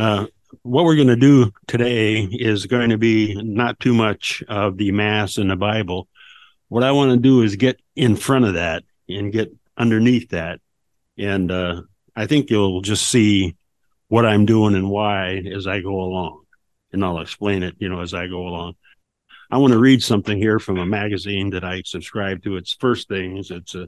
[0.00, 0.24] Uh,
[0.62, 4.90] what we're going to do today is going to be not too much of the
[4.92, 6.08] Mass and the Bible.
[6.68, 10.60] What I want to do is get in front of that and get underneath that.
[11.18, 11.82] And uh,
[12.16, 13.56] I think you'll just see
[14.08, 16.44] what I'm doing and why as I go along.
[16.94, 18.76] And I'll explain it, you know, as I go along.
[19.50, 22.56] I want to read something here from a magazine that I subscribe to.
[22.56, 23.50] It's First Things.
[23.50, 23.86] It's a,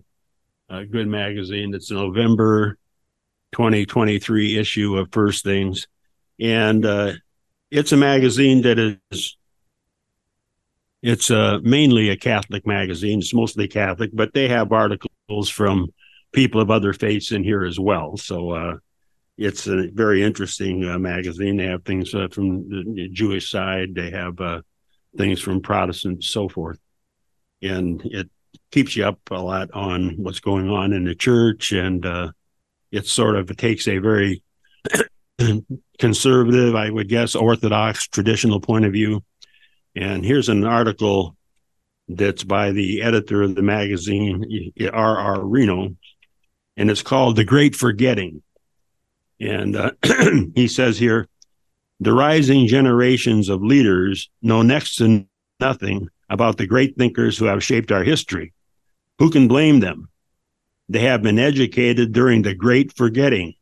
[0.68, 1.74] a good magazine.
[1.74, 2.76] It's November
[3.52, 5.86] 2023 issue of First Things
[6.40, 7.12] and uh,
[7.70, 9.36] it's a magazine that is
[11.02, 13.18] it's uh, mainly a Catholic magazine.
[13.18, 15.88] It's mostly Catholic, but they have articles from
[16.32, 18.16] people of other faiths in here as well.
[18.16, 18.76] So uh,
[19.36, 21.56] it's a very interesting uh, magazine.
[21.56, 23.94] They have things uh, from the Jewish side.
[23.94, 24.62] They have uh,
[25.16, 26.78] things from Protestant, so forth,
[27.60, 28.30] and it
[28.70, 31.72] keeps you up a lot on what's going on in the church.
[31.72, 32.30] And uh,
[32.92, 34.42] it sort of takes a very
[35.98, 39.22] conservative, I would guess, orthodox, traditional point of view.
[39.94, 41.36] And here's an article
[42.08, 45.44] that's by the editor of the magazine, R.R.
[45.44, 45.96] Reno,
[46.76, 48.42] and it's called The Great Forgetting.
[49.40, 49.92] And uh,
[50.54, 51.28] he says here
[52.00, 55.26] the rising generations of leaders know next to
[55.60, 58.52] nothing about the great thinkers who have shaped our history.
[59.18, 60.08] Who can blame them?
[60.88, 63.54] They have been educated during the Great Forgetting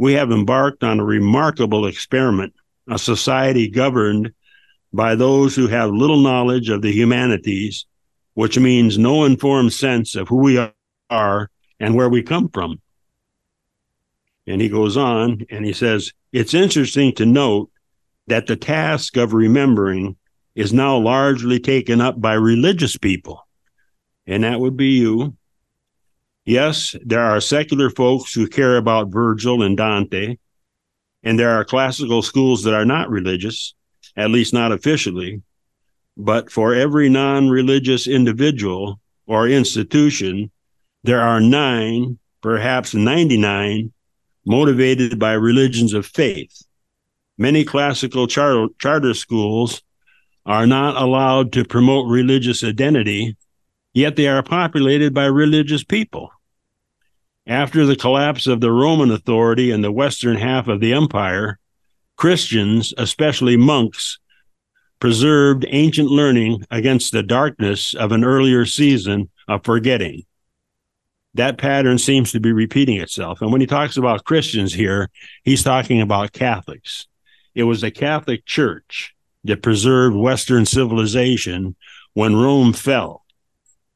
[0.00, 2.54] we have embarked on a remarkable experiment,
[2.88, 4.32] a society governed
[4.94, 7.84] by those who have little knowledge of the humanities,
[8.32, 10.70] which means no informed sense of who we
[11.10, 12.80] are and where we come from.
[14.46, 17.70] And he goes on and he says, It's interesting to note
[18.26, 20.16] that the task of remembering
[20.54, 23.46] is now largely taken up by religious people.
[24.26, 25.36] And that would be you
[26.50, 30.36] Yes, there are secular folks who care about Virgil and Dante,
[31.22, 33.72] and there are classical schools that are not religious,
[34.16, 35.42] at least not officially.
[36.16, 40.50] But for every non religious individual or institution,
[41.04, 43.92] there are nine, perhaps 99,
[44.44, 46.64] motivated by religions of faith.
[47.38, 49.82] Many classical char- charter schools
[50.44, 53.36] are not allowed to promote religious identity
[53.92, 56.30] yet they are populated by religious people.
[57.50, 61.58] After the collapse of the Roman authority in the western half of the empire,
[62.16, 64.20] Christians, especially monks,
[65.00, 70.22] preserved ancient learning against the darkness of an earlier season of forgetting.
[71.34, 73.42] That pattern seems to be repeating itself.
[73.42, 75.10] And when he talks about Christians here,
[75.42, 77.08] he's talking about Catholics.
[77.56, 79.12] It was the Catholic Church
[79.42, 81.74] that preserved Western civilization
[82.14, 83.24] when Rome fell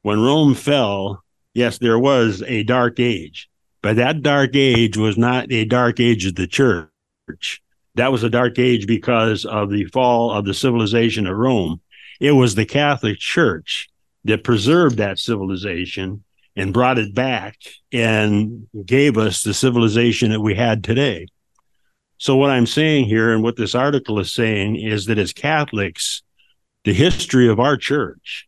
[0.05, 1.23] when Rome fell,
[1.55, 3.49] yes, there was a dark age,
[3.81, 7.61] but that dark age was not a dark age of the church.
[7.95, 11.81] That was a dark age because of the fall of the civilization of Rome.
[12.19, 13.89] It was the Catholic Church
[14.25, 16.23] that preserved that civilization
[16.55, 17.57] and brought it back
[17.91, 21.27] and gave us the civilization that we had today.
[22.17, 26.21] So, what I'm saying here and what this article is saying is that as Catholics,
[26.85, 28.47] the history of our church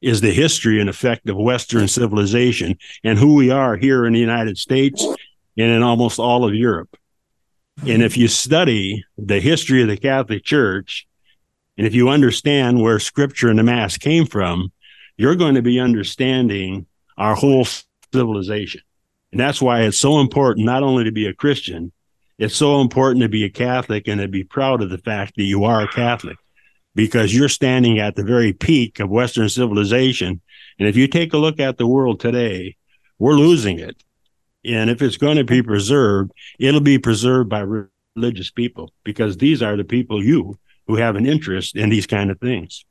[0.00, 4.18] is the history and effect of Western civilization and who we are here in the
[4.18, 6.96] United States and in almost all of Europe.
[7.86, 11.06] And if you study the history of the Catholic Church,
[11.76, 14.72] and if you understand where Scripture and the Mass came from,
[15.16, 17.66] you're going to be understanding our whole
[18.12, 18.82] civilization.
[19.32, 21.92] And that's why it's so important not only to be a Christian,
[22.38, 25.44] it's so important to be a Catholic and to be proud of the fact that
[25.44, 26.38] you are a Catholic
[26.94, 30.40] because you're standing at the very peak of Western civilization.
[30.78, 32.76] And if you take a look at the world today,
[33.18, 34.02] we're losing it.
[34.64, 37.64] And if it's going to be preserved, it'll be preserved by
[38.16, 42.30] religious people because these are the people you who have an interest in these kind
[42.30, 42.84] of things.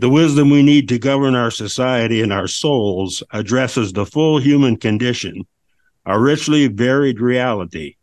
[0.00, 4.76] The wisdom we need to govern our society and our souls addresses the full human
[4.76, 5.46] condition,
[6.06, 7.96] a richly varied reality,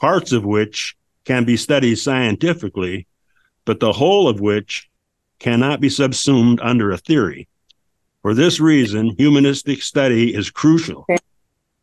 [0.00, 3.06] parts of which can be studied scientifically
[3.70, 4.90] but the whole of which
[5.38, 7.46] cannot be subsumed under a theory.
[8.20, 11.06] For this reason, humanistic study is crucial,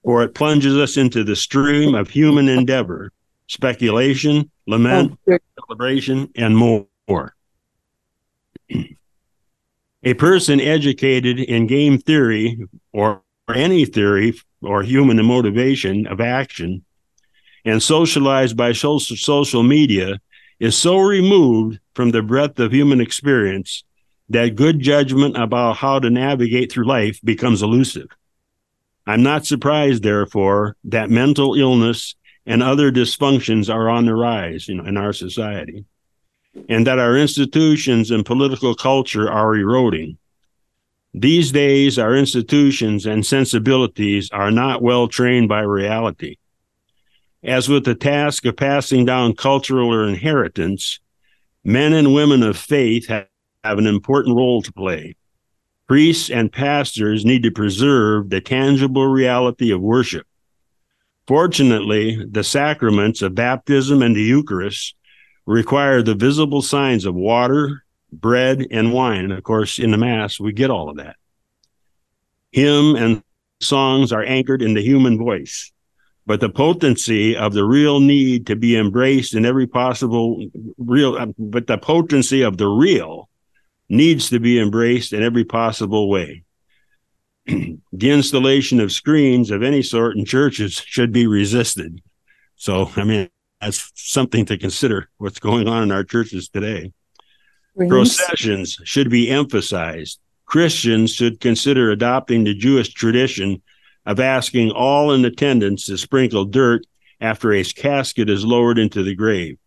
[0.04, 3.14] for it plunges us into the stream of human endeavor,
[3.48, 5.18] speculation, lament,
[5.58, 7.34] celebration, and more.
[10.04, 13.22] A person educated in game theory or,
[13.56, 16.84] any theory or human motivation of action
[17.64, 20.20] and socialized by social, social media
[20.60, 23.84] is so removed from the breadth of human experience
[24.30, 28.08] that good judgment about how to navigate through life becomes elusive.
[29.06, 32.16] I'm not surprised, therefore, that mental illness
[32.46, 35.86] and other dysfunctions are on the rise you know, in our society,
[36.68, 40.18] and that our institutions and political culture are eroding.
[41.14, 46.36] These days, our institutions and sensibilities are not well trained by reality.
[47.44, 51.00] As with the task of passing down cultural or inheritance,
[51.64, 53.28] men and women of faith have,
[53.64, 55.18] an important role to play.
[55.88, 60.26] Priests and pastors need to preserve the tangible reality of worship.
[61.28, 64.96] Fortunately, the sacraments of baptism and the Eucharist
[65.46, 69.26] require the visible signs of water, bread, and wine.
[69.26, 71.18] And of course, in the Mass, we get all of that.
[72.52, 73.22] Hymn and
[73.60, 75.74] songs are anchored in the human voice,
[76.28, 80.46] but the potency of the real need to be embraced in every possible
[80.78, 83.30] real, um, but the potency of the real
[83.88, 86.44] needs to be embraced in every possible way.
[87.46, 87.80] the
[88.12, 92.02] installation of screens of any sort in churches should be resisted.
[92.58, 93.30] So, I mean,
[93.62, 96.92] that's something to consider what's going on in our churches today.
[97.74, 97.90] Rings.
[97.90, 100.20] Processions should be emphasized.
[100.46, 103.62] Christians should consider adopting the Jewish tradition
[104.08, 106.86] of asking all in attendance to sprinkle dirt
[107.20, 109.58] after a casket is lowered into the grave.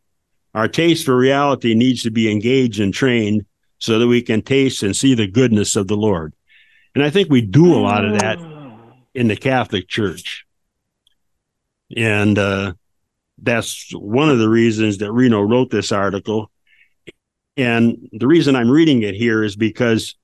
[0.55, 3.45] Our taste for reality needs to be engaged and trained
[3.79, 6.33] so that we can taste and see the goodness of the Lord.
[6.95, 8.39] And I think we do a lot of that
[9.15, 10.47] in the Catholic Church.
[11.95, 12.73] And uh,
[13.43, 16.51] that's one of the reasons that Reno wrote this article.
[17.57, 20.15] And the reason I'm reading it here is because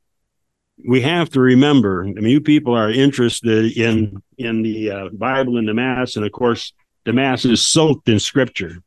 [0.85, 2.03] we have to remember.
[2.03, 6.25] I mean, you people are interested in in the uh, Bible and the Mass, and
[6.25, 6.73] of course,
[7.05, 8.83] the Mass is soaked in Scripture.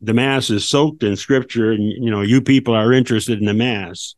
[0.00, 3.54] The Mass is soaked in Scripture, and you know, you people are interested in the
[3.54, 4.14] Mass.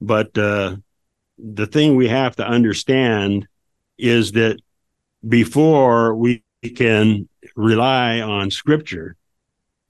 [0.00, 0.76] But uh,
[1.38, 3.46] the thing we have to understand
[3.96, 4.58] is that
[5.26, 6.42] before we
[6.76, 9.16] can rely on Scripture,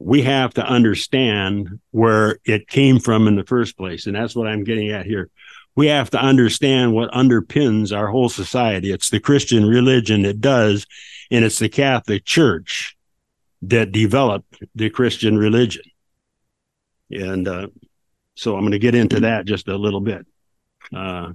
[0.05, 4.07] we have to understand where it came from in the first place.
[4.07, 5.31] And that's what I'm getting at here.
[5.77, 8.93] We have to understand what underpins our whole society.
[8.93, 10.87] It's the Christian religion that does,
[11.31, 12.97] and it's the Catholic Church
[13.63, 15.85] that developed the Christian religion.
[17.11, 17.69] And uh,
[18.35, 20.27] so I'm going to get into that just a little bit.
[20.95, 21.33] Uh,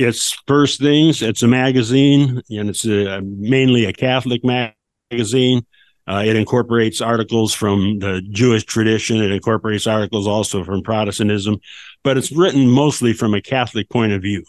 [0.00, 1.22] it's First Things.
[1.22, 5.66] It's a magazine, and it's a, mainly a Catholic magazine.
[6.06, 9.22] Uh, it incorporates articles from the Jewish tradition.
[9.22, 11.58] It incorporates articles also from Protestantism,
[12.02, 14.44] but it's written mostly from a Catholic point of view.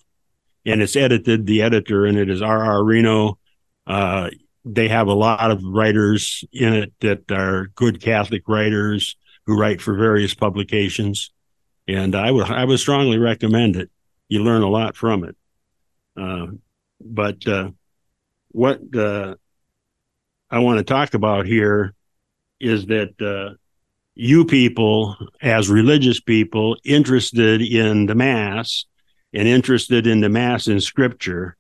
[0.66, 1.46] And it's edited.
[1.46, 2.64] The editor in it is R.
[2.64, 2.84] R.
[2.84, 3.38] Reno.
[3.86, 4.30] Uh,
[4.64, 9.16] they have a lot of writers in it that are good Catholic writers
[9.46, 11.32] who write for various publications,
[11.88, 13.90] and I would I would strongly recommend it
[14.32, 15.36] you learn a lot from it.
[16.16, 16.48] Uh,
[17.00, 17.72] but uh,
[18.50, 19.36] what uh,
[20.50, 21.94] I want to talk about here
[22.60, 23.56] is that uh,
[24.16, 28.86] you people, as religious people, interested in the Mass
[29.34, 31.56] and interested in the Mass in Scripture,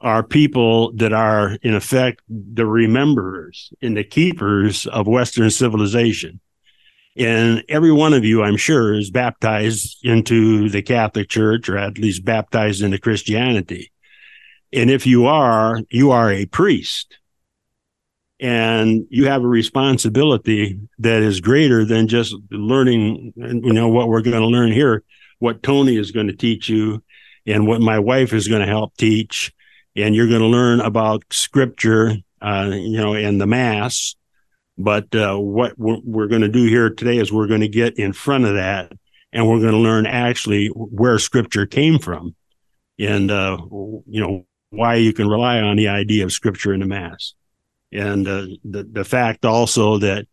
[0.00, 6.40] are people that are, in effect, the rememberers and the keepers of Western civilization.
[7.16, 11.98] And every one of you, I'm sure, is baptized into the Catholic Church or at
[11.98, 13.90] least baptized into Christianity.
[14.72, 17.18] And if you are, you are a priest.
[18.38, 24.22] And you have a responsibility that is greater than just learning, you know, what we're
[24.22, 25.02] going to learn here,
[25.40, 27.02] what Tony is going to teach you,
[27.44, 29.52] and what my wife is going to help teach.
[29.94, 34.14] And you're going to learn about scripture, uh, you know, and the Mass
[34.82, 37.98] but uh, what we're, we're going to do here today is we're going to get
[37.98, 38.92] in front of that
[39.32, 42.34] and we're going to learn actually where scripture came from
[42.98, 46.86] and, uh, you know, why you can rely on the idea of scripture in the
[46.86, 47.34] mass.
[47.92, 50.26] And uh, the, the fact also that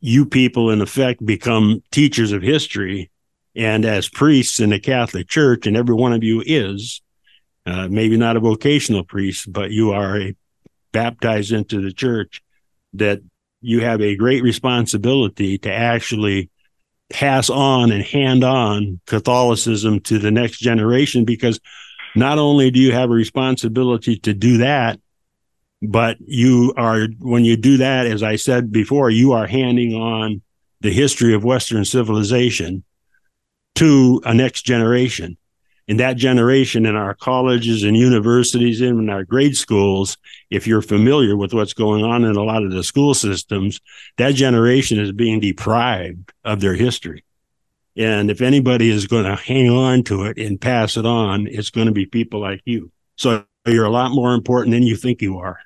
[0.00, 3.10] you people, in effect, become teachers of history.
[3.54, 7.00] And as priests in the Catholic Church, and every one of you is,
[7.64, 10.36] uh, maybe not a vocational priest, but you are a
[10.92, 12.42] baptized into the church
[12.94, 13.20] that
[13.60, 16.50] you have a great responsibility to actually
[17.10, 21.60] pass on and hand on Catholicism to the next generation because
[22.14, 24.98] not only do you have a responsibility to do that,
[25.82, 30.42] but you are, when you do that, as I said before, you are handing on
[30.80, 32.82] the history of Western civilization
[33.76, 35.36] to a next generation
[35.88, 40.16] in that generation in our colleges and universities and in our grade schools,
[40.50, 43.80] if you're familiar with what's going on in a lot of the school systems,
[44.16, 47.24] that generation is being deprived of their history.
[47.96, 51.70] And if anybody is going to hang on to it and pass it on, it's
[51.70, 52.90] going to be people like you.
[53.16, 55.58] So you're a lot more important than you think you are.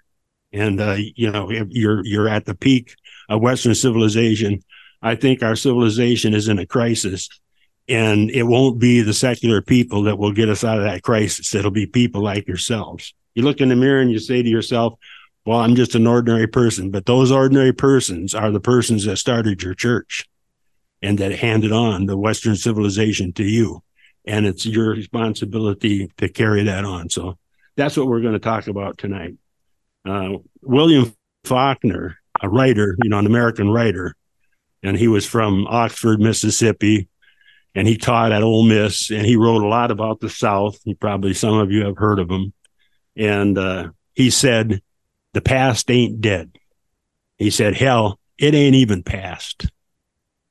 [0.53, 2.95] And, uh, you know, you're, you're at the peak
[3.29, 4.63] of Western civilization.
[5.01, 7.29] I think our civilization is in a crisis
[7.91, 11.55] and it won't be the secular people that will get us out of that crisis.
[11.55, 13.13] It'll be people like yourselves.
[13.35, 14.95] You look in the mirror and you say to yourself,
[15.45, 19.63] well, I'm just an ordinary person, but those ordinary persons are the persons that started
[19.63, 20.29] your church
[21.03, 23.83] and that handed on the Western civilization to you.
[24.25, 27.11] And it's your responsibility to carry that on.
[27.11, 27.39] So
[27.77, 29.35] that's what we're going to talk about tonight.
[30.07, 31.13] Uh, William
[31.45, 34.15] Faulkner, a writer, you know, an American writer,
[34.83, 37.09] and he was from Oxford, Mississippi,
[37.75, 40.79] and he taught at Ole Miss, and he wrote a lot about the South.
[40.85, 42.53] He probably some of you have heard of him,
[43.17, 44.83] and uh, he said,
[45.35, 46.57] "The past ain't dead."
[47.39, 49.69] He said, "Hell, it ain't even past."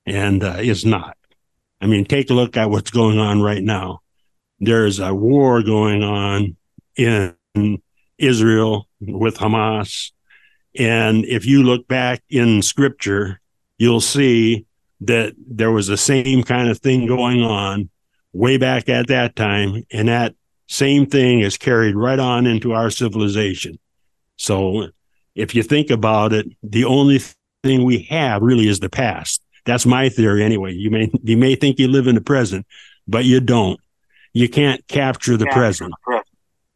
[0.10, 1.16] and uh, it's not.
[1.80, 4.02] I mean, take a look at what's going on right now.
[4.60, 6.58] There's a war going on
[6.98, 7.36] in
[8.18, 10.12] Israel with Hamas.
[10.78, 13.40] And if you look back in scripture,
[13.78, 14.66] you'll see
[15.02, 17.90] that there was the same kind of thing going on
[18.34, 19.86] way back at that time.
[19.92, 20.36] And that
[20.68, 23.80] same thing is carried right on into our civilization.
[24.36, 24.90] So
[25.36, 27.22] if you think about it, the only
[27.64, 29.42] thing we have really is the past.
[29.66, 30.74] That's my theory anyway.
[30.74, 32.66] You may you may think you live in the present,
[33.08, 33.80] but you don't.
[34.34, 35.94] You can't capture the present.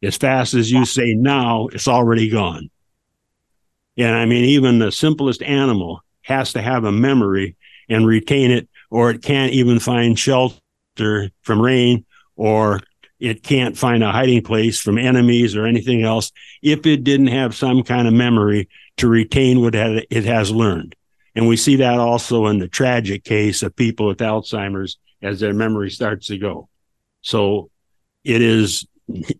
[0.02, 2.70] As fast as you say now, it's already gone.
[3.96, 7.56] And I mean, even the simplest animal has to have a memory
[7.88, 12.04] and retain it, or it can't even find shelter from rain,
[12.36, 12.80] or
[13.20, 16.30] it can't find a hiding place from enemies or anything else
[16.62, 20.94] if it didn't have some kind of memory to retain what it has learned.
[21.34, 25.54] And we see that also in the tragic case of people with Alzheimer's as their
[25.54, 26.68] memory starts to go.
[27.22, 27.70] So
[28.24, 28.86] it is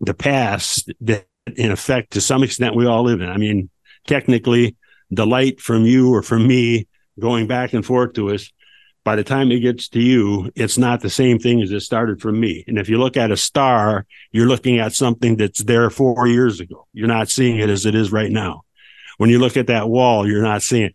[0.01, 3.29] the past that, in effect, to some extent, we all live in.
[3.29, 3.71] I mean,
[4.07, 4.77] technically,
[5.11, 8.51] the light from you or from me going back and forth to us,
[9.05, 12.23] by the time it gets to you, it's not the same thing as it started
[12.23, 12.65] from me.
[12.67, 16.61] And if you look at a star, you're looking at something that's there four years
[16.61, 16.87] ago.
[16.95, 18.63] You're not seeing it as it is right now.
[19.19, 20.95] When you look at that wall, you're not seeing it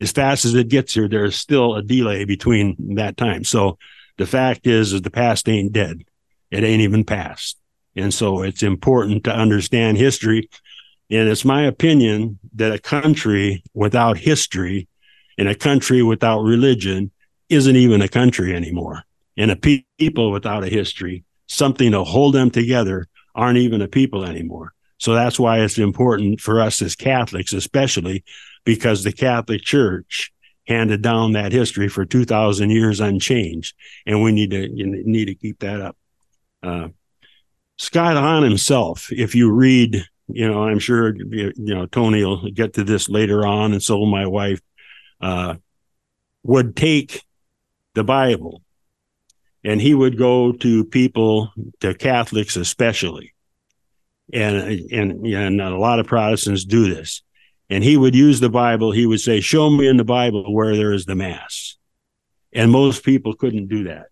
[0.00, 3.44] as fast as it gets here, there's still a delay between that time.
[3.44, 3.78] So
[4.18, 6.04] the fact is, is the past ain't dead.
[6.50, 7.58] It ain't even past.
[7.94, 10.50] And so it's important to understand history.
[11.10, 14.88] And it's my opinion that a country without history
[15.38, 17.10] and a country without religion
[17.48, 19.02] isn't even a country anymore.
[19.36, 23.88] And a pe- people without a history, something to hold them together, aren't even a
[23.88, 24.72] people anymore.
[24.98, 28.24] So that's why it's important for us as Catholics, especially
[28.64, 30.32] because the Catholic Church
[30.66, 33.74] handed down that history for 2000 years unchanged.
[34.06, 35.96] And we need to, need to keep that up.
[36.62, 36.88] Uh,
[37.78, 42.72] Scott Hahn himself, if you read, you know, I'm sure, you know, Tony will get
[42.74, 44.60] to this later on, and so will my wife,
[45.20, 45.54] uh,
[46.42, 47.24] would take
[47.94, 48.62] the Bible
[49.64, 53.34] and he would go to people, to Catholics especially.
[54.32, 57.22] And, and, and a lot of Protestants do this
[57.68, 58.92] and he would use the Bible.
[58.92, 61.76] He would say, Show me in the Bible where there is the Mass.
[62.52, 64.06] And most people couldn't do that.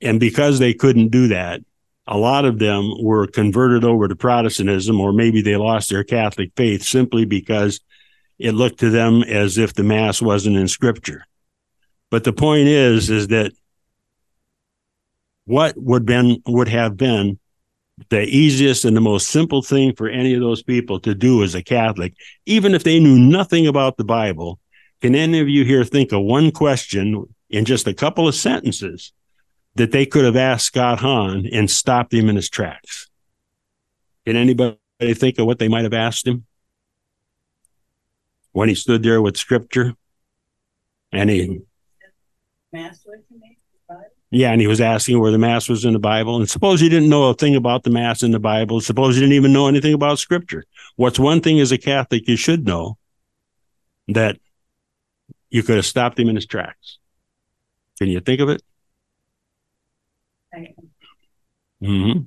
[0.00, 1.60] And because they couldn't do that,
[2.06, 6.50] a lot of them were converted over to Protestantism, or maybe they lost their Catholic
[6.56, 7.80] faith simply because
[8.38, 11.24] it looked to them as if the Mass wasn't in Scripture.
[12.10, 13.52] But the point is, is that
[15.44, 17.38] what would been would have been
[18.08, 21.54] the easiest and the most simple thing for any of those people to do as
[21.54, 22.14] a Catholic,
[22.46, 24.58] even if they knew nothing about the Bible.
[25.00, 29.12] Can any of you here think of one question in just a couple of sentences
[29.74, 33.08] that they could have asked Scott Hahn and stopped him in his tracks?
[34.26, 34.76] Can anybody
[35.14, 36.46] think of what they might have asked him
[38.52, 39.94] when he stood there with scripture
[41.12, 41.60] and he
[44.34, 46.36] yeah, and he was asking where the mass was in the Bible.
[46.36, 48.80] And suppose you didn't know a thing about the mass in the Bible.
[48.80, 50.64] Suppose you didn't even know anything about scripture.
[50.96, 52.96] What's one thing as a Catholic you should know
[54.08, 54.38] that
[55.50, 56.98] you could have stopped him in his tracks?
[57.98, 58.62] Can you think of it?
[61.82, 62.20] Mm-hmm.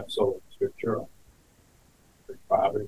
[0.00, 1.10] Not so scriptural.
[2.48, 2.86] Father,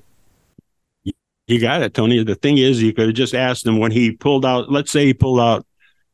[1.47, 2.23] you got it, Tony.
[2.25, 5.07] The thing is, you could have just asked him when he pulled out, let's say
[5.07, 5.67] he pulled out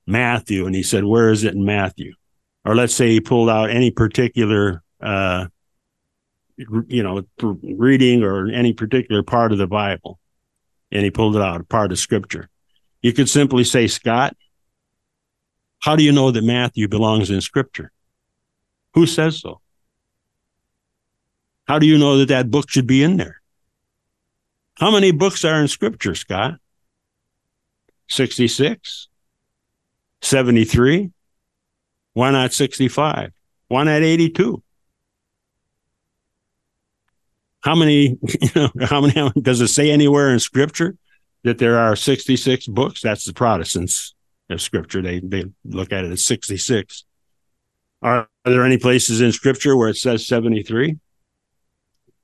[0.07, 2.15] Matthew and he said, Where is it in Matthew?
[2.65, 5.47] Or let's say he pulled out any particular uh,
[6.89, 7.23] you know,
[7.63, 10.19] reading or any particular part of the Bible.
[10.91, 12.49] And he pulled it out, a part of scripture.
[13.01, 14.37] You could simply say, Scott,
[15.81, 17.93] how do you know that Matthew belongs in scripture?
[18.95, 19.61] Who says so?
[21.69, 23.43] How do you know that that book should be in there?
[24.77, 26.55] How many books are in scripture, Scott?
[28.09, 29.09] 66?
[30.23, 31.11] 73?
[32.15, 33.33] Why not 65?
[33.69, 34.63] Why not 82?
[37.61, 40.97] How many, you know, how many, does it say anywhere in scripture
[41.45, 43.03] that there are 66 books?
[43.03, 44.15] That's the Protestants
[44.49, 45.03] of scripture.
[45.03, 47.05] They, they look at it as 66.
[48.01, 50.97] Are, are there any places in scripture where it says 73?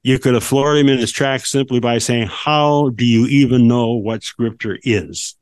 [0.04, 3.66] You could have floored him in his tracks simply by saying, How do you even
[3.66, 5.34] know what scripture is?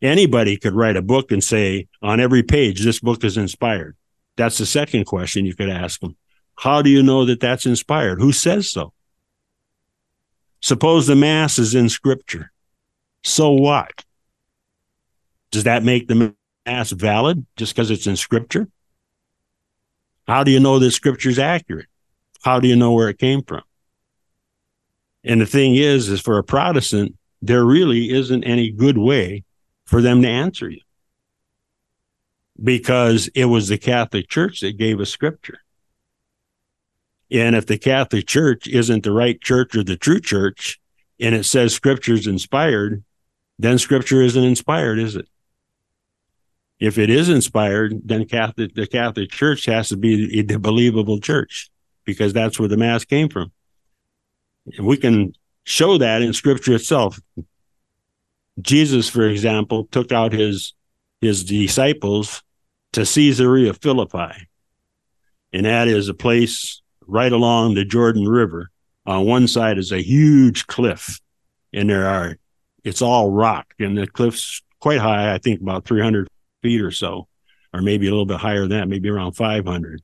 [0.00, 3.96] Anybody could write a book and say on every page, this book is inspired.
[4.36, 6.16] That's the second question you could ask them.
[6.56, 8.18] How do you know that that's inspired?
[8.18, 8.94] Who says so?
[10.60, 12.50] Suppose the Mass is in Scripture.
[13.24, 14.04] So what?
[15.50, 16.34] Does that make the
[16.64, 18.68] Mass valid just because it's in Scripture?
[20.26, 21.88] How do you know that Scripture is accurate?
[22.44, 23.62] How do you know where it came from?
[25.24, 29.44] And the thing is, is for a Protestant, there really isn't any good way
[29.86, 30.80] for them to answer you
[32.62, 35.60] because it was the Catholic Church that gave us Scripture.
[37.30, 40.78] And if the Catholic Church isn't the right church or the true church,
[41.18, 43.02] and it says Scripture is inspired,
[43.58, 45.28] then Scripture isn't inspired, is it?
[46.78, 51.70] If it is inspired, then Catholic, the Catholic Church has to be the believable church
[52.04, 53.52] because that's where the Mass came from.
[54.76, 55.34] And we can
[55.64, 57.20] show that in Scripture itself.
[58.60, 60.74] Jesus, for example, took out his
[61.20, 62.42] his disciples
[62.92, 64.48] to Caesarea Philippi,
[65.52, 68.70] and that is a place right along the Jordan River.
[69.06, 71.20] On one side is a huge cliff,
[71.72, 72.36] and there are
[72.84, 75.32] it's all rock, and the cliff's quite high.
[75.32, 76.28] I think about 300
[76.62, 77.26] feet or so,
[77.72, 80.02] or maybe a little bit higher than that, maybe around 500.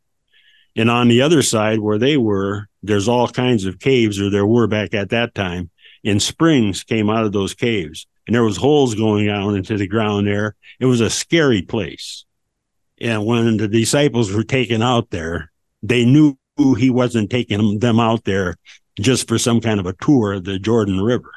[0.77, 4.47] And on the other side where they were, there's all kinds of caves, or there
[4.47, 5.71] were back at that time,
[6.05, 9.87] and springs came out of those caves, and there was holes going down into the
[9.87, 10.55] ground there.
[10.79, 12.25] It was a scary place.
[13.01, 15.51] And when the disciples were taken out there,
[15.83, 16.37] they knew
[16.77, 18.57] he wasn't taking them out there
[18.99, 21.33] just for some kind of a tour of the Jordan River.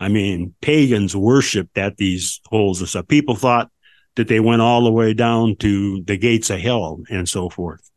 [0.00, 3.06] I mean, pagans worshiped at these holes and stuff.
[3.06, 3.70] People thought
[4.16, 7.88] that they went all the way down to the gates of hell and so forth.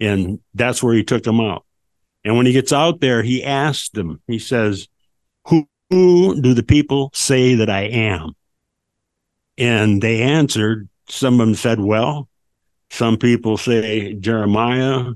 [0.00, 1.64] And that's where he took them out.
[2.24, 4.88] And when he gets out there, he asks them, he says,
[5.46, 8.34] who, who do the people say that I am?
[9.56, 12.28] And they answered, some of them said, well,
[12.90, 15.12] some people say Jeremiah,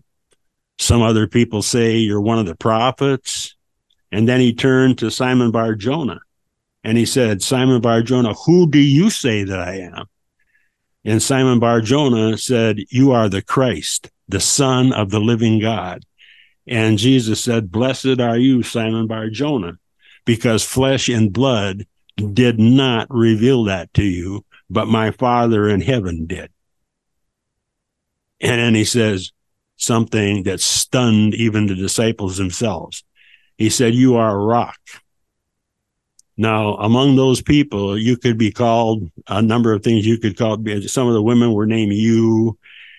[0.79, 3.57] some other people say you're one of the prophets.
[4.11, 6.21] And then he turned to Simon Bar Jonah
[6.85, 10.07] and he said, Simon Bar Jonah, who do you say that I am?
[11.05, 16.05] And Simon Bar Jonah said, You are the Christ, the Son of the living God.
[16.67, 19.79] And Jesus said, Blessed are you, Simon Bar Jonah,
[20.25, 21.87] because flesh and blood
[22.33, 26.51] did not reveal that to you, but my Father in heaven did.
[28.41, 29.33] And then he says,
[29.83, 33.05] something that stunned even the disciples themselves.
[33.59, 34.79] He said, You are a rock.
[36.37, 40.07] Now, among those people, you could be called a number of things.
[40.07, 40.57] You could call
[40.87, 42.59] some of the women were named you.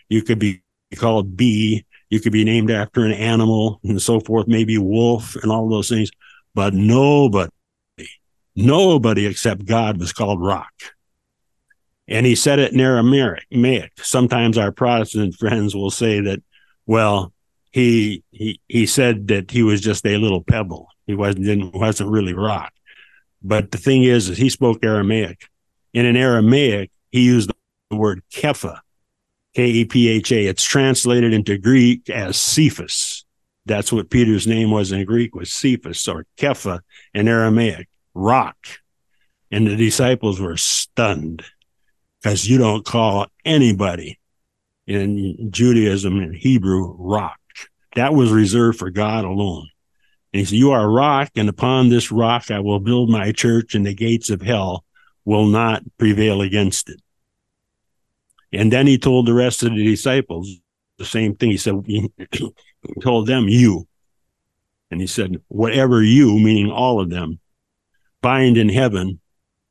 [0.10, 0.63] You could be
[0.94, 1.86] called bee.
[2.10, 5.90] You could be named after an animal and so forth, maybe wolf and all those
[5.90, 6.12] things.
[6.54, 7.50] But nobody,
[8.56, 10.72] nobody except God was called rock.
[12.08, 13.92] And he said it in Aramaic.
[13.98, 16.44] Sometimes our Protestant friends will say that
[16.86, 17.34] well,
[17.72, 20.88] he he he said that he was just a little pebble.
[21.08, 22.72] He wasn't didn't, wasn't really rock.
[23.42, 25.50] But the thing is, is he spoke Aramaic,
[25.94, 27.52] and in Aramaic he used
[27.90, 28.80] the word kepha,
[29.54, 30.46] K E P H A.
[30.46, 33.26] It's translated into Greek as Cephas.
[33.66, 36.82] That's what Peter's name was in Greek was Cephas or kepha
[37.14, 38.58] in Aramaic, rock.
[39.52, 41.44] And the disciples were stunned
[42.22, 44.20] because you don't call anybody
[44.88, 47.40] in Judaism in Hebrew rock.
[47.96, 49.70] That was reserved for God alone.
[50.34, 53.32] And he said, You are a rock, and upon this rock I will build my
[53.32, 54.84] church, and the gates of hell
[55.26, 57.00] will not prevail against it.
[58.54, 60.50] And then he told the rest of the disciples
[60.98, 61.52] the same thing.
[61.52, 62.12] He said, He
[63.02, 63.88] told them, You.
[64.92, 67.40] And he said, Whatever you, meaning all of them,
[68.22, 69.20] bind in heaven,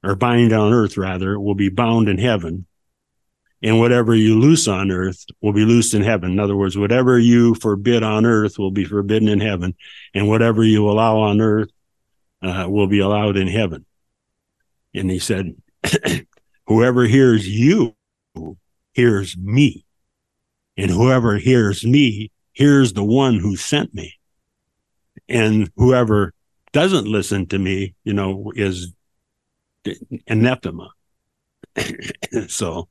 [0.03, 2.66] or bind on earth rather, will be bound in heaven
[3.62, 6.33] and whatever you loose on earth will be loosed in heaven.
[6.33, 9.75] In other words, whatever you forbid on earth will be forbidden in heaven,
[10.14, 11.71] and whatever you allow on earth
[12.42, 13.87] uh, will be allowed in heaven.
[14.95, 15.55] And he said,
[16.66, 17.95] Whoever hears you
[18.92, 19.85] hears me,
[20.76, 24.14] and whoever hears me hears the one who sent me.
[25.28, 26.33] And whoever
[26.72, 28.92] doesn't listen to me, you know, is
[30.26, 30.90] anathema.
[32.48, 32.88] so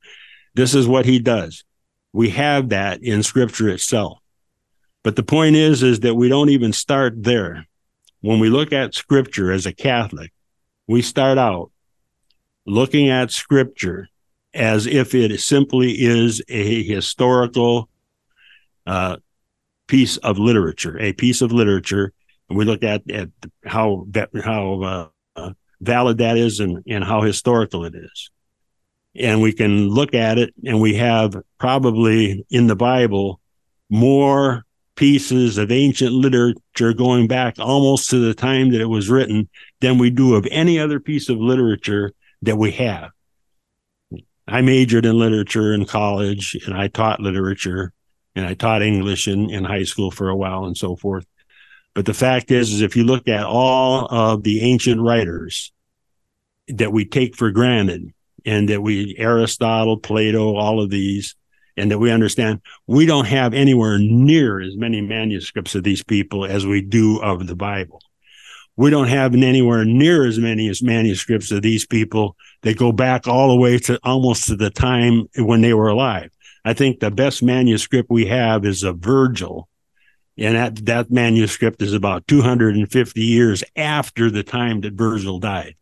[0.54, 1.64] this is what he does.
[2.12, 4.18] We have that in scripture itself.
[5.02, 7.66] But the point is, is that we don't even start there.
[8.20, 10.32] When we look at scripture as a Catholic,
[10.86, 11.72] we start out
[12.66, 14.08] looking at scripture
[14.54, 17.88] as if it simply is a historical
[18.86, 19.16] uh,
[19.86, 22.12] piece of literature, a piece of literature.
[22.48, 23.30] And we look at, at
[23.64, 24.06] how
[24.42, 28.30] how uh, valid that is and, and how historical it is
[29.14, 33.40] and we can look at it and we have probably in the Bible
[33.90, 34.64] more
[34.96, 39.48] pieces of ancient literature going back almost to the time that it was written
[39.80, 42.12] than we do of any other piece of literature
[42.42, 43.10] that we have.
[44.52, 47.94] I majored in literature in college and I taught literature
[48.36, 51.24] and I taught English in, in high school for a while and so forth.
[51.94, 55.72] But the fact is, is if you look at all of the ancient writers
[56.68, 58.12] that we take for granted,
[58.44, 61.34] and that we Aristotle, Plato, all of these,
[61.78, 66.44] and that we understand we don't have anywhere near as many manuscripts of these people
[66.44, 68.02] as we do of the Bible.
[68.76, 73.26] We don't have anywhere near as many as manuscripts of these people that go back
[73.26, 76.30] all the way to almost to the time when they were alive.
[76.64, 79.68] I think the best manuscript we have is a Virgil,
[80.38, 85.74] and that that manuscript is about 250 years after the time that Virgil died.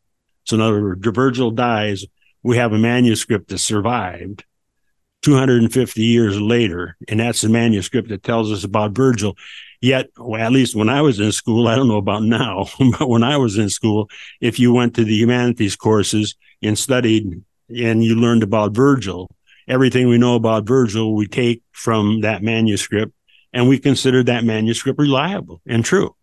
[0.44, 2.06] So in other words, Virgil dies
[2.42, 4.44] we have a manuscript that survived
[5.22, 9.36] 250 years later, and that's the manuscript that tells us about Virgil.
[9.82, 12.66] Yet, well, at least when I was in school, I don't know about now,
[12.98, 14.08] but when I was in school,
[14.40, 19.30] if you went to the humanities courses and studied and you learned about Virgil,
[19.68, 23.12] everything we know about Virgil, we take from that manuscript
[23.52, 26.14] and we consider that manuscript reliable and true.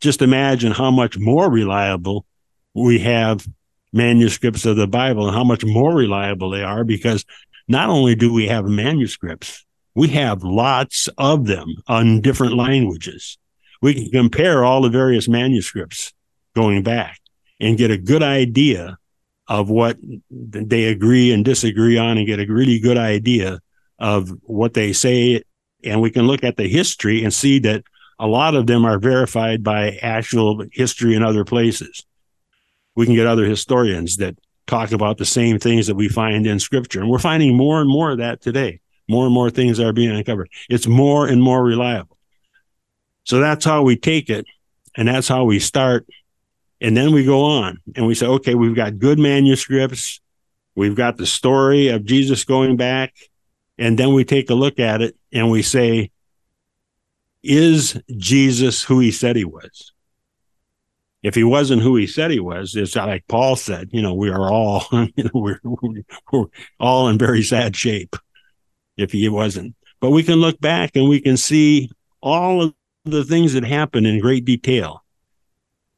[0.00, 2.26] Just imagine how much more reliable
[2.74, 3.46] we have
[3.92, 7.24] manuscripts of the Bible and how much more reliable they are because
[7.68, 13.38] not only do we have manuscripts, we have lots of them on different languages.
[13.80, 16.12] We can compare all the various manuscripts
[16.54, 17.20] going back
[17.60, 18.98] and get a good idea
[19.48, 19.96] of what
[20.30, 23.60] they agree and disagree on and get a really good idea
[23.98, 25.42] of what they say.
[25.84, 27.84] And we can look at the history and see that
[28.18, 32.06] a lot of them are verified by actual history in other places
[32.94, 36.58] we can get other historians that talk about the same things that we find in
[36.58, 37.00] scripture.
[37.00, 38.80] And we're finding more and more of that today.
[39.08, 40.48] More and more things are being uncovered.
[40.68, 42.16] It's more and more reliable.
[43.24, 44.46] So that's how we take it.
[44.96, 46.06] And that's how we start.
[46.82, 50.20] And then we go on and we say, okay, we've got good manuscripts.
[50.74, 53.14] We've got the story of Jesus going back.
[53.78, 56.10] And then we take a look at it and we say,
[57.42, 59.92] is Jesus who he said he was?
[61.22, 64.28] if he wasn't who he said he was, it's like Paul said, you know, we
[64.30, 65.60] are all, you know, we're,
[66.32, 66.46] we're
[66.80, 68.16] all in very sad shape
[68.96, 69.74] if he wasn't.
[70.00, 71.90] But we can look back and we can see
[72.20, 75.01] all of the things that happen in great detail.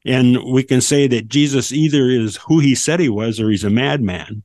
[0.05, 3.65] And we can say that Jesus either is who he said he was or he's
[3.65, 4.43] a madman.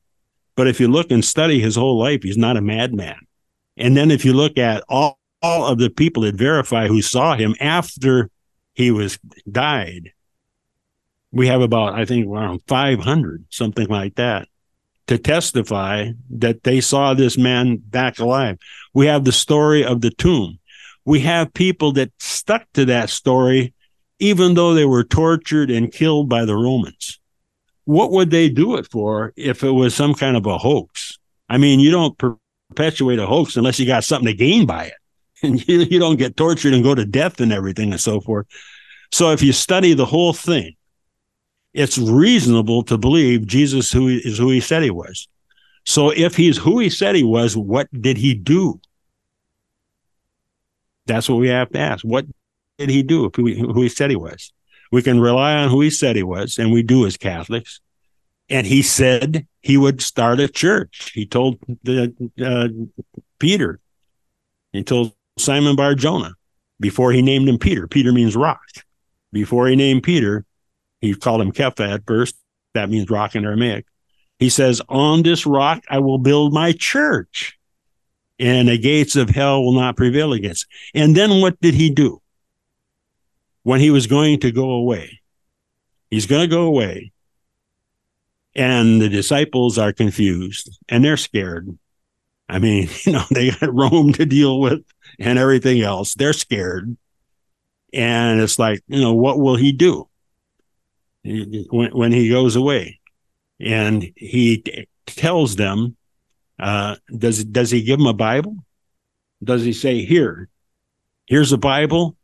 [0.56, 3.26] But if you look and study his whole life, he's not a madman.
[3.76, 7.34] And then if you look at all, all of the people that verify who saw
[7.34, 8.30] him after
[8.74, 9.18] he was
[9.50, 10.12] died,
[11.32, 14.48] we have about, I think, around 500, something like that,
[15.06, 18.58] to testify that they saw this man back alive.
[18.92, 20.58] We have the story of the tomb.
[21.04, 23.72] We have people that stuck to that story,
[24.20, 27.18] even though they were tortured and killed by the Romans.
[27.84, 31.18] What would they do it for if it was some kind of a hoax?
[31.48, 34.94] I mean, you don't perpetuate a hoax unless you got something to gain by it.
[35.42, 38.46] And you, you don't get tortured and go to death and everything and so forth.
[39.10, 40.76] So if you study the whole thing,
[41.72, 45.28] it's reasonable to believe Jesus who is who he said he was.
[45.86, 48.82] So if he's who he said he was, what did he do?
[51.06, 52.04] That's what we have to ask.
[52.04, 52.26] What
[52.80, 54.52] did he do if he, who he said he was?
[54.90, 57.80] We can rely on who he said he was, and we do as Catholics.
[58.48, 61.12] And he said he would start a church.
[61.14, 62.12] He told the,
[62.44, 62.68] uh,
[63.38, 63.78] Peter,
[64.72, 66.34] he told Simon Bar Jonah
[66.80, 67.86] before he named him Peter.
[67.86, 68.66] Peter means rock.
[69.32, 70.44] Before he named Peter,
[71.00, 72.34] he called him Kepha at first.
[72.74, 73.86] That means rock in Aramaic.
[74.38, 77.56] He says, On this rock I will build my church.
[78.40, 80.66] and the gates of hell will not prevail against.
[80.94, 82.22] And then what did he do?
[83.62, 85.20] When he was going to go away,
[86.10, 87.12] he's going to go away.
[88.54, 91.78] And the disciples are confused and they're scared.
[92.48, 94.82] I mean, you know, they got Rome to deal with
[95.18, 96.14] and everything else.
[96.14, 96.96] They're scared.
[97.92, 100.08] And it's like, you know, what will he do
[101.22, 103.00] when, when he goes away?
[103.58, 105.96] And he tells them,
[106.58, 108.56] uh, does, does he give them a Bible?
[109.42, 110.48] Does he say, here,
[111.26, 112.16] here's a Bible?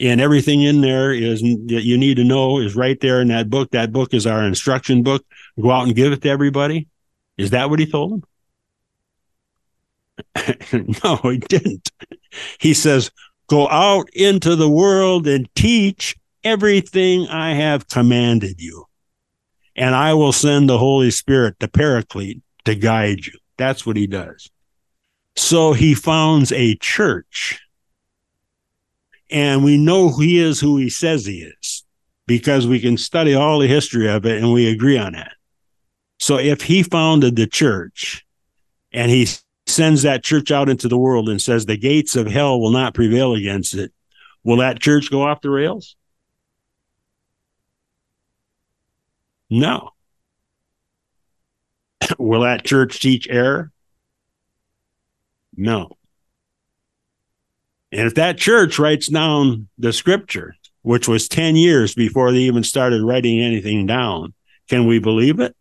[0.00, 3.48] And everything in there is that you need to know is right there in that
[3.48, 3.70] book.
[3.70, 5.24] That book is our instruction book.
[5.60, 6.88] Go out and give it to everybody.
[7.38, 8.22] Is that what he told them?
[11.04, 11.90] no, he didn't.
[12.58, 13.10] He says,
[13.46, 18.86] Go out into the world and teach everything I have commanded you.
[19.76, 23.34] And I will send the Holy Spirit, the Paraclete, to guide you.
[23.56, 24.50] That's what he does.
[25.36, 27.60] So he founds a church.
[29.34, 31.84] And we know he is who he says he is
[32.24, 35.32] because we can study all the history of it and we agree on that.
[36.20, 38.24] So if he founded the church
[38.92, 39.26] and he
[39.66, 42.94] sends that church out into the world and says the gates of hell will not
[42.94, 43.92] prevail against it,
[44.44, 45.96] will that church go off the rails?
[49.50, 49.90] No.
[52.20, 53.72] will that church teach error?
[55.56, 55.96] No.
[57.94, 62.64] And if that church writes down the scripture, which was 10 years before they even
[62.64, 64.34] started writing anything down,
[64.68, 65.54] can we believe it?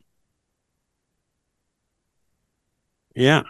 [3.15, 3.43] Yeah.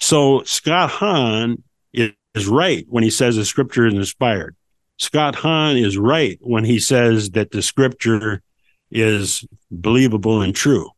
[0.00, 1.62] So Scott Hahn
[1.92, 4.56] is right when he says the scripture is inspired.
[4.96, 8.42] Scott Hahn is right when he says that the scripture
[8.90, 10.90] is believable and true.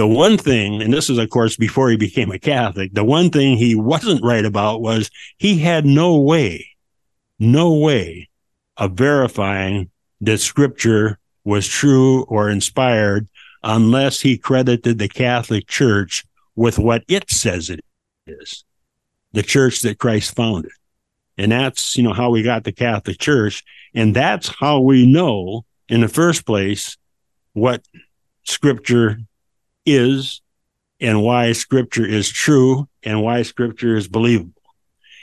[0.00, 3.28] The one thing, and this is, of course, before he became a Catholic, the one
[3.28, 6.68] thing he wasn't right about was he had no way,
[7.38, 8.30] no way
[8.78, 9.90] of verifying
[10.22, 13.28] that scripture was true or inspired
[13.62, 16.24] unless he credited the Catholic Church
[16.56, 17.80] with what it says it
[18.26, 18.64] is
[19.34, 20.72] the church that Christ founded.
[21.36, 23.62] And that's, you know, how we got the Catholic Church.
[23.94, 26.96] And that's how we know in the first place
[27.52, 27.84] what
[28.44, 29.18] scripture
[29.86, 30.40] is
[31.00, 34.62] and why scripture is true and why scripture is believable.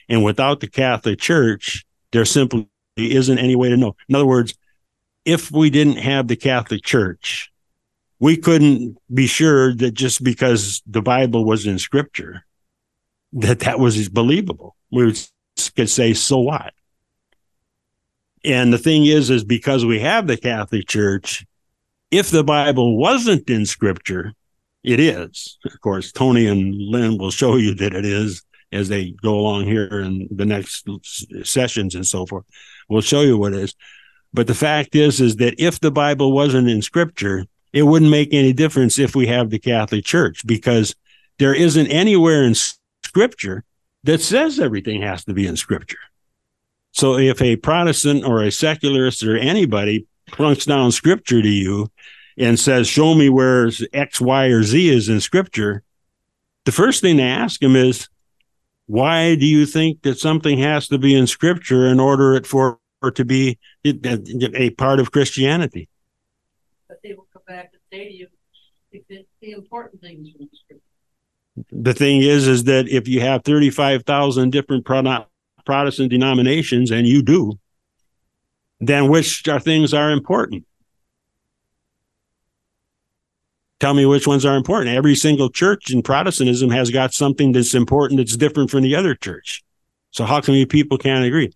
[0.10, 2.67] And without the Catholic Church, there simply
[2.98, 3.96] isn't any way to know.
[4.10, 4.56] In other words,
[5.26, 7.52] if we didn't have the Catholic Church,
[8.20, 12.46] we couldn't be sure that just because the Bible was in scripture,
[13.34, 14.76] that that was believable.
[14.91, 15.13] We
[15.76, 16.74] could say, so what?
[18.43, 21.46] And the thing is, is because we have the Catholic Church,
[22.10, 24.34] if the Bible wasn't in scripture,
[24.88, 25.58] it is.
[25.65, 29.65] Of course, Tony and Lynn will show you that it is as they go along
[29.65, 30.88] here in the next
[31.43, 32.45] sessions and so forth.
[32.88, 33.76] We'll show you what it is.
[34.34, 38.34] But the fact is, is that if the Bible wasn't in scripture, it wouldn't make
[38.34, 40.95] any difference if we have the Catholic Church because
[41.38, 42.56] there isn't anywhere in
[43.04, 43.65] scripture
[44.06, 45.97] that says everything has to be in scripture.
[46.93, 51.91] So if a Protestant or a secularist or anybody plunks down scripture to you
[52.38, 55.84] and says, Show me where X, Y, or Z is in scripture,
[56.65, 58.10] the first thing to ask him is,
[58.86, 62.80] Why do you think that something has to be in scripture in order it for,
[63.02, 65.89] for to be a part of Christianity?
[66.88, 68.28] But they will come back and say to you,
[69.41, 70.82] the important things from scripture
[71.71, 77.54] the thing is, is that if you have 35,000 different Protestant denominations, and you do,
[78.80, 80.65] then which are things are important?
[83.79, 84.95] Tell me which ones are important.
[84.95, 89.13] Every single church in Protestantism has got something that's important that's different from the other
[89.13, 89.63] church.
[90.11, 91.51] So how come you people can't agree?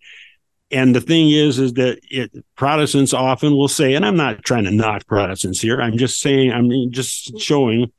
[0.70, 4.64] And the thing is, is that it, Protestants often will say, and I'm not trying
[4.64, 5.82] to knock Protestants here.
[5.82, 7.92] I'm just saying, I'm just showing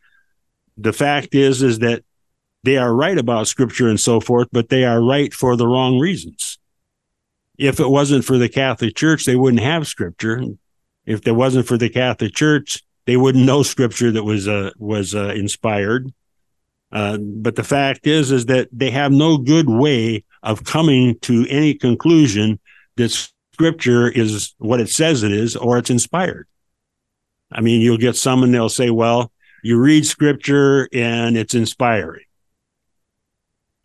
[0.77, 2.03] the fact is is that
[2.63, 5.99] they are right about scripture and so forth, but they are right for the wrong
[5.99, 6.57] reasons.
[7.57, 10.41] If it wasn't for the Catholic Church, they wouldn't have scripture.
[11.05, 15.15] If there wasn't for the Catholic Church, they wouldn't know scripture that was uh, was
[15.15, 16.13] uh, inspired.
[16.91, 21.45] Uh, but the fact is, is that they have no good way of coming to
[21.49, 22.59] any conclusion
[22.97, 23.09] that
[23.53, 26.47] scripture is what it says it is or it's inspired.
[27.51, 29.31] I mean, you'll get some and they'll say, well,
[29.63, 32.25] you read scripture and it's inspiring.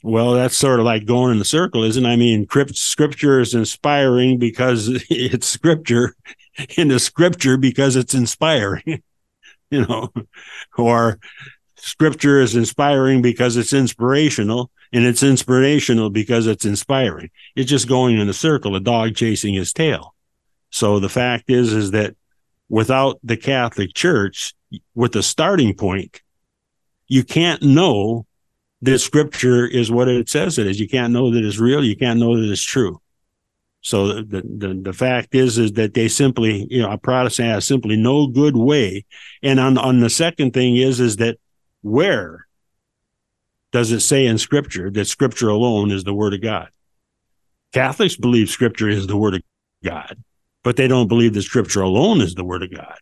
[0.03, 2.09] Well, that's sort of like going in the circle, isn't it?
[2.09, 6.15] I mean, scripture is inspiring because it's scripture,
[6.77, 9.03] and the scripture because it's inspiring,
[9.71, 10.11] you know,
[10.77, 11.19] or
[11.77, 17.31] scripture is inspiring because it's inspirational and it's inspirational because it's inspiring.
[17.55, 20.15] It's just going in a circle, a dog chasing his tail.
[20.71, 22.17] So the fact is, is that
[22.69, 24.55] without the Catholic Church,
[24.95, 26.21] with the starting point,
[27.07, 28.27] you can't know
[28.83, 30.79] that scripture is what it says it is.
[30.79, 31.83] You can't know that it's real.
[31.83, 33.01] You can't know that it's true.
[33.81, 37.67] So the, the, the fact is, is that they simply, you know, a Protestant has
[37.67, 39.05] simply no good way.
[39.43, 41.38] And on, on the second thing is, is that
[41.83, 42.47] where
[43.71, 46.69] does it say in scripture that scripture alone is the word of God?
[47.73, 49.43] Catholics believe scripture is the word of
[49.85, 50.23] God,
[50.64, 52.99] but they don't believe that scripture alone is the word of God.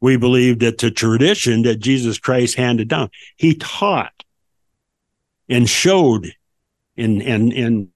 [0.00, 4.12] We believe that the tradition that Jesus Christ handed down, he taught
[5.48, 6.32] and showed
[6.96, 7.88] and, and, and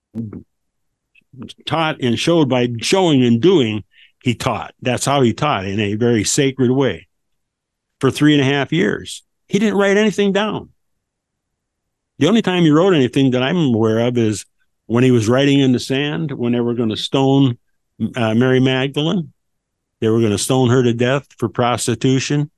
[1.67, 3.85] taught and showed by showing and doing,
[4.23, 4.75] he taught.
[4.83, 7.09] That's how he taught in a very sacred way
[8.01, 9.23] for three and a half years.
[9.47, 10.71] He didn't write anything down.
[12.19, 14.45] The only time he wrote anything that I'm aware of is
[14.87, 17.59] when he was writing in the sand when they were going to stone
[18.17, 19.33] uh, Mary Magdalene.
[20.01, 22.51] They were going to stone her to death for prostitution.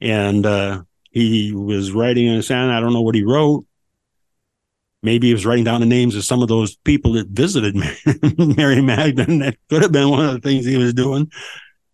[0.00, 2.72] And uh, he was writing in the sand.
[2.72, 3.66] I don't know what he wrote,
[5.02, 7.74] maybe he was writing down the names of some of those people that visited
[8.56, 9.40] Mary Magdalene.
[9.40, 11.30] That could have been one of the things he was doing.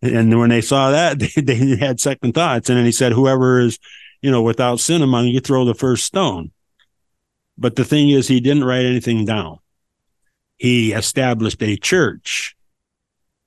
[0.01, 2.69] And when they saw that, they, they had second thoughts.
[2.69, 3.79] And then he said, whoever is,
[4.21, 6.51] you know, without sin among you, throw the first stone.
[7.57, 9.59] But the thing is, he didn't write anything down.
[10.57, 12.55] He established a church.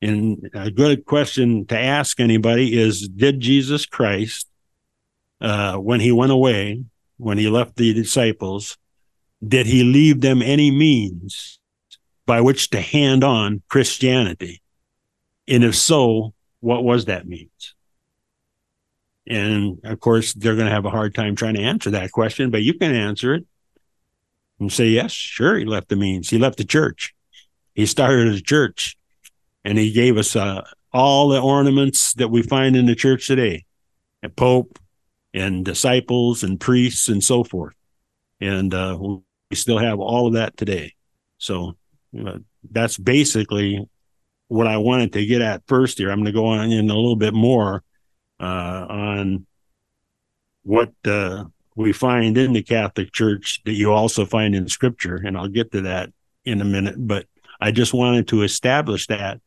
[0.01, 4.49] And a good question to ask anybody is Did Jesus Christ,
[5.41, 6.85] uh, when he went away,
[7.17, 8.79] when he left the disciples,
[9.47, 11.61] did he leave them any means
[12.27, 14.63] by which to hand on Christianity?
[15.47, 17.75] And if so, what was that means?
[19.27, 22.51] And of course, they're going to have a hard time trying to answer that question,
[22.51, 23.47] but you can answer it
[24.59, 26.31] and say, yes, sure, he left the means.
[26.31, 27.15] He left the church.
[27.75, 28.97] He started a church
[29.65, 33.65] and he gave us uh, all the ornaments that we find in the church today
[34.23, 34.79] a pope
[35.33, 37.75] and disciples and priests and so forth.
[38.41, 38.99] And uh,
[39.51, 40.95] we still have all of that today.
[41.39, 41.77] So
[42.19, 42.39] uh,
[42.71, 43.87] that's basically
[44.49, 46.11] what I wanted to get at first here.
[46.11, 47.83] I'm going to go on in a little bit more
[48.41, 49.47] uh, on
[50.63, 51.45] what uh,
[51.77, 55.73] we find in the Catholic Church that you also find in Scripture, and I'll get
[55.73, 56.11] to that
[56.45, 56.95] in a minute.
[56.99, 57.27] But
[57.61, 59.41] I just wanted to establish that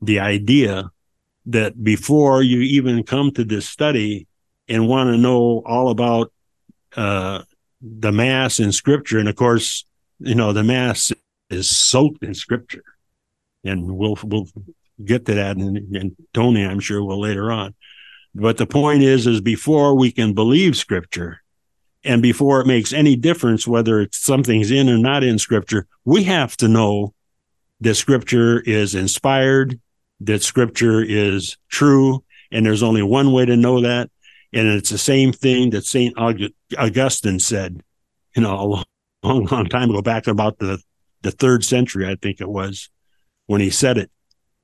[0.00, 0.90] the idea
[1.46, 4.26] that before you even come to this study
[4.68, 6.32] and want to know all about
[6.96, 7.42] uh,
[7.82, 9.84] the mass in scripture and of course
[10.20, 11.12] you know the mass
[11.50, 12.84] is soaked in scripture.
[13.64, 14.48] And we'll we'll
[15.04, 17.74] get to that and, and tony i'm sure will later on.
[18.34, 21.42] But the point is is before we can believe scripture
[22.04, 26.24] and before it makes any difference whether it's something's in or not in scripture we
[26.24, 27.14] have to know
[27.80, 29.80] that scripture is inspired
[30.20, 34.10] that scripture is true and there's only one way to know that
[34.52, 36.14] and it's the same thing that St.
[36.78, 37.82] Augustine said,
[38.36, 38.66] you know, a
[39.24, 40.78] long, long time ago, back about the,
[41.22, 42.90] the third century, I think it was,
[43.46, 44.10] when he said it.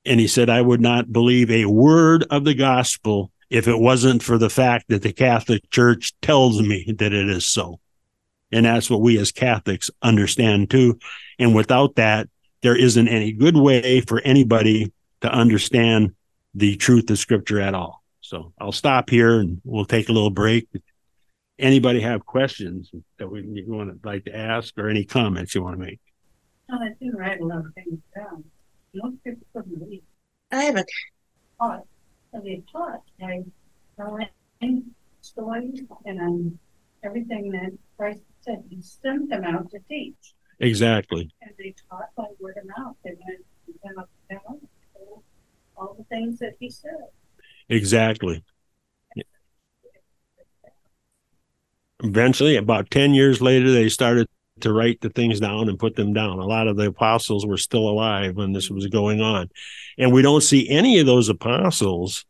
[0.05, 4.23] And he said, I would not believe a word of the gospel if it wasn't
[4.23, 7.79] for the fact that the Catholic Church tells me that it is so.
[8.51, 10.99] And that's what we as Catholics understand too.
[11.37, 12.29] And without that,
[12.61, 16.15] there isn't any good way for anybody to understand
[16.53, 17.98] the truth of scripture at all.
[18.29, 20.67] So I'll stop here and we'll take a little break.
[21.57, 25.63] Anybody have questions that we you want to like to ask or any comments you
[25.63, 25.99] want to make?
[26.71, 28.43] Oh, I do write a lot of things down.
[28.93, 30.03] Most people couldn't read.
[30.51, 30.85] I have a
[31.57, 31.87] Taught,
[32.35, 33.43] I mean, taught, I
[33.97, 34.85] telling
[35.21, 36.59] stories and um,
[37.03, 40.35] everything that Christ said, he sent them out to teach.
[40.59, 41.31] Exactly.
[41.41, 42.95] And they taught by word of mouth.
[43.03, 43.43] They went,
[43.83, 44.39] went and
[44.95, 45.23] told
[45.75, 47.09] all the things that he said.
[47.69, 48.43] Exactly.
[52.03, 54.27] Eventually, about 10 years later, they started
[54.61, 56.39] to write the things down and put them down.
[56.39, 59.49] A lot of the apostles were still alive when this was going on.
[59.97, 62.25] And we don't see any of those apostles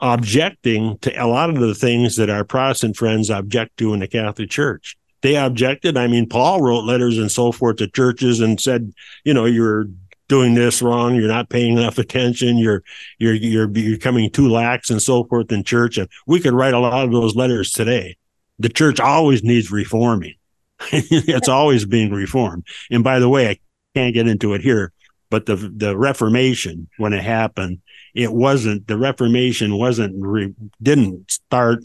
[0.00, 4.08] objecting to a lot of the things that our Protestant friends object to in the
[4.08, 4.96] Catholic Church.
[5.22, 5.96] They objected.
[5.96, 8.92] I mean, Paul wrote letters and so forth to churches and said,
[9.24, 9.86] you know, you're
[10.28, 12.82] doing this wrong you're not paying enough attention you're
[13.18, 16.78] you're you're becoming too lax and so forth in church and we could write a
[16.78, 18.16] lot of those letters today
[18.58, 20.34] the church always needs reforming
[20.92, 23.58] it's always being reformed and by the way i
[23.94, 24.92] can't get into it here
[25.30, 27.80] but the the reformation when it happened
[28.14, 31.80] it wasn't the reformation wasn't re, didn't start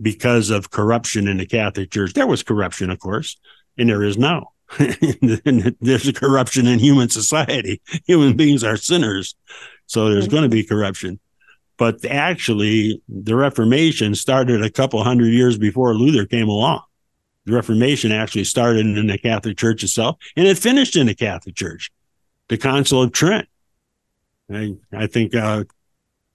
[0.00, 2.12] because of corruption in the Catholic Church.
[2.12, 3.38] There was corruption, of course,
[3.76, 4.52] and there is now.
[5.80, 7.80] there's corruption in human society.
[8.06, 9.34] Human beings are sinners.
[9.86, 11.20] So there's going to be corruption.
[11.78, 16.82] But actually, the Reformation started a couple hundred years before Luther came along.
[17.44, 21.54] The Reformation actually started in the Catholic Church itself, and it finished in the Catholic
[21.54, 21.92] Church.
[22.48, 23.48] The Council of Trent,
[24.52, 25.64] I, I think, uh,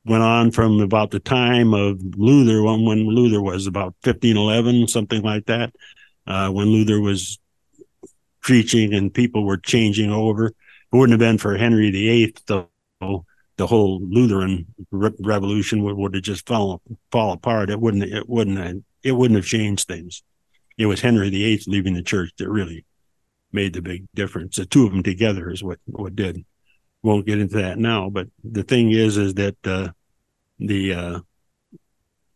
[0.05, 5.21] went on from about the time of Luther, when, when Luther was about 1511, something
[5.21, 5.73] like that,
[6.27, 7.39] uh, when Luther was
[8.41, 10.47] preaching and people were changing over.
[10.47, 10.55] It
[10.91, 13.25] wouldn't have been for Henry VIII, though,
[13.57, 16.81] the whole Lutheran re- revolution would, would have just fall
[17.11, 17.69] fall apart.
[17.69, 20.23] It wouldn't it wouldn't have, it wouldn't have changed things.
[20.77, 22.85] It was Henry VIII leaving the church that really
[23.51, 24.55] made the big difference.
[24.55, 26.43] The two of them together is what what did.
[27.03, 29.89] Won't get into that now, but the thing is, is that uh,
[30.59, 31.19] the uh,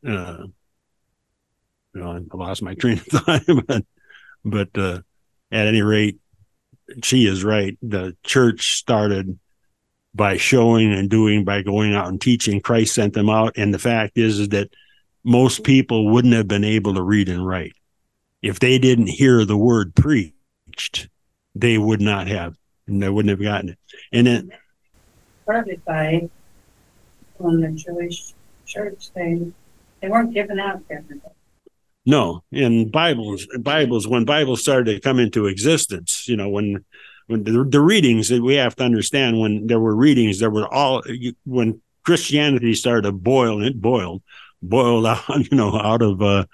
[0.07, 0.37] uh,
[1.93, 3.85] you know, I lost my train of thought, but
[4.43, 5.01] but uh,
[5.51, 6.19] at any rate,
[7.03, 7.77] she is right.
[7.81, 9.39] The church started
[10.13, 12.61] by showing and doing by going out and teaching.
[12.61, 14.69] Christ sent them out, and the fact is, is that
[15.23, 17.73] most people wouldn't have been able to read and write
[18.41, 21.09] if they didn't hear the word preached.
[21.55, 22.55] They would not have,
[22.87, 23.79] and they wouldn't have gotten it.
[24.11, 24.51] And then
[25.43, 26.29] Started by
[27.37, 28.33] when the Jewish
[28.65, 29.51] church, they,
[30.01, 31.35] they weren't giving out to everybody.
[32.05, 36.85] No, in Bibles, Bibles, when Bibles started to come into existence, you know, when
[37.27, 40.71] when the, the readings that we have to understand, when there were readings, there were
[40.71, 41.01] all
[41.45, 44.21] when Christianity started to boil, it boiled,
[44.61, 46.45] boiled out, you know, out of uh,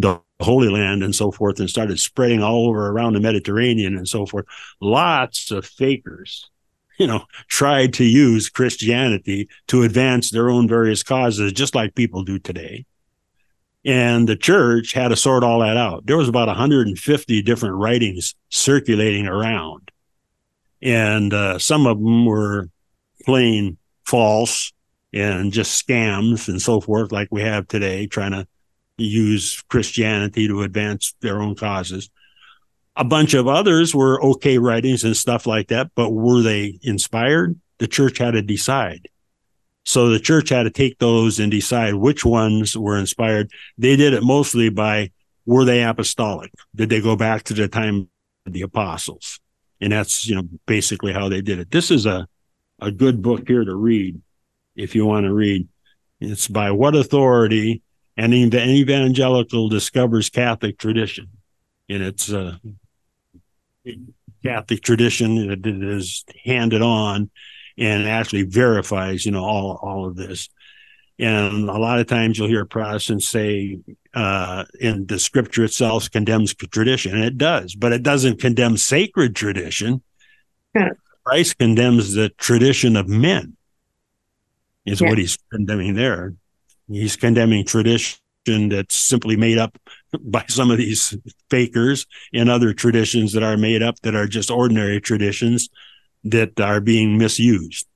[0.00, 4.08] the Holy Land and so forth, and started spreading all over around the Mediterranean and
[4.08, 4.46] so forth.
[4.80, 6.50] Lots of fakers,
[6.98, 12.24] you know, tried to use Christianity to advance their own various causes, just like people
[12.24, 12.86] do today
[13.86, 16.04] and the church had to sort all that out.
[16.06, 19.92] There was about 150 different writings circulating around,
[20.82, 22.68] and uh, some of them were
[23.24, 24.72] plain false
[25.12, 28.46] and just scams and so forth, like we have today, trying to
[28.98, 32.10] use Christianity to advance their own causes.
[32.96, 37.60] A bunch of others were okay writings and stuff like that, but were they inspired?
[37.78, 39.08] The church had to decide.
[39.86, 43.52] So the church had to take those and decide which ones were inspired.
[43.78, 45.12] They did it mostly by
[45.46, 46.52] were they apostolic?
[46.74, 48.08] Did they go back to the time
[48.44, 49.38] of the apostles?
[49.80, 51.70] And that's, you know, basically how they did it.
[51.70, 52.26] This is a,
[52.80, 54.20] a good book here to read
[54.74, 55.68] if you want to read.
[56.18, 57.82] It's by what authority
[58.16, 61.28] And an evangelical discovers Catholic tradition.
[61.88, 62.58] And it's a
[64.42, 67.30] Catholic tradition that is handed on
[67.78, 70.48] and actually verifies, you know, all all of this.
[71.18, 73.78] And a lot of times you'll hear Protestants say,
[74.12, 79.34] uh, in the scripture itself condemns tradition, and it does, but it doesn't condemn sacred
[79.34, 80.02] tradition.
[80.74, 80.90] Yeah.
[81.24, 83.56] Christ condemns the tradition of men,
[84.84, 85.08] is yeah.
[85.08, 86.34] what he's condemning there.
[86.88, 89.76] He's condemning tradition that's simply made up
[90.20, 91.16] by some of these
[91.50, 95.68] fakers and other traditions that are made up that are just ordinary traditions
[96.30, 97.86] that are being misused.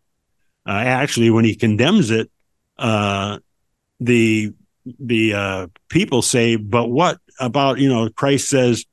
[0.67, 2.31] Uh, actually, when he condemns it,
[2.79, 3.39] uh,
[3.99, 4.53] the
[4.99, 8.85] the uh, people say, "But what about you know?" Christ says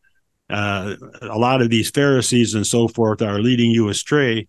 [0.50, 4.48] uh, a lot of these Pharisees and so forth are leading you astray,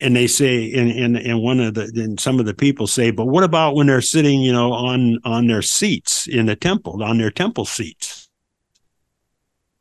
[0.00, 3.10] and they say, and and and one of the and some of the people say,
[3.10, 7.02] "But what about when they're sitting, you know, on on their seats in the temple,
[7.02, 8.28] on their temple seats?"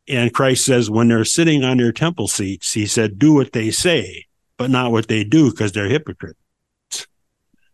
[0.08, 3.72] And Christ says, when they're sitting on their temple seats, he said, "Do what they
[3.72, 4.26] say."
[4.62, 6.38] But not what they do because they're hypocrites.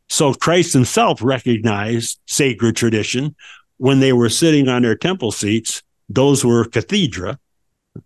[0.08, 3.36] So Christ himself recognized sacred tradition
[3.76, 5.84] when they were sitting on their temple seats.
[6.08, 7.40] Those were cathedra,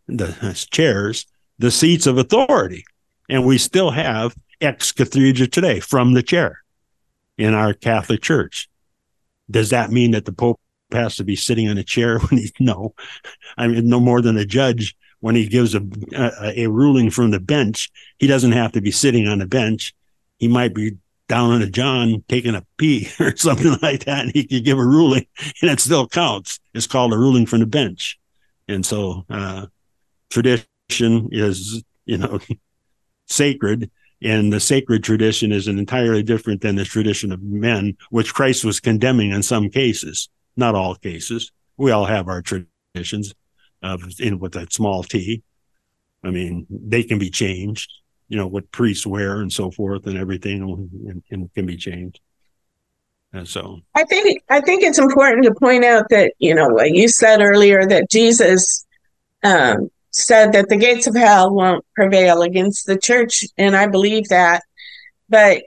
[0.07, 1.27] the uh, chairs,
[1.59, 2.83] the seats of authority.
[3.29, 6.63] And we still have ex cathedra today from the chair
[7.37, 8.67] in our Catholic Church.
[9.51, 10.59] Does that mean that the Pope
[10.91, 12.93] has to be sitting on a chair when he no
[13.57, 15.81] i mean no more than a judge when he gives a,
[16.13, 19.93] a, a ruling from the bench, he doesn't have to be sitting on the bench.
[20.37, 20.97] He might be
[21.29, 24.77] down on a John taking a pee or something like that, and he could give
[24.77, 25.25] a ruling,
[25.61, 26.59] and it still counts.
[26.73, 28.19] It's called a ruling from the bench.
[28.67, 29.67] And so, uh,
[30.29, 32.39] tradition is, you know,
[33.27, 33.89] sacred,
[34.21, 38.65] and the sacred tradition is an entirely different than the tradition of men, which Christ
[38.65, 41.51] was condemning in some cases, not all cases.
[41.77, 43.33] We all have our traditions,
[43.81, 45.43] of in with that small t.
[46.23, 47.91] I mean, they can be changed,
[48.29, 50.61] you know, what priests wear and so forth and everything
[51.07, 52.19] and, and can be changed.
[53.33, 56.91] And so, I think I think it's important to point out that you know what
[56.91, 58.85] you said earlier that Jesus
[59.43, 64.27] um, said that the gates of hell won't prevail against the church, and I believe
[64.27, 64.63] that.
[65.29, 65.63] But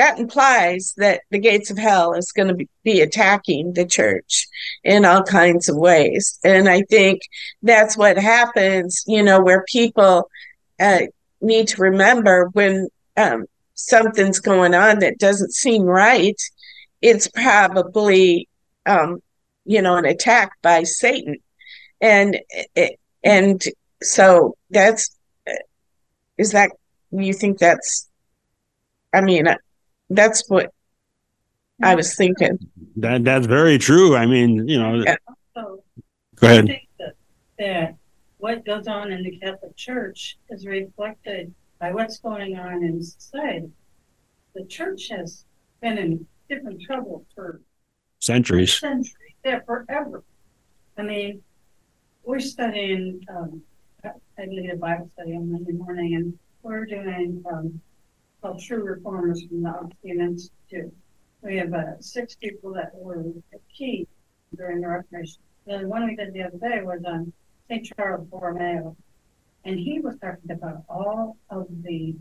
[0.00, 4.46] that implies that the gates of hell is going to be, attacking the church
[4.82, 7.20] in all kinds of ways, and I think
[7.62, 9.04] that's what happens.
[9.06, 10.28] You know, where people
[10.80, 11.00] uh,
[11.40, 13.44] need to remember when um,
[13.74, 16.36] something's going on that doesn't seem right
[17.02, 18.48] it's probably
[18.86, 19.22] um,
[19.64, 21.36] you know an attack by Satan,
[22.00, 22.38] and
[23.22, 23.62] and
[24.02, 25.16] so that's
[26.38, 26.70] is that
[27.10, 28.08] you think that's
[29.12, 29.46] I mean
[30.10, 30.72] that's what
[31.82, 32.58] I was thinking.
[32.96, 34.16] That that's very true.
[34.16, 35.02] I mean, you know.
[35.04, 35.16] Yeah.
[35.54, 35.82] So,
[36.36, 36.80] go ahead.
[36.98, 37.14] That,
[37.58, 37.94] that
[38.38, 43.70] what goes on in the Catholic Church is reflected by what's going on in society.
[44.54, 45.44] The church has
[45.80, 47.60] been in different trouble for
[48.18, 48.78] centuries.
[48.78, 50.22] Centuries, yeah, forever.
[50.98, 51.42] I mean,
[52.24, 53.24] we're studying.
[53.28, 53.62] Um,
[54.04, 57.80] I lead a Bible study on Monday morning, and we're doing um,
[58.40, 60.94] called True Reformers from the Augustine Institute.
[61.42, 63.24] We have uh, six people that were
[63.74, 64.06] key
[64.56, 65.42] during the Reformation.
[65.66, 67.32] The one we did the other day was on
[67.68, 67.90] St.
[67.96, 68.96] Charles Borromeo,
[69.64, 72.16] and he was talking about all of the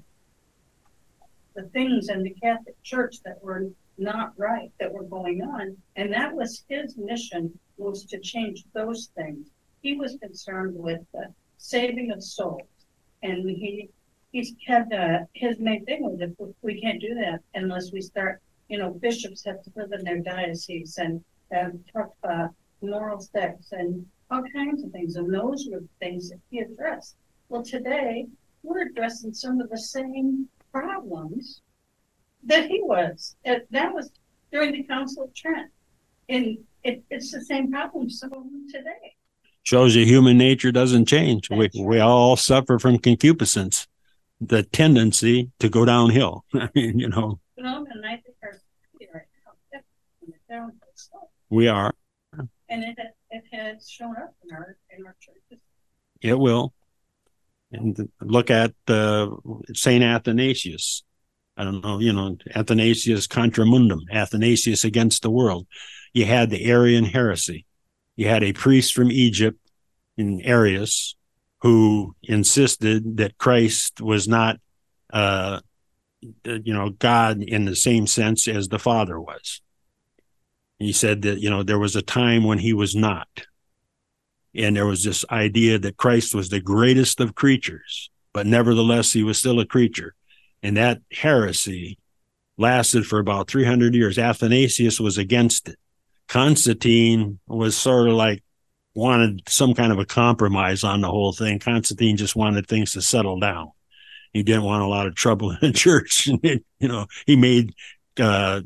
[1.56, 5.76] the things in the Catholic Church that were not right that were going on.
[5.96, 9.50] And that was his mission was to change those things.
[9.82, 12.62] He was concerned with the saving of souls.
[13.24, 13.90] And he
[14.32, 18.42] he's had uh, his main thing was if we can't do that unless we start,
[18.68, 21.24] you know, bishops have to live in their diocese and
[21.58, 22.52] um, talk about
[22.82, 25.16] moral steps and all kinds of things.
[25.16, 27.16] And those were the things that he addressed.
[27.50, 28.28] Well, today
[28.64, 31.62] we're addressing some of the same problems
[32.44, 33.36] that he was.
[33.44, 34.12] It, that was
[34.52, 35.72] during the Council of Trent.
[36.30, 39.16] And it, it's the same problem some of them today.
[39.64, 41.50] Shows you human nature doesn't change.
[41.50, 43.88] we, we all suffer from concupiscence,
[44.42, 46.46] the tendency to go downhill.
[46.54, 47.40] I mean, you know.
[47.56, 48.60] You know, and I think our
[49.14, 50.72] right now,
[51.50, 51.94] we are.
[52.72, 52.98] And it,
[53.32, 55.64] it has shown up in our in our churches.
[56.22, 56.74] It will.
[57.72, 59.30] And look at uh,
[59.74, 61.04] Saint Athanasius
[61.60, 65.68] I don't know, you know, Athanasius contra mundum, Athanasius against the world.
[66.14, 67.66] You had the Arian heresy.
[68.16, 69.60] You had a priest from Egypt
[70.16, 71.16] in Arius
[71.62, 74.58] who insisted that Christ was not,
[75.12, 75.60] uh,
[76.22, 79.62] you know, God in the same sense as the Father was.
[80.78, 83.28] He said that, you know, there was a time when he was not.
[84.56, 89.24] And there was this idea that Christ was the greatest of creatures, but nevertheless, he
[89.24, 90.16] was still a creature
[90.62, 91.98] and that heresy
[92.58, 94.18] lasted for about 300 years.
[94.18, 95.78] Athanasius was against it.
[96.28, 98.44] Constantine was sort of like
[98.96, 101.60] wanted some kind of a compromise on the whole thing.
[101.60, 103.72] Constantine just wanted things to settle down.
[104.34, 106.28] He didn't want a lot of trouble in the church.
[106.28, 107.74] you know, he made
[108.20, 108.62] uh,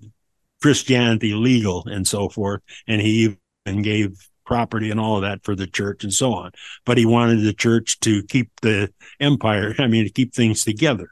[0.62, 5.56] Christianity legal and so forth, and he even gave property and all of that for
[5.56, 6.52] the church and so on.
[6.86, 11.10] But he wanted the church to keep the empire, I mean, to keep things together.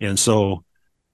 [0.00, 0.64] And so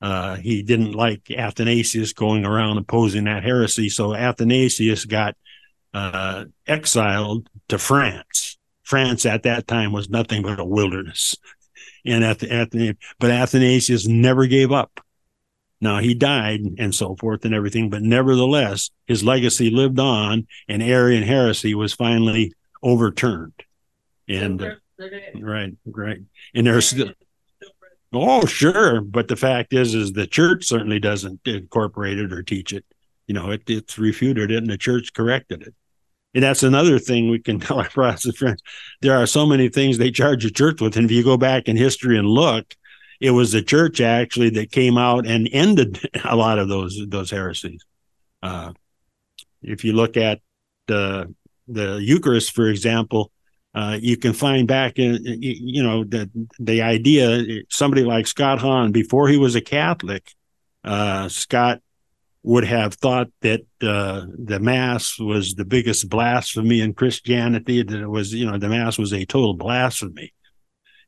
[0.00, 3.88] uh, he didn't like Athanasius going around opposing that heresy.
[3.88, 5.36] So Athanasius got
[5.94, 8.56] uh, exiled to France.
[8.82, 11.36] France at that time was nothing but a wilderness.
[12.04, 15.00] And at the, at the, but Athanasius never gave up.
[15.80, 20.82] Now he died and so forth and everything, but nevertheless, his legacy lived on, and
[20.82, 23.54] Arian heresy was finally overturned.
[24.28, 24.60] And
[25.40, 26.18] right, right,
[26.54, 27.12] and there's still
[28.12, 29.00] Oh, sure.
[29.00, 32.84] But the fact is, is the church certainly doesn't incorporate it or teach it.
[33.26, 35.74] You know, it, it's refuted it and the church corrected it.
[36.34, 38.62] And that's another thing we can tell our Protestant friends.
[39.00, 40.96] There are so many things they charge the church with.
[40.96, 42.74] And if you go back in history and look,
[43.20, 47.30] it was the church actually that came out and ended a lot of those those
[47.30, 47.84] heresies.
[48.42, 48.72] Uh,
[49.62, 50.40] if you look at
[50.88, 51.32] the
[51.68, 53.30] the Eucharist, for example,
[53.74, 56.28] uh, you can find back in you know the
[56.58, 60.34] the idea somebody like Scott Hahn before he was a Catholic,
[60.82, 61.80] uh, Scott
[62.42, 67.82] would have thought that uh, the mass was the biggest blasphemy in Christianity.
[67.82, 70.32] That it was you know the mass was a total blasphemy.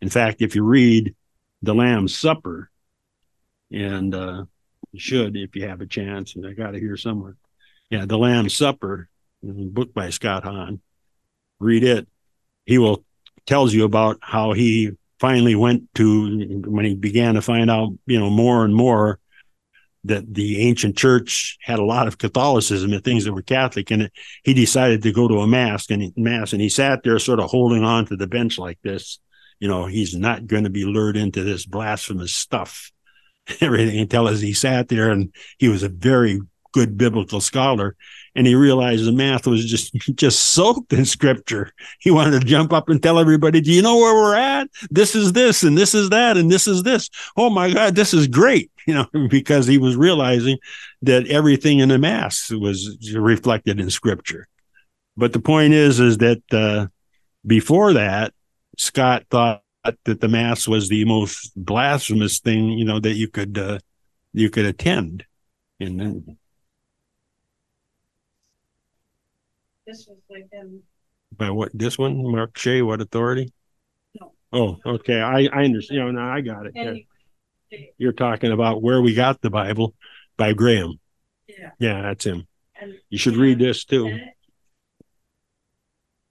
[0.00, 1.14] In fact, if you read
[1.62, 2.70] the Lamb's Supper,
[3.72, 4.44] and uh,
[4.92, 7.36] you should if you have a chance, and I got it here somewhere.
[7.90, 9.08] Yeah, the Lamb's Supper,
[9.42, 10.80] book by Scott Hahn.
[11.58, 12.08] Read it
[12.66, 13.04] he will
[13.46, 18.18] tells you about how he finally went to when he began to find out you
[18.18, 19.18] know more and more
[20.04, 24.10] that the ancient church had a lot of Catholicism and things that were Catholic, and
[24.42, 27.50] he decided to go to a mass and mass, and he sat there sort of
[27.50, 29.18] holding on to the bench like this.
[29.60, 32.92] You know, he's not going to be lured into this blasphemous stuff,
[33.60, 36.40] everything until as he sat there, and he was a very
[36.72, 37.96] good biblical scholar,
[38.36, 41.70] and he realized the mass was just just soaked in scripture.
[42.00, 44.68] He wanted to jump up and tell everybody, "Do you know where we're at?
[44.90, 47.10] This is this, and this is that, and this is this.
[47.36, 50.58] Oh my God, this is great!" You know, because he was realizing
[51.00, 54.46] that everything in the mass was reflected in scripture.
[55.16, 56.88] But the point is, is that uh,
[57.46, 58.34] before that,
[58.76, 59.62] Scott thought
[60.04, 63.78] that the mass was the most blasphemous thing, you know, that you could uh,
[64.34, 65.24] you could attend.
[65.80, 66.36] And then
[69.86, 70.80] This was like, um,
[71.36, 73.52] by what this one, Mark Shea, what authority?
[74.20, 74.32] No.
[74.52, 75.20] Oh, okay.
[75.20, 75.98] I I understand.
[75.98, 76.72] You know, now I got it.
[76.74, 76.82] Yeah.
[76.82, 77.06] anyway,
[77.98, 79.94] You're talking about where we got the Bible
[80.36, 80.98] by Graham.
[81.48, 81.70] yeah.
[81.78, 82.46] Yeah, that's him.
[82.80, 84.18] and- You should read this too.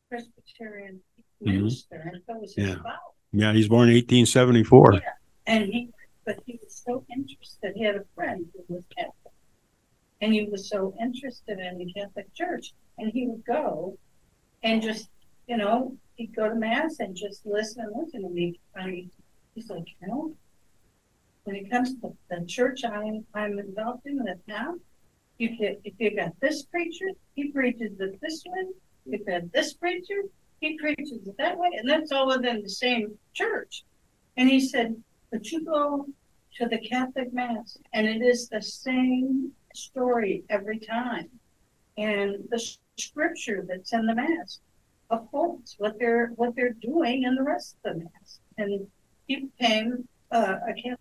[0.10, 1.02] Presbyterian
[1.42, 2.76] minister, and that was his Yeah.
[2.82, 2.98] vow.
[3.32, 5.02] Yeah, he's born 1874.
[5.48, 5.90] And he,
[6.26, 9.14] but he was so interested, he had a friend who was Catholic.
[10.24, 13.98] And he was so interested in the Catholic Church, and he would go
[14.64, 15.10] and just,
[15.50, 19.10] you know, he'd go to mass and just listen and listen, and he, finally,
[19.54, 20.34] he's like, you know,
[21.44, 24.76] when it comes to the church I'm, I'm involved in that now,
[25.40, 28.68] you if you got this preacher, he preaches it this way,
[29.06, 30.22] If you've got this preacher,
[30.62, 33.84] he preaches it that way, and that's all within the same church.
[34.38, 34.96] And he said,
[35.32, 36.08] but you go
[36.60, 41.30] to the Catholic Mass and it is the same story every time.
[41.98, 42.64] And the
[42.98, 44.60] scripture that's in the Mass
[45.10, 48.40] upholds what they're, what they're doing in the rest of the Mass.
[48.58, 48.88] And
[49.28, 51.00] he became uh, a Catholic.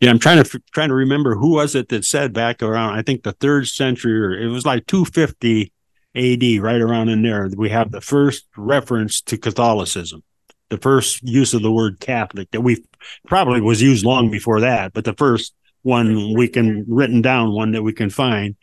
[0.00, 3.02] Yeah, I'm trying to trying to remember who was it that said back around I
[3.02, 5.72] think the third century or it was like 250
[6.16, 7.48] AD, right around in there.
[7.54, 10.22] We have the first reference to Catholicism,
[10.68, 12.84] the first use of the word Catholic that we
[13.26, 17.72] probably was used long before that, but the first one we can written down one
[17.72, 18.56] that we can find.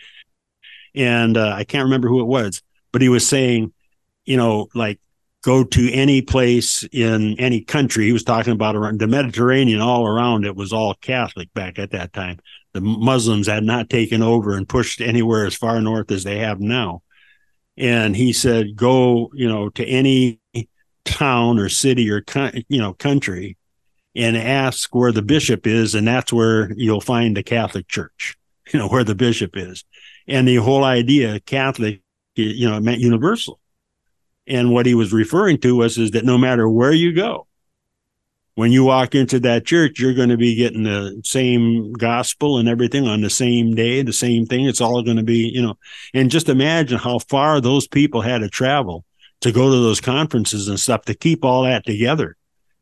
[0.96, 2.62] And uh, I can't remember who it was,
[2.92, 3.74] but he was saying,
[4.26, 5.00] you know, like
[5.44, 8.06] go to any place in any country.
[8.06, 11.92] He was talking about around the Mediterranean, all around it was all Catholic back at
[11.92, 12.40] that time.
[12.74, 16.60] The Muslims had not taken over and pushed anywhere as far north as they have
[16.60, 17.02] now.
[17.78, 20.42] And he said, go, you know, to any
[21.06, 22.24] town or city or,
[22.68, 23.56] you know, country
[24.18, 25.96] and ask where the bishop is.
[25.96, 28.36] And that's where you'll find the Catholic church,
[28.74, 29.86] you know, where the bishop is.
[30.28, 32.02] And the whole idea, Catholic,
[32.36, 33.60] you know, meant universal.
[34.48, 37.48] And what he was referring to was is that no matter where you go,
[38.56, 42.68] when you walk into that church, you're going to be getting the same gospel and
[42.68, 44.66] everything on the same day, the same thing.
[44.66, 45.78] It's all going to be, you know,
[46.14, 49.06] and just imagine how far those people had to travel
[49.42, 52.36] to go to those conferences and stuff to keep all that together.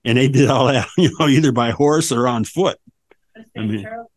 [0.06, 2.78] And they did all that, you know, either by horse or on foot.
[3.58, 4.08] I mean, Charles,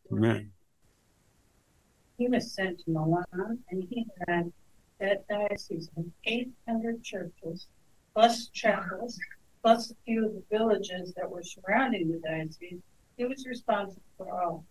[2.19, 4.53] he was sent to Milan and he had
[5.01, 7.69] that diocese of eight hundred churches,
[8.15, 9.19] plus chapels,
[9.63, 12.81] plus a few of the villages that were surrounding the diocese.
[13.17, 14.65] He was responsible for all.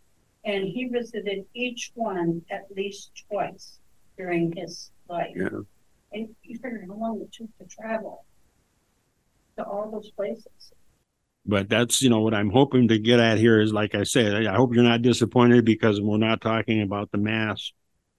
[0.46, 3.80] And he visited each one at least twice
[4.18, 5.34] during his life.
[5.36, 5.50] Yeah.
[6.14, 8.26] And you figure how long it took to travel
[9.58, 10.72] to all those places.
[11.48, 14.46] But that's you know what i'm hoping to get at here is like i said
[14.46, 17.72] i hope you're not disappointed because we're not talking about the mass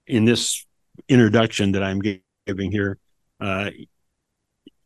[0.07, 0.65] in this
[1.07, 2.97] introduction that i'm giving here
[3.39, 3.69] uh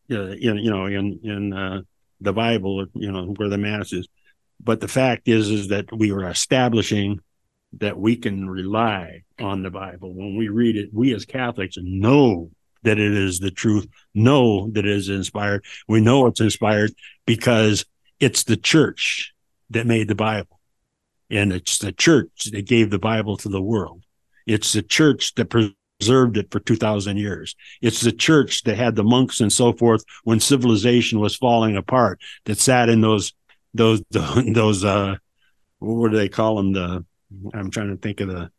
[0.10, 1.82] in you know in in uh,
[2.22, 4.08] the bible you know where the mass is.
[4.60, 7.20] But the fact is is that we are establishing
[7.80, 10.14] that we can rely on the bible.
[10.14, 12.52] When we read it we as catholics know
[12.84, 15.64] that it is the truth know that it is inspired.
[15.88, 16.91] We know it's inspired
[17.26, 17.86] because
[18.20, 19.34] it's the church
[19.70, 20.59] that made the Bible.
[21.30, 24.03] And it's the church that gave the Bible to the world.
[24.45, 27.55] It's the church that preserved it for 2000 years.
[27.82, 32.22] It's the church that had the monks and so forth when civilization was falling apart
[32.45, 33.34] that sat in those,
[33.74, 35.16] those, those, uh,
[35.80, 36.74] what do they call them?
[36.74, 37.05] The,
[37.53, 38.51] I'm trying to think of the,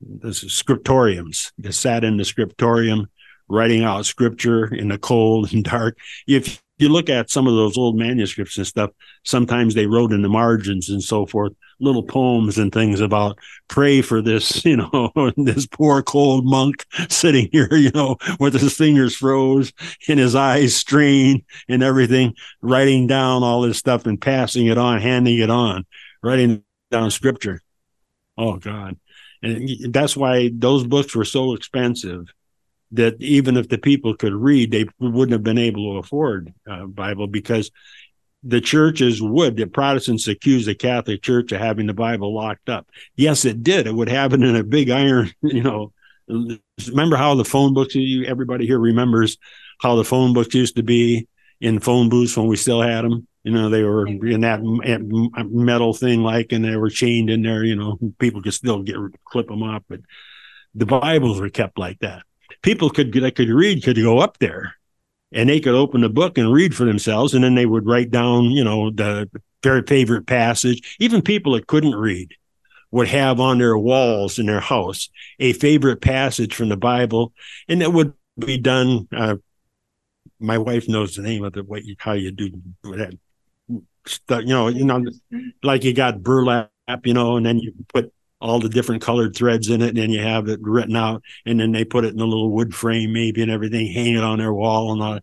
[0.00, 3.08] the scriptoriums that sat in the scriptorium
[3.48, 5.98] writing out scripture in the cold and dark.
[6.26, 8.90] If you look at some of those old manuscripts and stuff,
[9.24, 14.02] sometimes they wrote in the margins and so forth, little poems and things about pray
[14.02, 19.16] for this, you know, this poor cold monk sitting here, you know, with his fingers
[19.16, 19.72] froze
[20.08, 25.00] and his eyes strained and everything, writing down all this stuff and passing it on,
[25.00, 25.84] handing it on,
[26.22, 27.60] writing down scripture.
[28.36, 28.96] Oh God,
[29.42, 32.32] and that's why those books were so expensive
[32.92, 36.86] that even if the people could read, they wouldn't have been able to afford uh,
[36.86, 37.70] Bible because
[38.42, 39.56] the churches would.
[39.56, 42.88] The Protestants accused the Catholic Church of having the Bible locked up.
[43.16, 43.86] Yes, it did.
[43.86, 45.32] It would happen in a big iron.
[45.42, 45.92] You know,
[46.86, 47.96] remember how the phone books?
[47.96, 49.38] Everybody here remembers
[49.80, 51.26] how the phone books used to be
[51.60, 53.26] in phone booths when we still had them.
[53.44, 54.60] You know, they were in that
[55.50, 57.64] metal thing, like, and they were chained in there.
[57.64, 60.00] You know, people could still get clip them off, but
[60.74, 62.22] the Bibles were kept like that.
[62.62, 64.74] People could that could read could go up there,
[65.32, 68.10] and they could open the book and read for themselves, and then they would write
[68.10, 69.28] down, you know, the
[69.62, 70.96] very favorite passage.
[70.98, 72.32] Even people that couldn't read
[72.90, 77.32] would have on their walls in their house a favorite passage from the Bible,
[77.68, 79.08] and it would be done.
[79.14, 79.36] Uh,
[80.40, 82.50] my wife knows the name of the way you how you do
[82.84, 83.14] that
[84.06, 85.04] stuff, you know, you know,
[85.62, 86.70] like you got burlap,
[87.04, 90.10] you know, and then you put all the different colored threads in it, and then
[90.10, 93.12] you have it written out, and then they put it in a little wood frame,
[93.12, 95.18] maybe, and everything, hang it on their wall and all.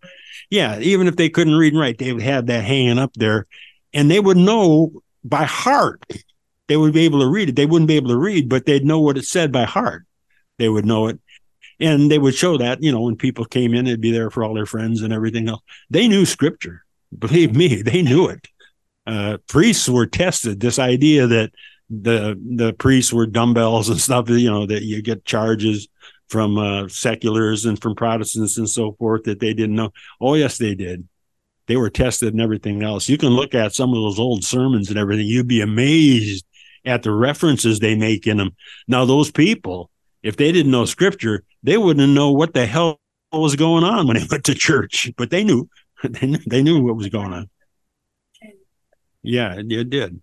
[0.50, 3.48] Yeah, even if they couldn't read and write, they would have that hanging up there,
[3.94, 4.92] and they would know
[5.24, 6.04] by heart.
[6.68, 7.56] They would be able to read it.
[7.56, 10.04] They wouldn't be able to read, but they'd know what it said by heart.
[10.58, 11.20] They would know it.
[11.80, 14.44] And they would show that, you know, when people came in, it'd be there for
[14.44, 15.62] all their friends and everything else.
[15.90, 16.84] They knew scripture.
[17.20, 18.48] Believe me, they knew it
[19.08, 20.60] uh, priests were tested.
[20.60, 21.52] This idea that
[21.90, 25.88] the the priests were dumbbells and stuff, you know, that you get charges
[26.30, 29.92] from uh, seculars and from Protestants and so forth that they didn't know.
[30.20, 31.08] Oh, yes, they did.
[31.68, 33.10] They were tested and everything else.
[33.10, 35.28] You can look at some of those old sermons and everything.
[35.28, 36.46] You'd be amazed
[36.86, 38.56] at the references they make in them.
[38.88, 39.90] Now, those people,
[40.22, 43.00] if they didn't know scripture, they wouldn't know what the hell
[43.32, 45.70] was going on when they went to church, but they knew.
[46.04, 47.50] They knew, they knew what was going on.
[49.24, 50.22] Yeah, it, it did.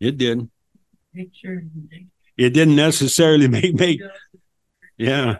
[0.00, 0.48] It did.
[1.14, 1.64] Picture.
[2.36, 4.00] It didn't necessarily make make.
[4.96, 5.38] Yeah,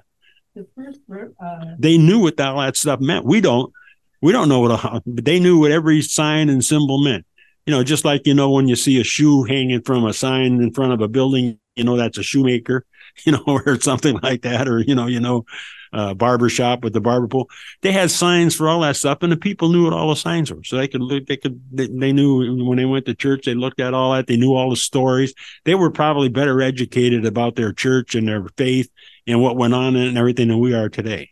[0.55, 1.01] The first,
[1.41, 3.25] uh, they knew what all that stuff meant.
[3.25, 3.73] We don't.
[4.21, 7.25] We don't know what a, but they knew what every sign and symbol meant.
[7.67, 10.61] You know, just like you know when you see a shoe hanging from a sign
[10.63, 12.85] in front of a building, you know that's a shoemaker.
[13.25, 15.45] You know, or something like that, or you know, you know,
[15.93, 17.49] uh, barber shop with the barber pole.
[17.83, 20.53] They had signs for all that stuff, and the people knew what all the signs
[20.53, 20.65] were.
[20.65, 23.55] So they could look, they could, they, they knew when they went to church, they
[23.55, 24.27] looked at all that.
[24.27, 25.35] They knew all the stories.
[25.65, 28.91] They were probably better educated about their church and their faith
[29.27, 31.31] and what went on and everything than we are today.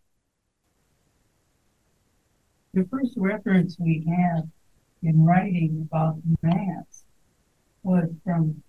[2.77, 4.45] the first reference we have
[5.03, 7.05] in writing about mass
[7.83, 8.63] was from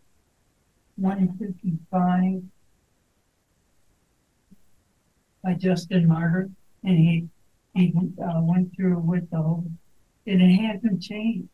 [0.95, 2.41] one fifty-five
[5.43, 6.49] by Justin Martyr,
[6.83, 7.27] and he,
[7.73, 9.65] he, uh, went through with the whole,
[10.25, 11.47] and it hasn't changed.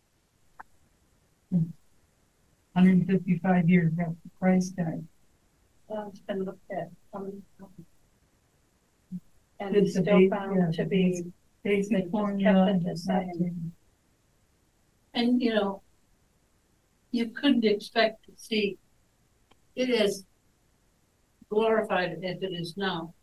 [2.75, 5.05] Hundred and fifty-five years after Christ died.
[5.95, 6.89] Uh, it's been looked at.
[7.13, 7.43] um,
[9.59, 11.23] And It's it's a still big- found yeah, to be,
[11.63, 12.71] They Basic formula.
[12.73, 13.71] kept it the same.
[15.13, 15.83] And, you know,
[17.11, 18.79] you couldn't expect to see
[19.75, 20.25] it as
[21.51, 23.13] glorified as it is now.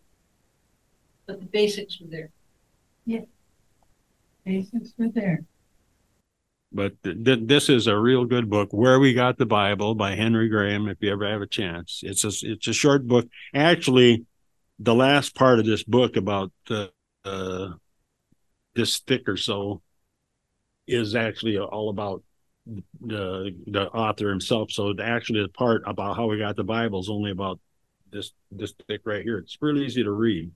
[1.31, 2.31] But the basics were there.
[3.07, 3.21] Yeah.
[4.45, 5.45] Basics were there.
[6.73, 10.17] But th- th- this is a real good book, Where We Got the Bible by
[10.17, 10.89] Henry Graham.
[10.89, 13.29] If you ever have a chance, it's a it's a short book.
[13.55, 14.27] Actually,
[14.81, 16.87] the last part of this book about uh,
[17.25, 17.75] uh,
[18.75, 19.83] this thick or so
[20.89, 22.25] is actually all about
[23.01, 24.73] the the author himself.
[24.73, 27.61] So actually, the part about how we got the Bible is only about
[28.11, 29.39] this this thick right here.
[29.39, 30.51] It's really easy to read.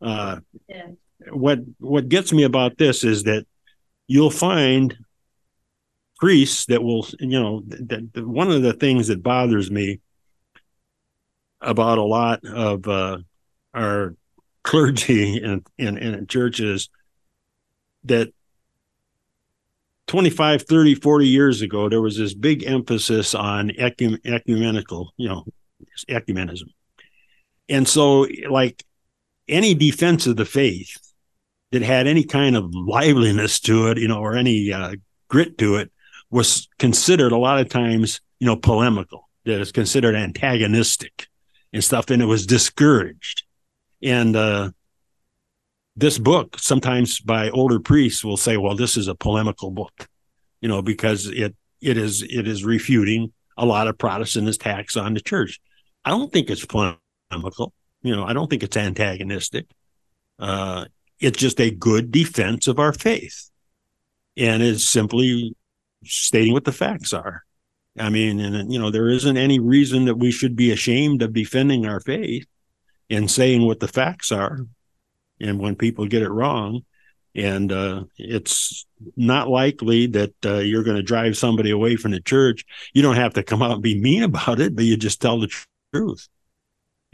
[0.00, 0.88] Uh, yeah,
[1.30, 3.46] what what gets me about this is that
[4.06, 4.96] you'll find
[6.18, 10.00] priests that will you know that, that one of the things that bothers me
[11.60, 13.18] about a lot of uh,
[13.74, 14.14] our
[14.62, 16.88] clergy in, in in churches
[18.04, 18.28] that
[20.06, 25.44] 25 30 40 years ago there was this big emphasis on ecum- ecumenical you know
[26.08, 26.68] ecumenism
[27.68, 28.84] and so like
[29.48, 30.98] any defense of the faith
[31.72, 34.94] that had any kind of liveliness to it, you know, or any uh,
[35.28, 35.90] grit to it,
[36.30, 39.28] was considered a lot of times, you know, polemical.
[39.44, 41.28] That is considered antagonistic
[41.72, 43.44] and stuff, and it was discouraged.
[44.02, 44.70] And uh,
[45.94, 50.08] this book, sometimes by older priests, will say, "Well, this is a polemical book,"
[50.60, 55.14] you know, because it it is it is refuting a lot of Protestant attacks on
[55.14, 55.60] the church.
[56.04, 57.72] I don't think it's polemical.
[58.06, 59.66] You know, I don't think it's antagonistic.
[60.38, 60.86] Uh,
[61.18, 63.50] it's just a good defense of our faith.
[64.36, 65.56] And it's simply
[66.04, 67.44] stating what the facts are.
[67.98, 71.32] I mean, and you know, there isn't any reason that we should be ashamed of
[71.32, 72.46] defending our faith
[73.08, 74.58] and saying what the facts are.
[75.40, 76.82] And when people get it wrong,
[77.34, 78.86] and uh, it's
[79.16, 82.64] not likely that uh, you're going to drive somebody away from the church.
[82.94, 85.40] You don't have to come out and be mean about it, but you just tell
[85.40, 85.50] the
[85.92, 86.28] truth.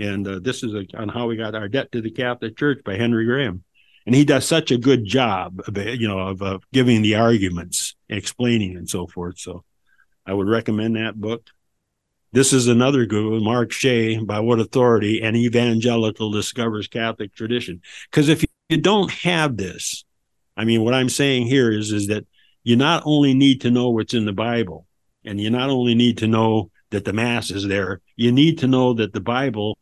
[0.03, 2.83] And uh, this is a, on how we got our debt to the Catholic Church
[2.85, 3.63] by Henry Graham,
[4.05, 8.77] and he does such a good job, of, you know, of giving the arguments, explaining,
[8.77, 9.39] and so forth.
[9.39, 9.65] So,
[10.27, 11.47] I would recommend that book.
[12.33, 17.81] This is another good one, Mark Shea, By What Authority an Evangelical Discovers Catholic Tradition.
[18.11, 20.05] Because if you don't have this,
[20.57, 22.25] I mean, what I'm saying here is, is that
[22.65, 24.87] you not only need to know what's in the Bible,
[25.25, 28.67] and you not only need to know that the Mass is there, you need to
[28.67, 29.79] know that the Bible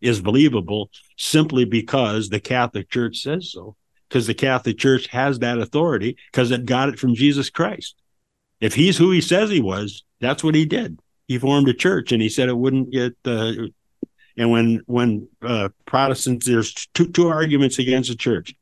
[0.00, 3.76] is believable simply because the Catholic Church says so,
[4.08, 7.94] because the Catholic Church has that authority, because it got it from Jesus Christ.
[8.60, 11.00] If he's who he says he was, that's what he did.
[11.28, 13.52] He formed a church and he said it wouldn't get uh,
[14.36, 18.54] and when when uh, protestants there's two two arguments against the church.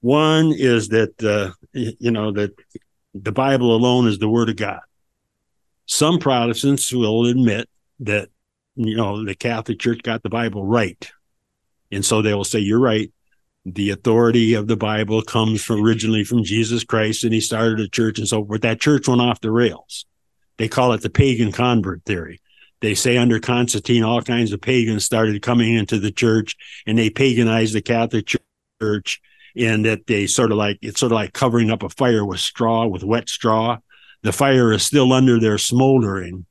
[0.00, 2.52] One is that uh, you know that
[3.14, 4.80] the bible alone is the word of god.
[5.86, 7.68] Some protestants will admit
[8.00, 8.28] that
[8.76, 11.10] you know the catholic church got the bible right.
[11.92, 13.12] And so they will say you're right.
[13.64, 17.88] The authority of the bible comes from originally from jesus christ and he started a
[17.88, 18.62] church and so forth.
[18.62, 20.04] That church went off the rails.
[20.58, 22.40] They call it the pagan convert theory.
[22.80, 26.56] They say under Constantine, all kinds of pagans started coming into the church
[26.86, 28.26] and they paganized the Catholic
[28.80, 29.20] Church
[29.56, 32.40] and that they sort of like it's sort of like covering up a fire with
[32.40, 33.78] straw, with wet straw.
[34.22, 36.46] The fire is still under there smoldering,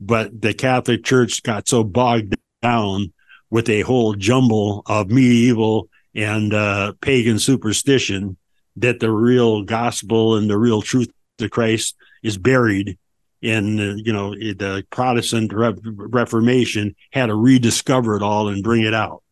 [0.00, 3.12] but the Catholic Church got so bogged down
[3.50, 8.36] with a whole jumble of medieval and uh, pagan superstition
[8.76, 12.98] that the real gospel and the real truth of Christ is buried
[13.42, 18.82] in uh, you know the Protestant Re- Reformation had to rediscover it all and bring
[18.82, 19.22] it out.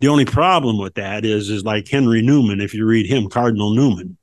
[0.00, 2.60] The only problem with that is is like Henry Newman.
[2.60, 4.16] If you read him, Cardinal Newman,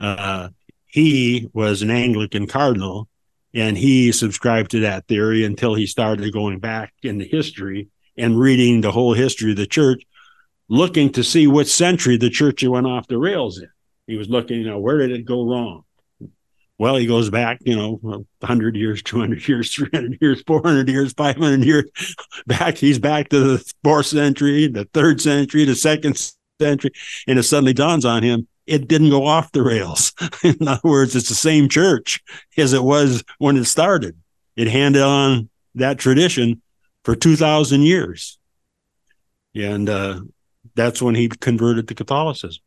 [0.00, 0.48] uh,
[0.86, 3.08] he was an Anglican cardinal,
[3.56, 7.88] and he subscribed to that theory until he started going back in the history
[8.18, 10.02] and reading the whole history of the church,
[10.68, 13.70] looking to see what century the church went off the rails in.
[14.06, 15.84] He was looking, you know, where did it go wrong?
[16.78, 21.64] Well, he goes back, you know, 100 years, 200 years, 300 years, 400 years, 500
[21.64, 21.84] years
[22.46, 22.76] back.
[22.76, 26.20] He's back to the fourth century, the third century, the second
[26.60, 26.90] century.
[27.26, 30.12] And it suddenly dawns on him it didn't go off the rails.
[30.42, 32.22] In other words, it's the same church
[32.56, 34.16] as it was when it started.
[34.56, 36.62] It handed on that tradition
[37.04, 38.38] for 2,000 years.
[39.54, 40.20] And uh,
[40.74, 42.62] that's when he converted to Catholicism.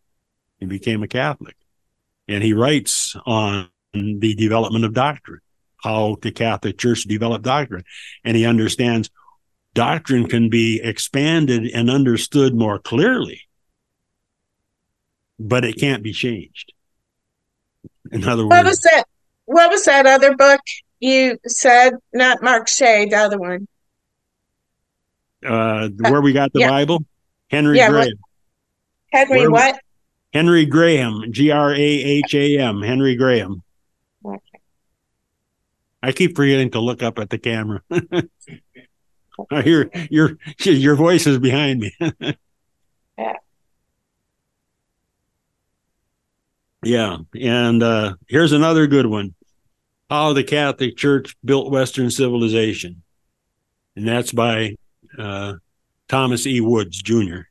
[0.59, 1.55] He became a Catholic.
[2.27, 5.41] And he writes on the development of doctrine,
[5.83, 7.83] how the Catholic Church developed doctrine.
[8.23, 9.09] And he understands
[9.73, 13.41] doctrine can be expanded and understood more clearly,
[15.39, 16.73] but it can't be changed.
[18.11, 19.03] In other words, What was that?
[19.45, 20.59] What was that other book
[20.99, 21.93] you said?
[22.13, 23.67] Not Mark Shea, the other one.
[25.45, 26.69] uh, where we got the Yeah.
[26.69, 27.05] Bible,
[27.49, 28.13] Henry Yeah, what- Graham.
[29.13, 29.79] Henry, Where- what?
[30.33, 33.63] Henry Graham, G R A H A M, Henry Graham.
[34.23, 34.37] Okay.
[36.03, 37.81] I keep forgetting to look up at the camera.
[39.51, 41.93] I hear your your voice is behind me.
[43.17, 43.33] Yeah.
[46.83, 49.35] Yeah, and uh, here's another good one:
[50.09, 53.03] How the Catholic Church Built Western Civilization,
[53.95, 54.75] and that's by
[55.17, 55.55] uh,
[56.07, 56.61] Thomas E.
[56.61, 57.41] Woods Jr.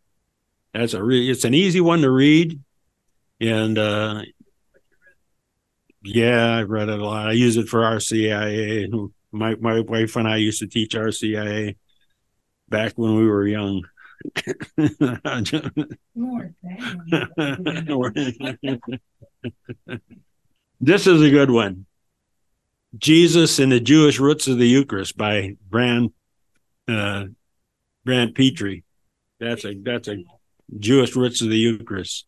[0.72, 2.58] That's a re- it's an easy one to read,
[3.40, 4.22] and uh,
[6.02, 7.28] yeah, I've read it a lot.
[7.28, 9.10] I use it for RCIA.
[9.30, 11.76] My my wife and I used to teach RCIA
[12.68, 13.84] back when we were young.
[14.34, 15.52] Thank
[20.80, 21.86] this is a good one.
[22.96, 26.12] Jesus and the Jewish Roots of the Eucharist by Brand
[26.88, 27.26] uh,
[28.04, 28.82] Brant Pitre.
[29.38, 30.24] That's a that's a
[30.78, 32.26] Jewish Roots of the Eucharist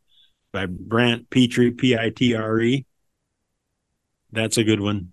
[0.53, 2.87] by Brant Pitre, P I T R E.
[4.33, 5.13] That's a good one.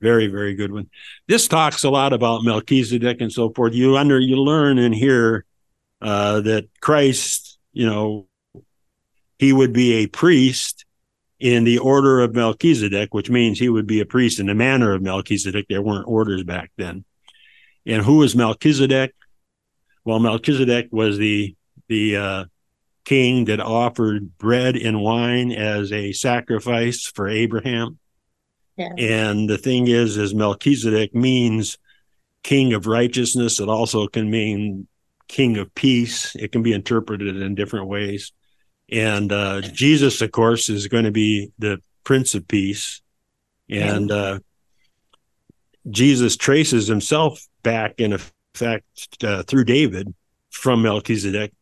[0.00, 0.88] Very, very good one.
[1.26, 3.74] This talks a lot about Melchizedek and so forth.
[3.74, 5.44] You under you learn and hear
[6.00, 8.26] uh, that Christ, you know,
[9.38, 10.84] he would be a priest
[11.38, 14.92] in the order of Melchizedek, which means he would be a priest in the manner
[14.92, 15.66] of Melchizedek.
[15.68, 17.04] There weren't orders back then.
[17.86, 19.14] And who was Melchizedek?
[20.04, 21.54] Well, Melchizedek was the
[21.88, 22.44] the uh,
[23.04, 27.98] king that offered bread and wine as a sacrifice for Abraham.
[28.76, 28.92] Yeah.
[28.98, 31.78] And the thing is, is Melchizedek means
[32.42, 33.60] king of righteousness.
[33.60, 34.86] It also can mean
[35.28, 36.34] king of peace.
[36.34, 38.32] It can be interpreted in different ways.
[38.90, 43.02] And uh, Jesus, of course, is going to be the Prince of Peace.
[43.68, 44.38] And uh,
[45.90, 50.14] Jesus traces himself back, in effect, uh, through David
[50.50, 51.52] from Melchizedek,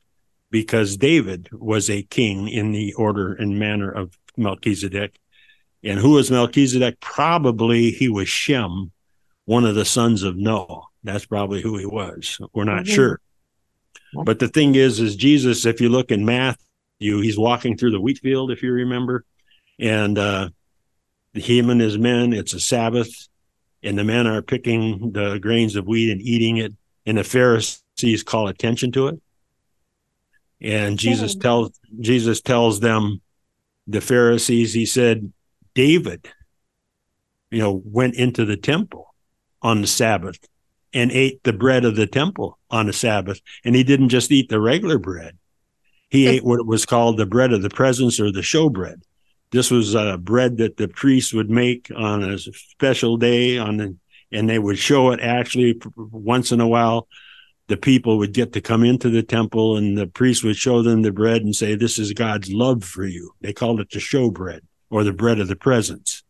[0.51, 5.19] because David was a king in the order and manner of Melchizedek.
[5.83, 7.01] And who was Melchizedek?
[7.01, 8.93] Probably he was Shem,
[9.45, 10.83] one of the sons of Noah.
[11.03, 12.39] That's probably who he was.
[12.53, 12.95] We're not Mhm.
[12.95, 13.21] sure.
[14.13, 18.01] But the thing is, is Jesus, if you look in Matthew, he's walking through the
[18.01, 19.25] wheat field, if you remember,
[19.79, 20.49] and uh,
[21.35, 23.29] him and his men, it's a Sabbath,
[23.83, 26.73] and the men are picking the grains of wheat and eating it,
[27.05, 29.21] and the Pharisees call attention to it.
[30.61, 31.41] And Jesus Okay.
[31.41, 33.21] tells Jesus tells them,
[33.87, 35.33] the Pharisees, he said,
[35.75, 36.29] David,
[37.51, 39.15] you know, went into the temple
[39.63, 40.39] on the Sabbath
[40.97, 43.39] and ate the bread of the temple on the Sabbath.
[43.67, 45.37] And he didn't just eat the regular bread.
[46.09, 49.03] He ate what was called the bread of the presence or the showbread.
[49.51, 53.97] This was a bread that the priests would make on a special day on the,
[54.33, 57.09] and they would show it actually once in a while.
[57.69, 61.03] The people would get to come into the temple and the priest would show them
[61.03, 63.33] the bread and say, This is God's love for you.
[63.43, 66.23] They called it the showbread or the bread of the presence.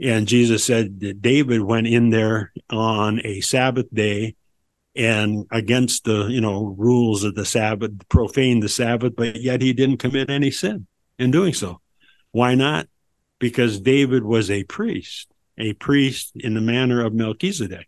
[0.00, 4.36] And Jesus said that David went in there on a Sabbath day
[4.94, 9.72] and against the, you know, rules of the Sabbath, profaned the Sabbath, but yet he
[9.72, 10.86] didn't commit any sin
[11.18, 11.80] in doing so.
[12.32, 12.88] Why not?
[13.38, 17.86] Because David was a priest, a priest in the manner of Melchizedek.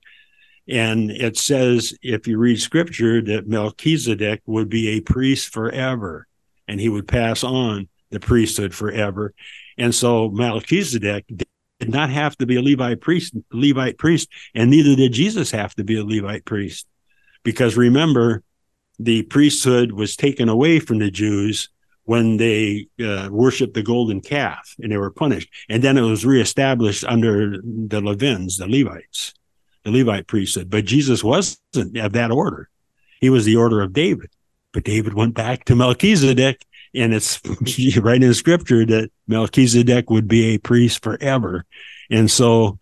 [0.68, 6.26] And it says, if you read scripture, that Melchizedek would be a priest forever
[6.68, 9.34] and he would pass on the priesthood forever.
[9.76, 11.24] And so Melchizedek
[11.80, 15.74] did not have to be a Levite priest, Levite priest, and neither did Jesus have
[15.74, 16.86] to be a Levite priest.
[17.42, 18.42] Because remember,
[18.98, 21.70] the priesthood was taken away from the Jews
[22.04, 25.48] when they uh, worshiped the golden calf and they were punished.
[25.68, 29.32] And then it was reestablished under the Levins, the Levites,
[29.84, 30.68] the Levite priesthood.
[30.68, 32.68] But Jesus wasn't of that order.
[33.20, 34.30] He was the order of David.
[34.72, 36.64] But David went back to Melchizedek,
[36.94, 37.40] and it's
[37.98, 41.64] right in scripture that Melchizedek would be a priest forever.
[42.10, 42.78] And so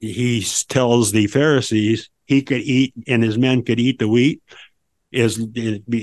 [0.00, 4.42] he tells the Pharisees he could eat and his men could eat the wheat
[5.14, 5.46] as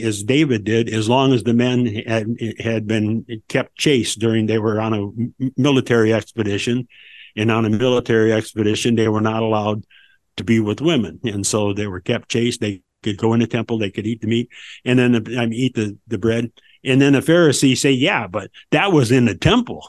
[0.04, 2.28] as David did, as long as the men had
[2.60, 6.88] had been kept chaste during they were on a military expedition,
[7.36, 9.84] and on a military expedition they were not allowed
[10.38, 12.62] to be with women, and so they were kept chaste.
[12.62, 14.50] They could go in the temple, they could eat the meat,
[14.86, 16.52] and then the, I mean, eat the the bread,
[16.84, 19.84] and then the Pharisees say, "Yeah, but that was in the temple,"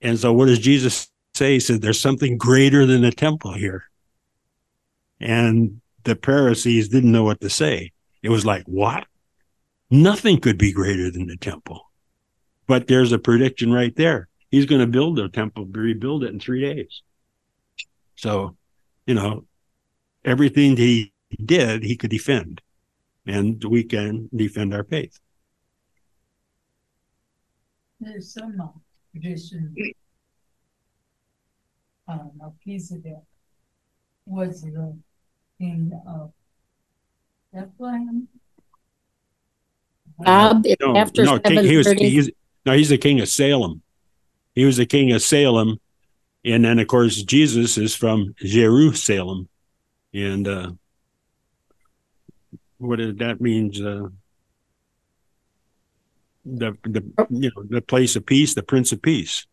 [0.00, 1.54] and so what does Jesus say?
[1.54, 3.84] He said, "There's something greater than the temple here,"
[5.20, 7.92] and the Pharisees didn't know what to say.
[8.22, 9.06] It was like, what?
[9.90, 11.90] Nothing could be greater than the temple.
[12.66, 14.28] But there's a prediction right there.
[14.50, 17.02] He's going to build the temple, rebuild it in three days.
[18.14, 18.56] So,
[19.06, 19.44] you know,
[20.24, 21.12] everything he
[21.44, 22.62] did, he could defend.
[23.26, 25.18] And we can defend our faith.
[28.00, 28.68] There's some uh,
[29.12, 29.74] tradition.
[32.08, 33.22] Uh, Melchizedek
[34.26, 34.96] was the
[35.58, 36.32] king of
[37.52, 38.28] Bethlehem.
[40.18, 42.30] Bob, it's No, after no, king, he was, he's,
[42.64, 43.82] no, he's the king of Salem.
[44.54, 45.78] He was the king of Salem.
[46.44, 49.48] And then, of course, Jesus is from Jerusalem.
[50.14, 50.72] And uh,
[52.78, 54.08] what is, that means, uh,
[56.46, 59.46] the, the, you know, the place of peace, the prince of peace.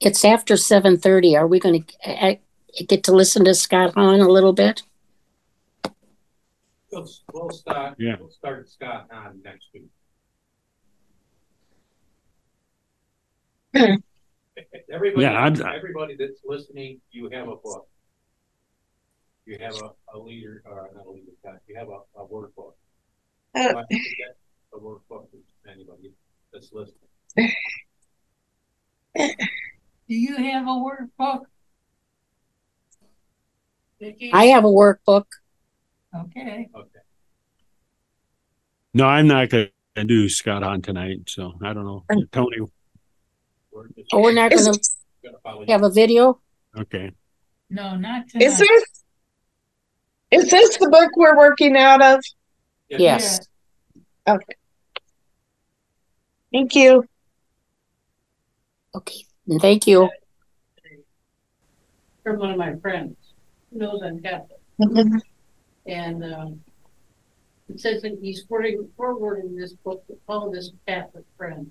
[0.00, 1.36] It's after seven thirty.
[1.36, 2.38] Are we going to
[2.86, 4.82] get to listen to Scott Hahn a little bit?
[6.92, 8.16] We'll, we'll start, Yeah.
[8.18, 9.88] we'll start Scott on next week.
[14.92, 17.88] Everybody, Yeah, I'm- everybody that's listening, you have a book.
[19.46, 22.72] You have a, a leader, or not a leader, guide, you have a, a workbook.
[23.54, 23.84] Uh, Why
[24.72, 26.12] don't you get A workbook to anybody
[26.52, 27.08] that's listening.
[30.08, 31.40] Do you have a workbook?
[34.00, 34.30] Vicky?
[34.32, 35.24] I have a workbook.
[36.14, 36.98] Okay, Okay.
[38.94, 41.28] No, I'm not going to do Scott on tonight.
[41.28, 42.04] So I don't know.
[42.10, 42.30] Mm.
[42.32, 42.60] Tony.
[43.70, 44.80] We're Oh, we're not going to
[45.22, 45.72] gonna follow you.
[45.72, 46.40] have a video?
[46.76, 47.10] Okay.
[47.70, 48.46] no, not tonight.
[48.46, 48.84] is this
[50.30, 52.20] is this the book we're working out of?
[52.88, 53.40] Yes.
[56.52, 57.04] Thank you.
[58.94, 59.24] Okay.
[59.60, 60.08] Thank you.
[62.22, 63.16] From one of my friends,
[63.72, 64.60] who knows I'm Catholic.
[65.86, 66.60] And, um,
[67.68, 71.70] it says that he's forwarding, forwarding this book to all of his Catholic friends.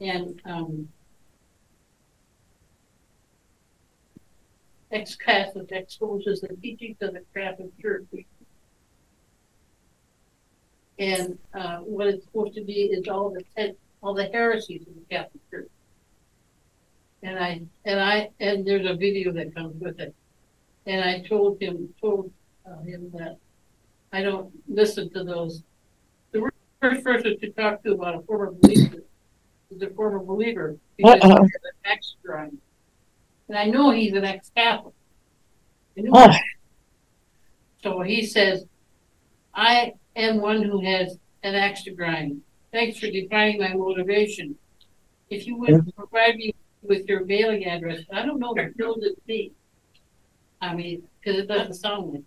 [0.00, 0.88] And, um,
[4.90, 8.04] ex-Catholic exposes the teachings of the Catholic Church.
[10.98, 14.94] And, uh, what it's supposed to be is all the, ten- all the heresies of
[14.94, 15.68] the Catholic Church.
[17.22, 20.14] And I, and I, and there's a video that comes with it.
[20.86, 22.32] And I told him, told
[22.66, 23.38] uh, him that
[24.12, 25.62] I don't listen to those.
[26.32, 29.04] The first person to talk to about a former believer
[29.70, 30.76] is a former believer.
[30.96, 31.28] because he Uh-oh.
[31.28, 32.58] has an ex drawing.
[33.48, 34.94] And I know he's an ex-Catholic.
[36.12, 36.32] Oh.
[37.82, 38.64] So he says,
[39.54, 42.42] I am one who has an axe to grind.
[42.72, 44.56] Thanks for defining my motivation.
[45.30, 49.14] If you would provide me with your mailing address, I don't know if Bill did
[49.26, 49.52] me.
[50.60, 52.26] I mean, because it doesn't sound like it.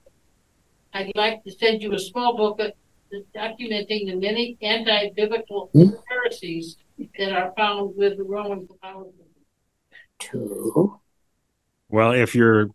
[0.93, 2.75] I'd like to send you a small booklet
[3.35, 5.69] documenting the many anti-biblical
[6.09, 6.77] heresies
[7.17, 9.25] that are found with the Roman Catholicism.
[10.19, 10.99] Two.
[11.89, 12.69] Well, if you're,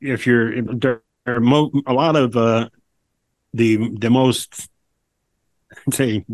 [0.00, 2.68] if you're, there are mo- a lot of, uh,
[3.52, 4.68] the, the most,
[5.90, 6.24] say,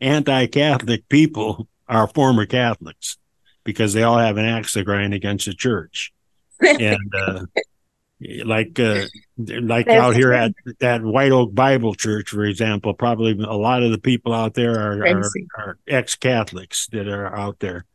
[0.00, 3.18] anti-Catholic people are former Catholics
[3.64, 6.12] because they all have an axe to grind against the church.
[6.60, 7.44] And, uh,
[8.44, 9.06] like, uh,
[9.38, 13.82] like That's out here at that White Oak Bible Church, for example, probably a lot
[13.82, 17.86] of the people out there are, are, are ex-Catholics that are out there.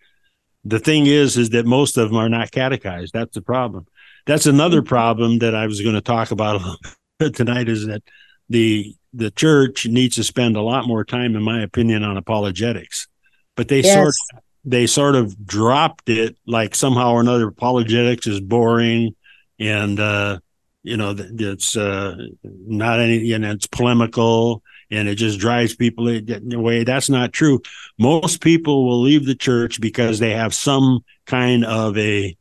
[0.63, 3.13] The thing is, is that most of them are not catechized.
[3.13, 3.85] That's the problem.
[4.25, 6.77] That's another problem that I was going to talk about a little
[7.19, 8.01] bit tonight is that
[8.49, 13.07] the the church needs to spend a lot more time, in my opinion, on apologetics.
[13.55, 14.41] But they sort Yes.
[14.63, 19.15] they sort of dropped it like somehow or another apologetics is boring
[19.59, 20.39] and uh
[20.83, 26.07] you know it's uh not any know it's polemical and it just drives people
[26.53, 27.61] away that's not true
[27.97, 32.35] most people will leave the church because they have some kind of a,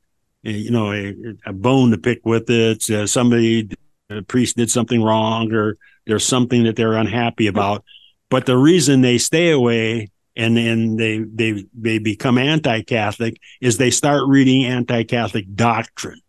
[0.44, 1.14] a, you know a,
[1.46, 3.68] a bone to pick with it uh, somebody
[4.10, 5.76] a priest did something wrong or
[6.06, 7.84] there's something that they're unhappy about.
[8.30, 13.90] But the reason they stay away and then they they they become anti-catholic is they
[13.90, 16.20] start reading anti-catholic doctrine.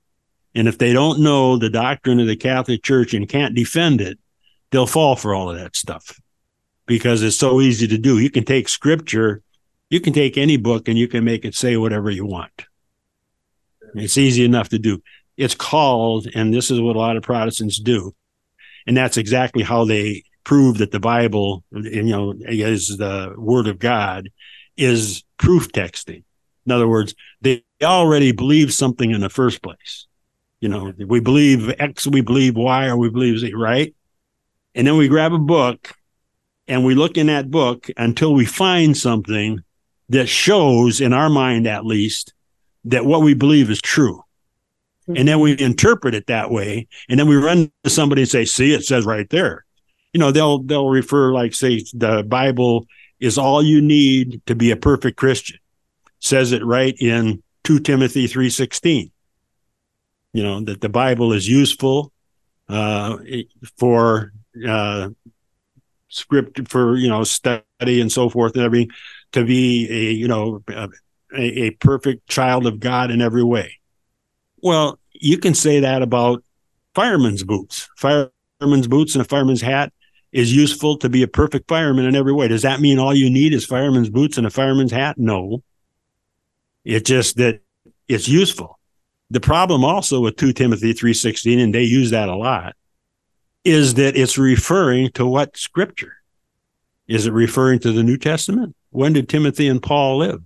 [0.53, 4.19] And if they don't know the doctrine of the catholic church and can't defend it
[4.71, 6.19] they'll fall for all of that stuff.
[6.85, 8.19] Because it's so easy to do.
[8.19, 9.41] You can take scripture
[9.89, 12.65] you can take any book and you can make it say whatever you want.
[13.93, 15.01] It's easy enough to do.
[15.37, 18.13] It's called and this is what a lot of protestants do
[18.87, 23.79] and that's exactly how they prove that the bible you know is the word of
[23.79, 24.29] god
[24.77, 26.23] is proof texting.
[26.65, 30.07] In other words they already believe something in the first place.
[30.59, 33.93] You know we believe x we believe y or we believe z right?
[34.73, 35.93] And then we grab a book
[36.67, 39.63] and we look in that book until we find something
[40.09, 42.33] that shows in our mind at least
[42.85, 44.24] that what we believe is true
[45.07, 46.87] and then we interpret it that way.
[47.09, 49.65] And then we run to somebody and say see it says right there.
[50.13, 52.87] You know they'll they'll refer like say the bible
[53.19, 55.59] is all you need to be a perfect christian.
[56.19, 59.11] Says it right in 2 timothy 3.16
[60.33, 62.11] you know that the bible is useful
[62.69, 63.17] uh,
[63.77, 64.33] for
[64.67, 65.09] uh,
[66.09, 68.89] script for you know study and so forth and everything
[69.31, 70.89] to be a you know a,
[71.35, 73.79] a perfect child of god in every way
[74.65, 76.43] well you can say that about
[76.93, 79.93] fireman's boots fireman's boots and a fireman's hat
[80.31, 83.29] is useful to be a perfect fireman in every way does that mean all you
[83.29, 85.63] need is fireman's boots and a fireman's hat no
[86.83, 87.61] it's just that
[88.07, 88.79] it's useful
[89.29, 92.75] the problem also with 2 timothy 3.16 and they use that a lot
[93.65, 96.17] is that it's referring to what scripture?
[97.07, 98.75] Is it referring to the New Testament?
[98.91, 100.43] When did Timothy and Paul live?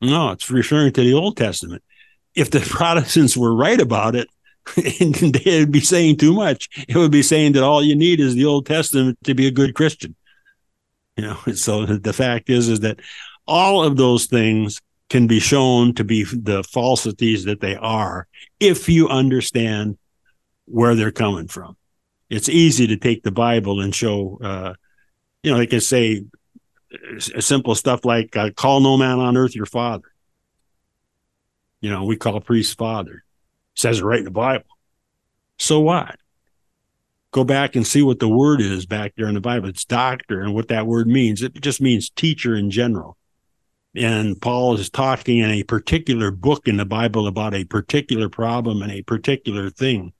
[0.00, 1.82] No, it's referring to the Old Testament.
[2.34, 4.28] If the Protestants were right about it,
[4.76, 6.68] they'd be saying too much.
[6.88, 9.50] It would be saying that all you need is the Old Testament to be a
[9.50, 10.14] good Christian.
[11.16, 13.00] You know, so the fact is, is that
[13.46, 14.80] all of those things
[15.10, 18.26] can be shown to be the falsities that they are
[18.58, 19.98] if you understand
[20.64, 21.76] where they're coming from.
[22.30, 24.74] It's easy to take the Bible and show, uh,
[25.42, 26.24] you know, they can say
[26.92, 30.13] uh, simple stuff like, uh, call no man on earth your father.
[31.84, 33.12] You know, we call priests father.
[33.12, 34.64] It says it right in the Bible.
[35.58, 36.16] So what?
[37.30, 39.68] Go back and see what the word is back there in the Bible.
[39.68, 41.42] It's doctor and what that word means.
[41.42, 43.18] It just means teacher in general.
[43.94, 48.82] and Paul is talking in a particular book in the Bible about a particular problem
[48.82, 50.12] and a particular thing.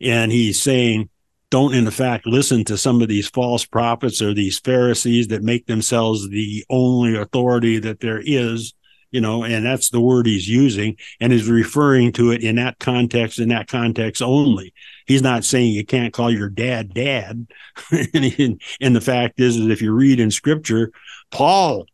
[0.00, 1.10] And he's saying,
[1.50, 5.66] don't in fact listen to some of these false prophets or these Pharisees that make
[5.66, 8.74] themselves the only authority that there is,
[9.14, 12.80] you know, and that's the word he's using and is referring to it in that
[12.80, 14.74] context, in that context only.
[15.06, 17.46] He's not saying you can't call your dad dad.
[18.12, 20.90] and, and the fact is, is if you read in scripture,
[21.30, 21.86] Paul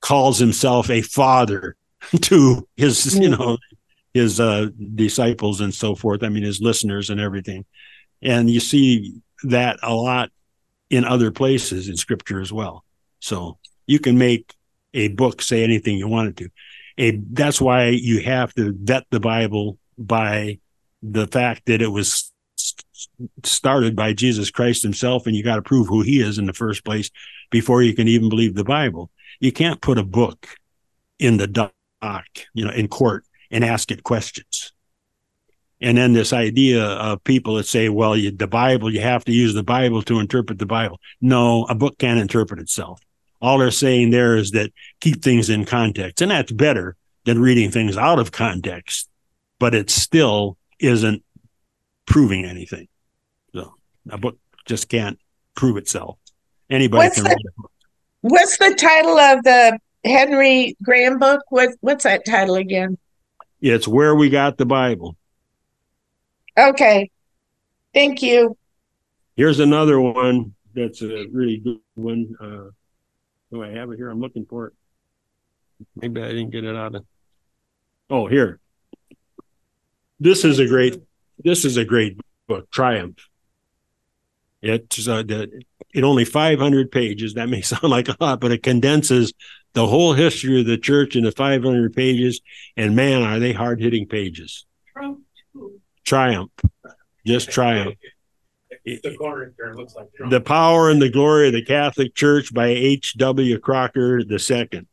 [0.00, 1.76] calls himself a father
[2.22, 3.58] to his, you know,
[4.14, 6.22] his uh, disciples and so forth.
[6.22, 7.66] I mean, his listeners and everything.
[8.22, 10.30] And you see that a lot
[10.88, 12.86] in other places in scripture as well.
[13.20, 14.54] So you can make
[14.94, 16.48] a book say anything you want it to.
[16.98, 20.58] A, that's why you have to vet the Bible by
[21.02, 22.32] the fact that it was
[23.44, 26.52] started by Jesus Christ himself, and you got to prove who he is in the
[26.52, 27.10] first place
[27.50, 29.10] before you can even believe the Bible.
[29.40, 30.46] You can't put a book
[31.18, 31.72] in the dock,
[32.54, 34.72] you know, in court and ask it questions.
[35.80, 39.32] And then this idea of people that say, well, you, the Bible, you have to
[39.32, 41.00] use the Bible to interpret the Bible.
[41.20, 43.00] No, a book can't interpret itself.
[43.42, 44.70] All they're saying there is that
[45.00, 46.22] keep things in context.
[46.22, 49.08] And that's better than reading things out of context,
[49.58, 51.24] but it still isn't
[52.06, 52.86] proving anything.
[53.52, 53.74] So
[54.08, 55.18] a book just can't
[55.56, 56.18] prove itself.
[56.70, 57.70] Anybody What's can the- write a book.
[58.22, 61.42] What's the title of the Henry Graham book?
[61.50, 62.96] What what's that title again?
[63.60, 65.16] It's where we got the Bible.
[66.56, 67.10] Okay.
[67.92, 68.56] Thank you.
[69.36, 72.34] Here's another one that's a really good one.
[72.40, 72.70] Uh,
[73.52, 74.08] do I have it here?
[74.08, 74.72] I'm looking for it.
[75.94, 77.04] Maybe I didn't get it out of.
[78.08, 78.58] Oh, here.
[80.18, 81.00] This is a great.
[81.44, 82.18] This is a great
[82.48, 83.18] book, Triumph.
[84.62, 87.34] It's uh, the, it only 500 pages.
[87.34, 89.32] That may sound like a lot, but it condenses
[89.74, 92.40] the whole history of the church into 500 pages.
[92.76, 94.66] And man, are they hard hitting pages.
[94.92, 95.20] Trump
[95.52, 95.80] too.
[96.04, 96.52] Triumph,
[97.26, 97.94] just triumph.
[98.84, 100.12] The corner there looks like.
[100.14, 100.30] Trump.
[100.30, 103.58] The Power and the Glory of the Catholic Church by H.W.
[103.60, 104.86] Crocker the second,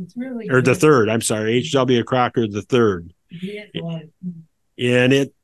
[0.00, 0.48] It's really.
[0.50, 1.08] or the third.
[1.08, 2.02] I'm sorry, H.W.
[2.04, 3.12] Crocker the third.
[3.28, 4.10] He has a lot of-
[4.78, 5.34] And it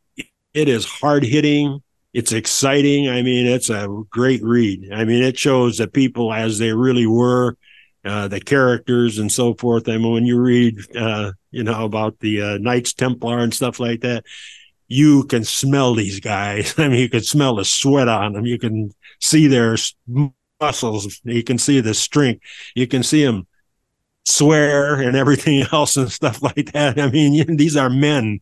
[0.52, 1.80] it is hard hitting.
[2.12, 3.08] It's exciting.
[3.08, 4.92] I mean, it's a great read.
[4.92, 7.56] I mean, it shows the people as they really were,
[8.04, 9.88] uh, the characters and so forth.
[9.88, 13.78] I mean, when you read, uh, you know, about the uh, Knights Templar and stuff
[13.78, 14.24] like that,
[14.90, 16.74] you can smell these guys.
[16.78, 18.44] I mean, you can smell the sweat on them.
[18.44, 19.76] You can see their
[20.60, 21.20] muscles.
[21.24, 22.42] You can see the strength.
[22.74, 23.46] You can see them
[24.26, 27.00] swear and everything else and stuff like that.
[27.00, 28.40] I mean, these are men,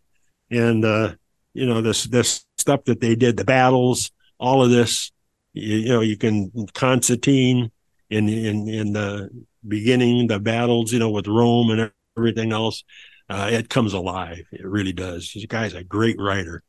[0.51, 1.15] and uh,
[1.53, 5.13] you know this this stuff that they did, the battles, all of this.
[5.53, 7.71] You, you know, you can Constantine
[8.09, 9.29] in in in the
[9.67, 12.85] beginning, the battles, you know, with Rome and everything else.
[13.29, 14.47] Uh, it comes alive.
[14.53, 15.33] It really does.
[15.35, 16.63] This guy's a great writer.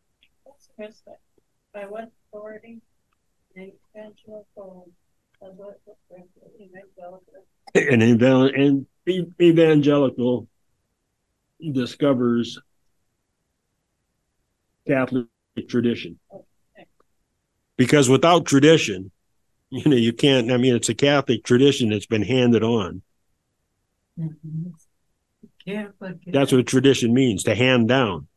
[0.43, 1.19] What's the rest of it?
[1.73, 2.81] By what authority?
[3.55, 4.91] Evangelical.
[5.39, 6.27] what- what- what-
[6.59, 7.45] evangelical.
[7.75, 8.87] an evan- and
[9.41, 10.47] evangelical
[11.71, 12.59] discovers
[14.85, 15.27] Catholic
[15.67, 16.19] tradition.
[17.77, 19.11] Because without tradition,
[19.69, 23.01] you know, you can't, I mean, it's a Catholic tradition that's been handed on.
[26.27, 28.27] That's what tradition means to hand down.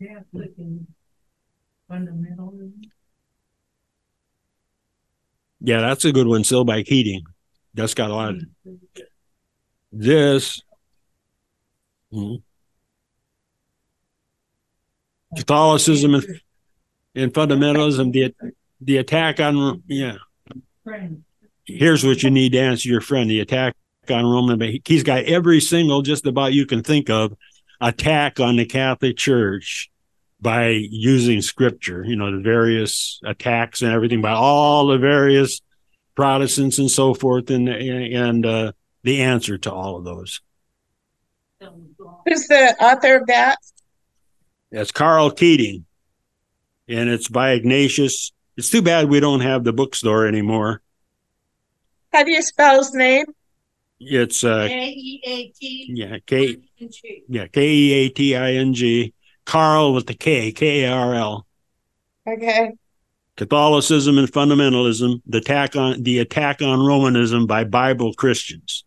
[0.00, 0.86] Catholic and
[1.88, 2.54] fundamental.
[5.60, 6.42] Yeah, that's a good one.
[6.44, 7.24] Still by Keating.
[7.74, 8.34] That's got a lot.
[8.34, 8.42] Of,
[9.92, 10.62] this
[12.12, 12.42] Mhm.
[15.36, 16.40] Catholicism and,
[17.14, 18.34] and fundamentalism, the
[18.80, 20.16] the attack on yeah.
[21.66, 23.76] Here's what you need to answer your friend the attack
[24.10, 27.32] on roman but he- he's got every single just about you can think of
[27.80, 29.90] attack on the catholic church
[30.40, 35.60] by using scripture you know the various attacks and everything by all the various
[36.14, 38.72] protestants and so forth and and uh
[39.02, 40.42] the answer to all of those.
[42.26, 43.56] Who's the author of that?
[44.70, 45.84] that's karl keating
[46.86, 50.80] and it's by ignatius it's too bad we don't have the bookstore anymore
[52.12, 53.24] How do you spell his name?
[54.00, 55.86] It's uh K E A T.
[55.90, 56.56] yeah k.
[57.28, 59.12] Yeah, K E A T I N G.
[59.44, 61.46] Karl with the K, K A R L.
[62.26, 62.72] Okay.
[63.36, 68.84] Catholicism and fundamentalism, the attack on the attack on Romanism by Bible Christians.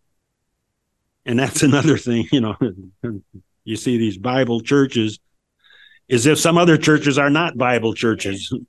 [1.25, 2.55] And that's another thing, you know.
[3.65, 5.19] You see these Bible churches
[6.09, 8.53] as if some other churches are not Bible churches.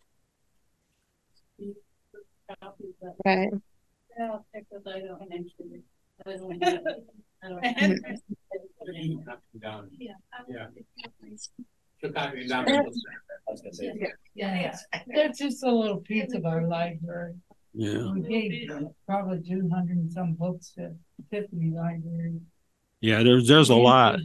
[3.25, 3.51] Right.
[6.27, 6.95] Yeah, I'll check with, I don't mention it.
[7.43, 8.23] I don't have it.
[8.81, 9.27] I don't have it.
[9.27, 9.91] Knock them down.
[9.99, 10.13] Yeah.
[10.49, 10.67] Yeah.
[12.01, 12.69] She'll knock you down.
[12.69, 12.83] I
[13.51, 13.93] was gonna say.
[14.35, 14.77] Yeah,
[15.15, 17.35] that's just a little piece of our library.
[17.75, 18.13] Yeah.
[18.13, 18.71] We gave
[19.07, 20.95] probably two hundred and some books to
[21.31, 22.41] Tiffany Library.
[23.01, 24.21] Yeah, there's there's a lot.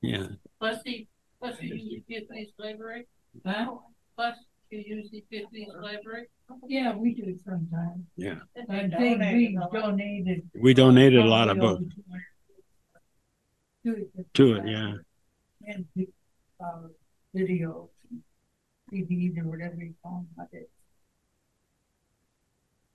[0.00, 0.28] Yeah.
[0.58, 1.06] Plus the,
[1.40, 3.06] plus the Tiffany's library,
[3.44, 3.76] Huh?
[4.16, 4.36] plus
[4.72, 6.26] you use the Tiffany's library.
[6.66, 8.04] Yeah, we do sometimes.
[8.16, 8.36] Yeah.
[8.56, 8.94] I think
[9.32, 10.50] we donated.
[10.60, 12.20] We donated a lot of books over
[13.84, 14.94] 200 to it, yeah.
[15.66, 15.86] And,
[16.64, 16.88] uh,
[17.36, 17.88] videos,
[18.90, 20.28] CDs or whatever you call them.
[20.36, 20.70] but it-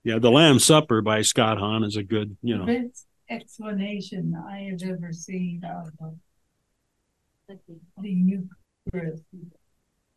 [0.04, 2.66] Yeah, The Lamb Supper by Scott Hahn is a good, you know.
[2.66, 7.54] best explanation I have ever seen of uh,
[8.00, 9.24] the Eucharist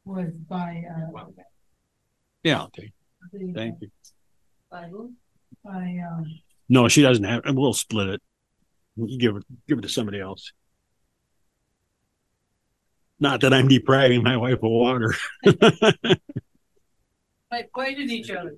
[0.05, 1.25] was by, uh,
[2.43, 2.91] Yeah, okay.
[3.31, 3.89] the, Thank you.
[4.69, 5.11] Bible.
[5.63, 6.25] by, um,
[6.69, 8.21] No, she doesn't have we'll split it.
[8.95, 10.51] You give it give it to somebody else.
[13.19, 15.13] Not that I'm depriving my wife of water.
[17.51, 18.55] By pointing each other.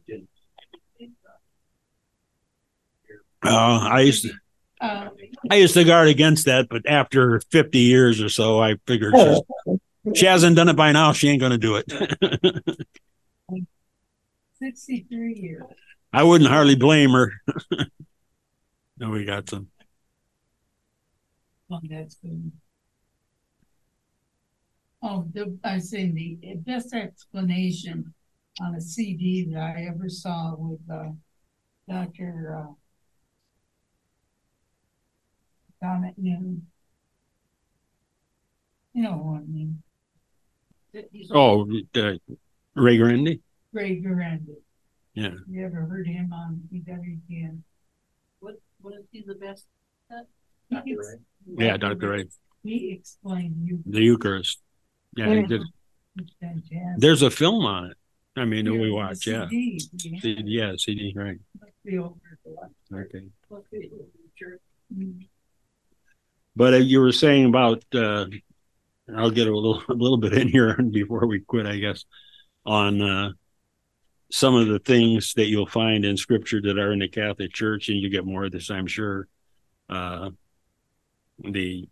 [3.46, 4.32] Uh, I used to,
[4.80, 5.10] uh,
[5.52, 9.42] I used to guard against that, but after 50 years or so, I figured she's,
[10.16, 11.14] she hasn't done it by now.
[11.14, 11.92] She ain't going to do it.
[14.60, 15.64] sixty-three years.
[16.12, 17.32] I wouldn't hardly blame her.
[18.98, 19.68] no, we got some.
[21.72, 22.52] Oh, that's good.
[25.02, 28.14] Oh, the, I say the best explanation
[28.62, 31.10] on a CD that I ever saw with, uh,
[31.90, 32.68] Dr.
[35.82, 36.66] uh, Noon.
[38.94, 39.82] You know what I mean,
[41.32, 42.12] Oh, uh,
[42.76, 43.42] Ray Grandy.
[43.72, 44.56] Ray Guarendi.
[45.16, 45.30] Yeah.
[45.50, 47.60] You ever heard him on EWTN?
[48.40, 49.66] What, what is he the best?
[50.70, 50.92] He Dr.
[51.00, 51.16] ex-
[51.48, 51.66] Ray.
[51.66, 52.10] Yeah, Dr.
[52.10, 52.26] Ray.
[52.64, 53.80] He explained you.
[53.86, 54.60] The Eucharist.
[55.16, 55.62] Yeah, he did.
[56.18, 56.32] It's.
[56.98, 57.98] There's a film on it.
[58.36, 59.28] I mean, that we Yeah, watch.
[59.28, 59.48] Yeah.
[59.50, 60.20] CD, yeah.
[60.22, 61.38] CD, yeah, CD, right.
[61.60, 62.16] Must be over
[62.46, 63.26] the last- Okay.
[63.52, 63.90] Okay.
[66.56, 68.26] But uh, you were saying about, uh,
[69.16, 72.06] I'll get a little, a little bit in here before we quit, I guess,
[72.66, 73.32] on, uh,
[74.32, 77.90] some of the things that you'll find in scripture that are in the Catholic Church,
[77.90, 79.28] and you get more of this, I'm sure.
[79.88, 80.32] Uh,
[81.38, 81.88] the,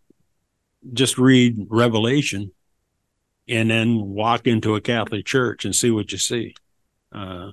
[0.92, 2.50] just read Revelation
[3.48, 6.54] and then walk into a Catholic church and see what you see.
[7.12, 7.50] Uh,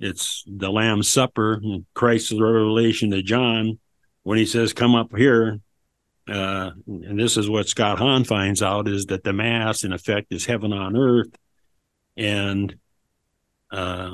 [0.00, 1.60] it's the Lamb's Supper,
[1.94, 3.78] Christ's revelation to John
[4.22, 5.60] when he says, Come up here.
[6.28, 10.32] Uh, and this is what Scott Hahn finds out is that the Mass, in effect,
[10.32, 11.34] is heaven on earth.
[12.16, 12.74] And
[13.70, 14.12] uh,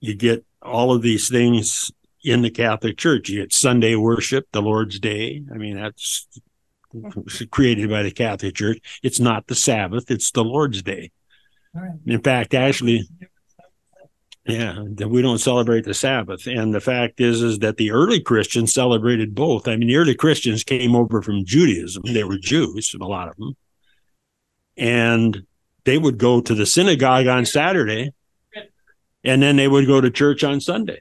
[0.00, 1.90] you get all of these things
[2.24, 3.28] in the Catholic Church.
[3.28, 5.42] You get Sunday worship, the Lord's Day.
[5.52, 6.28] I mean, that's
[7.50, 9.00] created by the Catholic Church.
[9.02, 11.10] It's not the Sabbath, it's the Lord's Day.
[11.74, 11.98] Right.
[12.06, 13.08] In fact, actually,
[14.44, 16.46] yeah, that we don't celebrate the Sabbath.
[16.46, 19.68] And the fact is, is that the early Christians celebrated both.
[19.68, 22.02] I mean, the early Christians came over from Judaism.
[22.06, 23.56] They were Jews, a lot of them.
[24.76, 25.46] And
[25.84, 28.10] they would go to the synagogue on Saturday
[29.24, 31.00] and then they would go to church on Sunday.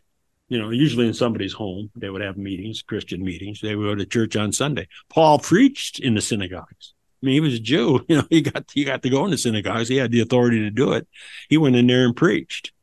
[0.50, 3.62] You know, usually in somebody's home, they would have meetings, Christian meetings.
[3.62, 4.88] They would go to church on Sunday.
[5.10, 6.94] Paul preached in the synagogues.
[7.24, 8.06] I mean, he was a Jew.
[8.10, 9.88] You know, he got he got to go in the synagogues.
[9.88, 11.08] He had the authority to do it.
[11.50, 12.74] He went in there and preached.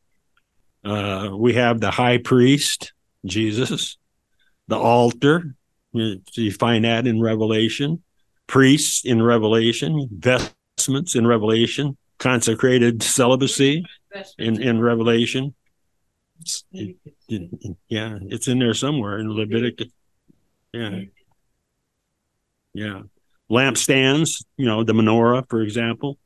[0.89, 2.93] Uh, we have the high priest,
[3.27, 3.98] Jesus,
[4.69, 5.55] the altar.
[5.93, 8.02] You you find that in Revelation.
[8.47, 13.85] Priests in Revelation, vestments in Revelation, consecrated celibacy
[14.39, 15.55] in in Revelation.
[16.73, 16.97] It-
[17.28, 19.93] it- yeah, it's in there somewhere in Leviticus.
[20.73, 21.01] Yeah,
[22.73, 23.02] yeah.
[23.51, 26.19] Lampstands, you know, the menorah, for example,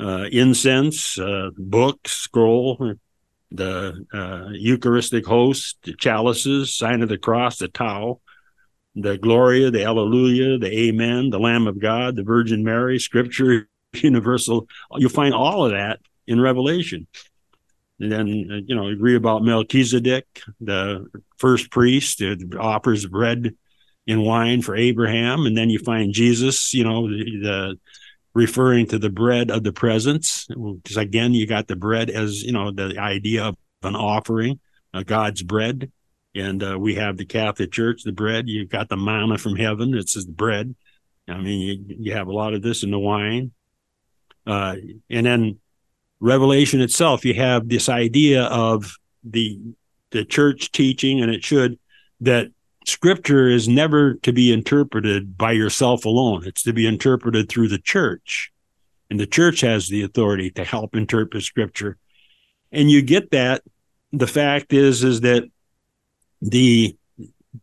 [0.00, 2.94] uh, incense, uh, book, scroll,
[3.54, 8.20] the uh, Eucharistic host, the chalices, sign of the cross, the tau,
[8.96, 14.66] the Gloria, the Alleluia, the Amen, the Lamb of God, the Virgin Mary, Scripture, Universal.
[14.96, 17.06] You'll find all of that in Revelation.
[18.00, 20.26] And then, uh, you know, you read about Melchizedek,
[20.60, 21.06] the
[21.38, 23.54] first priest that offers bread
[24.08, 25.46] and wine for Abraham.
[25.46, 27.78] And then you find Jesus, you know, the, the
[28.34, 30.46] referring to the bread of the presence.
[30.48, 34.60] Because again, you got the bread as, you know, the idea of an offering,
[34.92, 35.90] uh, God's bread.
[36.34, 38.48] And uh, we have the Catholic Church, the bread.
[38.48, 39.94] You've got the manna from heaven.
[39.94, 40.74] It's the bread.
[41.28, 43.52] I mean, you, you have a lot of this in the wine.
[44.46, 44.76] Uh,
[45.08, 45.60] and then
[46.20, 49.60] Revelation itself, you have this idea of the
[50.10, 51.78] the church teaching, and it should,
[52.20, 52.48] that
[52.84, 56.46] scripture is never to be interpreted by yourself alone.
[56.46, 58.52] It's to be interpreted through the church.
[59.10, 61.98] And the church has the authority to help interpret scripture.
[62.72, 63.62] And you get that.
[64.12, 65.44] The fact is, is that
[66.40, 66.96] the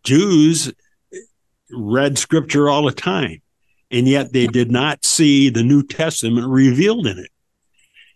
[0.03, 0.71] Jews
[1.71, 3.41] read scripture all the time,
[3.89, 7.31] and yet they did not see the New Testament revealed in it.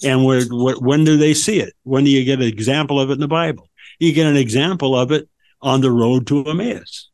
[0.04, 1.74] And where, when do they see it?
[1.84, 3.70] When do you get an example of it in the Bible?
[4.00, 5.30] You get an example of it
[5.66, 7.10] on the road to Emmaus.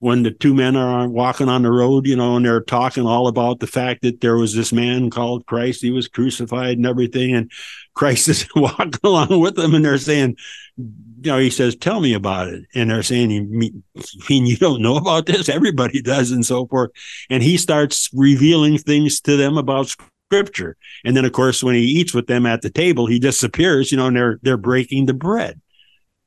[0.00, 3.28] When the two men are walking on the road, you know, and they're talking all
[3.28, 7.34] about the fact that there was this man called Christ, he was crucified and everything,
[7.34, 7.50] and
[7.94, 10.36] Christ is walking along with them, and they're saying,
[10.76, 13.44] you know, he says, "Tell me about it," and they're saying, "You
[14.28, 15.48] mean, you don't know about this?
[15.48, 16.90] Everybody does," and so forth.
[17.30, 19.94] And he starts revealing things to them about
[20.28, 20.76] Scripture.
[21.04, 23.90] And then, of course, when he eats with them at the table, he disappears.
[23.90, 25.60] You know, and they're they're breaking the bread,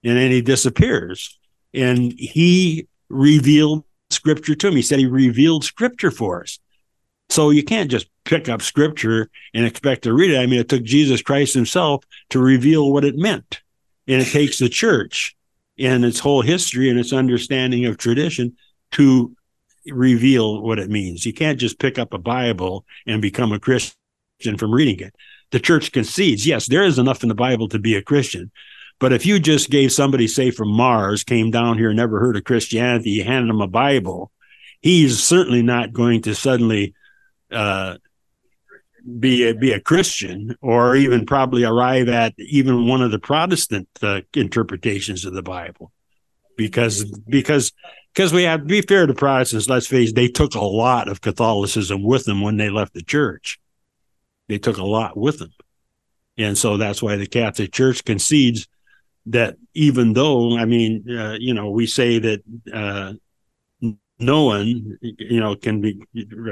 [0.03, 1.38] and then he disappears.
[1.73, 4.75] And he revealed Scripture to him.
[4.75, 6.59] He said he revealed Scripture for us.
[7.29, 10.39] So you can't just pick up Scripture and expect to read it.
[10.39, 13.61] I mean, it took Jesus Christ Himself to reveal what it meant
[14.07, 15.35] and it takes the church
[15.77, 18.57] and its whole history and its understanding of tradition
[18.91, 19.35] to
[19.85, 21.25] reveal what it means.
[21.25, 23.95] You can't just pick up a Bible and become a Christian
[24.57, 25.15] from reading it.
[25.51, 28.51] The church concedes, yes, there is enough in the Bible to be a Christian.
[28.99, 32.43] But if you just gave somebody, say from Mars, came down here, never heard of
[32.43, 34.31] Christianity, you handed him a Bible,
[34.81, 36.93] he's certainly not going to suddenly
[37.49, 37.95] uh,
[39.19, 43.87] be a, be a Christian or even probably arrive at even one of the Protestant
[44.01, 45.91] uh, interpretations of the Bible,
[46.57, 47.71] because because
[48.13, 49.69] because we have to be fair to Protestants.
[49.69, 53.03] Let's face it, they took a lot of Catholicism with them when they left the
[53.03, 53.59] church.
[54.49, 55.53] They took a lot with them,
[56.37, 58.67] and so that's why the Catholic Church concedes
[59.29, 62.41] that even though I mean, uh, you know, we say that.
[62.73, 63.13] Uh,
[64.19, 65.99] no one you know can be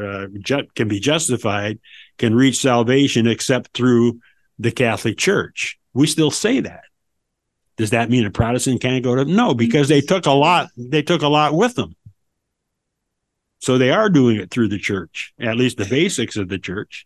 [0.02, 1.80] uh, ju- can be justified
[2.18, 4.20] can reach salvation except through
[4.58, 5.78] the catholic church.
[5.94, 6.84] We still say that.
[7.76, 11.02] Does that mean a protestant can't go to no because they took a lot they
[11.02, 11.96] took a lot with them.
[13.60, 17.06] So they are doing it through the church at least the basics of the church.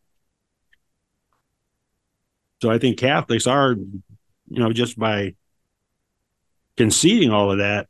[2.61, 5.33] So i think catholics are you know just by
[6.77, 7.87] conceding all of that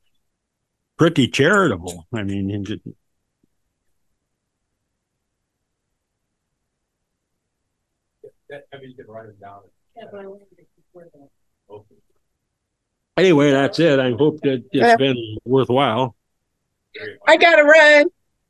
[0.97, 2.07] pretty charitable.
[2.13, 2.81] I mean, and just-
[8.49, 9.61] That, I mean, you can write it down.
[9.95, 11.29] Yeah, but I wanted to report that.
[11.73, 11.95] Okay.
[13.17, 13.97] anyway, that's it.
[13.99, 14.91] I hope that Yeah.
[14.93, 16.15] it's been worthwhile.
[17.25, 18.07] I gotta run.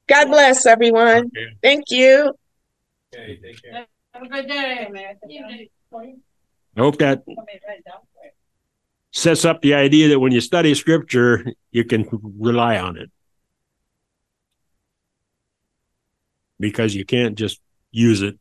[0.07, 1.27] God bless everyone.
[1.27, 1.47] Okay.
[1.61, 2.33] Thank you.
[3.13, 3.85] Okay, take care.
[4.13, 4.87] Have a good day.
[5.27, 5.45] You
[6.77, 8.31] I hope that Let me write it down for you.
[9.11, 12.07] Sets up the idea that when you study scripture, you can
[12.39, 13.11] rely on it.
[16.59, 17.59] Because you can't just
[17.91, 18.39] use it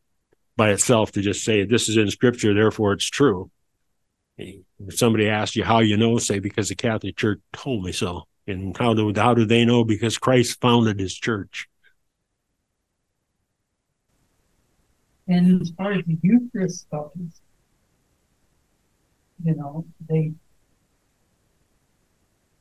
[0.56, 3.50] by itself to just say, this is in scripture, therefore it's true.
[4.38, 8.26] If somebody asks you how you know, say, because the Catholic Church told me so.
[8.46, 9.84] And how do, how do they know?
[9.84, 11.68] Because Christ founded his church.
[15.28, 17.12] And as far as the Eucharist goes,
[19.44, 20.32] you know, they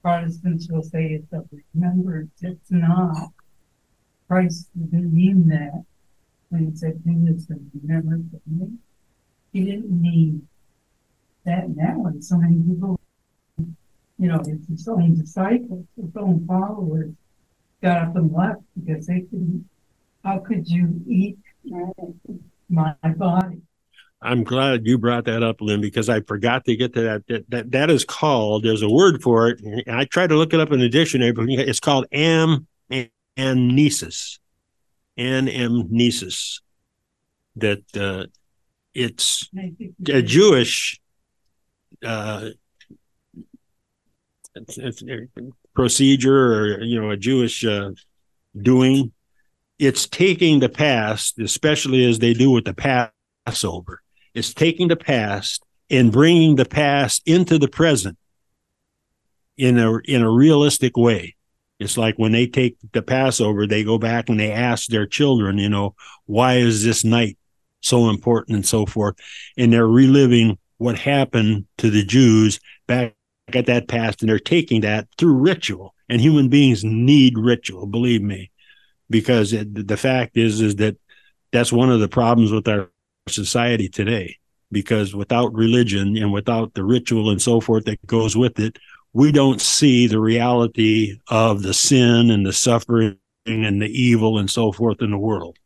[0.02, 1.44] Protestants will say it's a
[1.74, 2.32] remembrance.
[2.42, 3.32] It's not.
[4.28, 5.84] Christ didn't mean that
[6.50, 7.48] when he said, do this
[7.82, 8.78] remembrance of me.
[9.52, 10.48] He didn't mean
[11.46, 12.06] that now.
[12.06, 13.00] And so many people,
[13.58, 17.12] you know, it's his own disciples, his own followers
[17.82, 19.68] got up and left because they couldn't.
[20.24, 21.40] How could you eat
[22.70, 23.62] my body?
[24.22, 27.28] I'm glad you brought that up, Lynn, because I forgot to get to that.
[27.28, 28.64] That that, that is called.
[28.64, 29.62] There's a word for it.
[29.88, 32.68] I tried to look it up in the dictionary, but it's called am
[33.38, 34.40] amnesis.
[35.18, 36.62] Anamnesis.
[37.56, 38.26] That uh,
[38.94, 39.50] it's
[40.10, 41.00] a Jewish
[42.06, 42.50] uh,
[45.74, 47.92] procedure or you know a Jewish uh,
[48.62, 49.14] doing.
[49.78, 52.74] It's taking the past, especially as they do with the
[53.46, 54.02] Passover.
[54.34, 58.18] It's taking the past and bringing the past into the present
[59.58, 61.36] in a in a realistic way.
[61.80, 65.58] It's like when they take the Passover, they go back and they ask their children,
[65.58, 65.96] you know,
[66.26, 67.38] why is this night
[67.82, 69.16] so important and so forth,
[69.58, 73.16] and they're reliving what happened to the Jews back
[73.54, 75.94] at that past, and they're taking that through ritual.
[76.10, 78.52] And human beings need ritual, believe me,
[79.10, 80.98] because it, the fact is is that
[81.52, 82.90] that's one of the problems with our
[83.30, 84.38] society today.
[84.72, 88.78] Because without religion and without the ritual and so forth that goes with it,
[89.14, 94.50] we don't see the reality of the sin and the suffering and the evil and
[94.50, 95.58] so forth in the world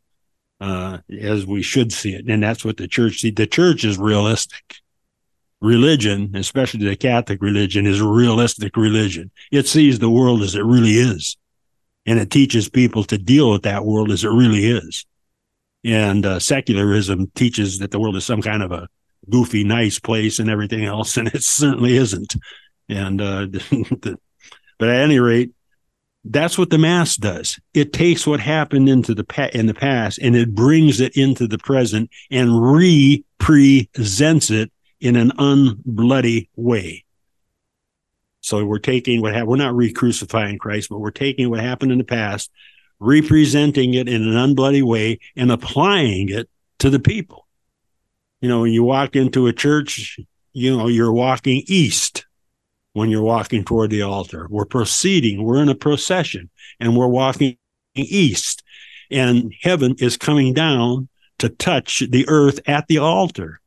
[0.60, 2.26] uh, as we should see it.
[2.26, 3.30] And that's what the church see.
[3.30, 4.76] The church is realistic.
[5.60, 9.30] Religion, especially the Catholic religion, is a realistic religion.
[9.50, 11.36] It sees the world as it really is.
[12.06, 15.06] And it teaches people to deal with that world as it really is.
[15.84, 18.88] And uh, secularism teaches that the world is some kind of a
[19.30, 21.16] goofy, nice place and everything else.
[21.16, 22.34] And it certainly isn't.
[22.88, 23.46] And, uh,
[24.78, 25.52] but at any rate,
[26.24, 27.58] that's what the mass does.
[27.74, 31.46] It takes what happened into the pa- in the past and it brings it into
[31.46, 37.04] the present and re-presents it in an unbloody way.
[38.40, 39.48] So we're taking what happened.
[39.48, 42.50] We're not re-crucifying Christ, but we're taking what happened in the past,
[43.04, 46.48] representing it in an unbloody way, and applying it
[46.78, 47.46] to the people.
[48.40, 50.18] You know, when you walk into a church,
[50.52, 52.26] you know you're walking east
[52.92, 54.46] when you're walking toward the altar.
[54.50, 56.50] We're proceeding, we're in a procession,
[56.80, 57.56] and we're walking
[57.94, 58.62] east.
[59.10, 61.08] And heaven is coming down
[61.38, 63.60] to touch the earth at the altar.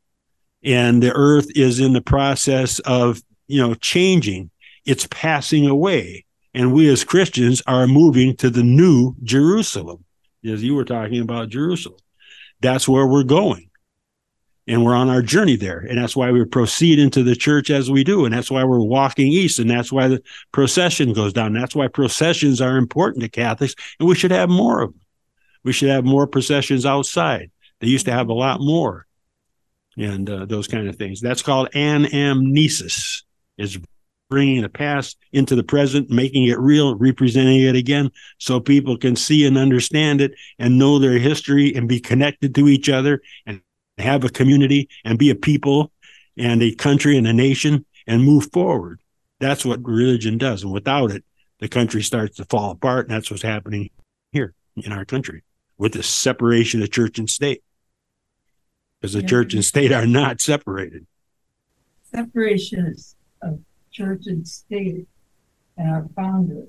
[0.63, 4.49] And the earth is in the process of, you know, changing.
[4.85, 6.25] It's passing away.
[6.57, 10.03] And we as Christians are moving to the new Jerusalem,
[10.43, 11.99] as you were talking about Jerusalem.
[12.61, 13.69] That's where we're going
[14.67, 15.77] and we're on our journey there.
[15.77, 18.25] And that's why we proceed into the church as we do.
[18.25, 19.59] And that's why we're walking east.
[19.59, 21.53] And that's why the procession goes down.
[21.53, 23.75] That's why processions are important to Catholics.
[23.99, 25.01] And we should have more of them.
[25.63, 27.51] We should have more processions outside.
[27.81, 29.05] They used to have a lot more
[29.95, 31.21] and uh, those kind of things.
[31.21, 33.21] That's called anamnesis,
[33.59, 33.77] is
[34.29, 39.15] bringing the past into the present, making it real, representing it again so people can
[39.15, 43.61] see and understand it and know their history and be connected to each other and
[43.97, 45.91] have a community and be a people
[46.37, 48.99] and a country and a nation and move forward.
[49.39, 50.63] That's what religion does.
[50.63, 51.23] And without it,
[51.59, 53.07] the country starts to fall apart.
[53.07, 53.89] And that's what's happening
[54.31, 55.43] here in our country
[55.77, 57.63] with the separation of church and state.
[58.99, 59.27] Because the Yeah.
[59.27, 61.05] church and state are not separated.
[62.03, 62.95] Separation
[63.41, 63.59] of
[63.97, 65.07] church and state
[65.77, 66.63] and our founder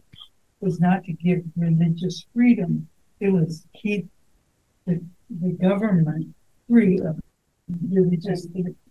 [0.61, 2.89] was not to give religious freedom.
[3.21, 4.09] It was to keep
[4.87, 6.35] the, the government
[6.69, 7.21] free of
[7.91, 8.47] religious.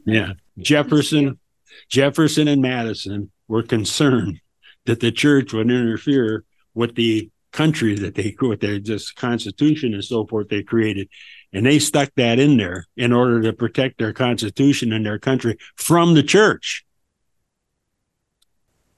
[0.06, 0.34] Yeah.
[0.60, 1.40] Jefferson,
[1.90, 4.40] Jefferson and Madison were concerned
[4.86, 10.04] that the church would interfere with the country that they with their just constitution and
[10.04, 11.10] so forth they created.
[11.54, 15.58] And they stuck that in there in order to protect their constitution and their country
[15.76, 16.86] from the church.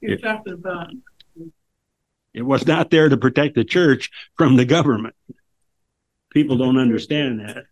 [0.02, 0.92] You're talking about,
[2.34, 5.16] It was not there to protect the church from the government.
[6.32, 7.66] People don't understand that.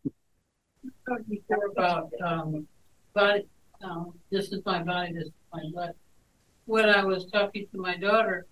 [1.07, 2.67] talking before about, um,
[3.13, 3.47] body,
[3.81, 5.93] um, this is my body, this is my blood.
[6.65, 8.45] When I was talking to my daughter,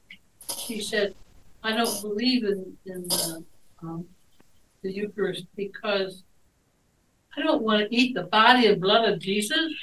[0.57, 1.15] she said,
[1.63, 3.43] I don't believe in, in the,
[3.81, 4.05] um,
[4.83, 6.23] the Eucharist because
[7.35, 9.73] I don't want to eat the body and blood of Jesus.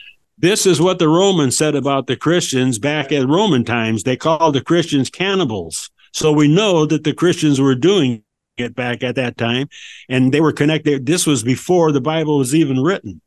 [0.43, 4.03] This is what the Romans said about the Christians back at Roman times.
[4.03, 5.89] They called the Christians cannibals.
[6.13, 8.25] So we know that the Christians were doing
[8.57, 9.69] it back at that time
[10.09, 11.07] and they were connected.
[11.07, 13.21] This was before the Bible was even written.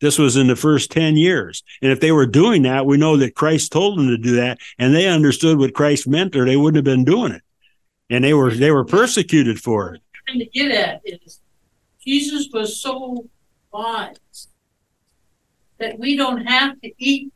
[0.00, 1.62] This was in the first 10 years.
[1.82, 4.58] And if they were doing that, we know that Christ told them to do that
[4.78, 7.42] and they understood what Christ meant or they wouldn't have been doing it.
[8.08, 10.00] And they were they were persecuted for it.
[10.26, 11.40] trying to get at is
[12.02, 13.28] Jesus was so
[13.70, 14.48] wise
[15.82, 17.32] that we don't have to eat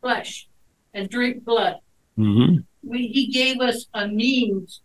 [0.00, 0.46] flesh
[0.94, 1.76] and drink blood.
[2.16, 2.64] Mhm.
[2.82, 4.80] We, he gave us a means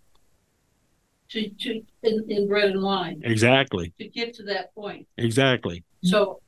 [1.30, 3.94] to, to, in, in bread and wine, Exactly.
[4.00, 5.08] to get to that point.
[5.18, 5.84] Exactly.
[6.04, 6.42] So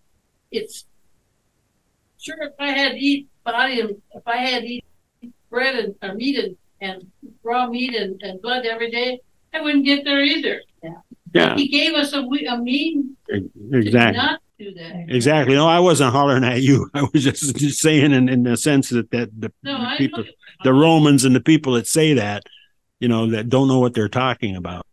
[0.51, 0.85] it's,
[2.19, 4.85] sure, if I had to eat body and, if I had to eat
[5.49, 7.11] bread and, or meat and, and
[7.43, 9.19] raw meat and, and blood every day,
[9.53, 10.61] I wouldn't get there either.
[11.33, 11.55] Yeah.
[11.55, 14.17] He gave us a, we- a mean to Exactly.
[14.17, 15.05] not that.
[15.09, 15.55] Exactly.
[15.55, 16.89] No, I wasn't hollering at you.
[16.93, 20.23] I was just, just saying in, in the sense that, that the No, I people,
[20.63, 22.43] the Romans and the people that say that,
[22.99, 24.85] you know, that don't know what they're talking about.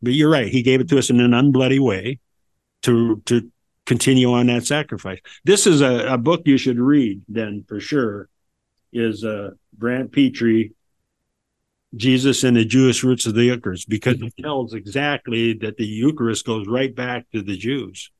[0.00, 0.48] But you're right.
[0.48, 2.20] He gave it to us in an unbloody way
[2.82, 3.50] to, to
[3.84, 5.18] continue on that sacrifice.
[5.44, 8.28] This is a, a book you should read then for sure
[8.92, 10.70] is, uh, Brant Pitre,
[11.96, 16.44] Jesus and the Jewish roots of the Eucharist, because it tells exactly that the Eucharist
[16.44, 18.10] goes right back to the Jews,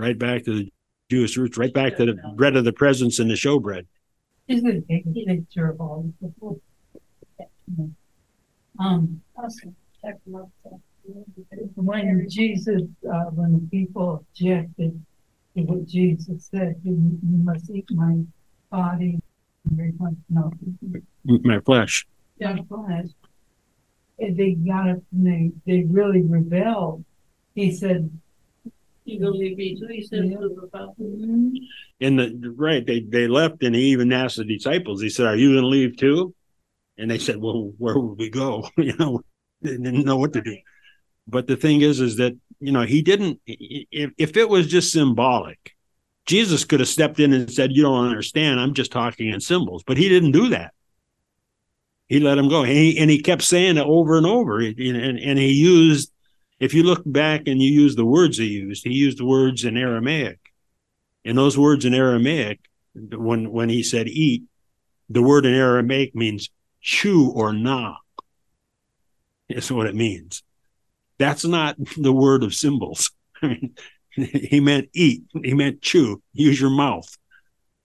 [0.00, 0.72] right back to the
[1.10, 3.86] Jewish roots, right back to the bread of the presence and the showbread.
[4.46, 6.60] He's gonna take picture of all the.
[8.78, 9.76] Um, Awesome.
[10.02, 10.80] Check them out, so.
[11.76, 12.82] when Jesus,
[13.12, 15.02] uh, when the people objected
[15.56, 18.22] to what Jesus said, you, you must eat my
[18.70, 19.20] body
[20.28, 20.52] no.
[21.24, 22.06] my flesh.
[22.38, 23.06] Yeah, but
[24.18, 27.04] if they got up and they, they really rebelled.
[27.54, 28.10] He said,
[32.00, 32.40] In mm-hmm.
[32.40, 35.00] the right, they they left, and he even asked the disciples.
[35.00, 36.34] He said, "Are you going to leave too?"
[36.98, 39.22] And they said, "Well, where would we go?" you know,
[39.62, 40.56] they didn't know what to do.
[41.26, 43.40] But the thing is, is that you know he didn't.
[43.46, 45.76] If if it was just symbolic,
[46.26, 48.60] Jesus could have stepped in and said, "You don't understand.
[48.60, 50.72] I'm just talking in symbols." But he didn't do that.
[52.10, 54.58] He let him go, and he, and he kept saying it over and over.
[54.58, 56.10] And, and he used,
[56.60, 59.78] if you look back and you use the words he used, he used words in
[59.78, 60.38] Aramaic.
[61.24, 62.60] And those words in Aramaic,
[62.94, 64.44] when when he said eat,
[65.08, 66.50] the word in Aramaic means
[66.80, 67.96] chew or gnaw.
[69.48, 70.42] Is what it means.
[71.18, 73.10] That's not the word of symbols.
[73.42, 73.74] I mean,
[74.14, 75.24] he meant eat.
[75.42, 76.22] He meant chew.
[76.32, 77.08] Use your mouth.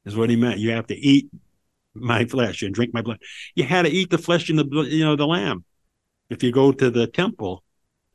[0.06, 0.60] Is what he meant.
[0.60, 1.30] You have to eat
[1.94, 3.20] my flesh and drink my blood.
[3.56, 5.64] You had to eat the flesh and the you know the lamb.
[6.30, 7.64] If you go to the temple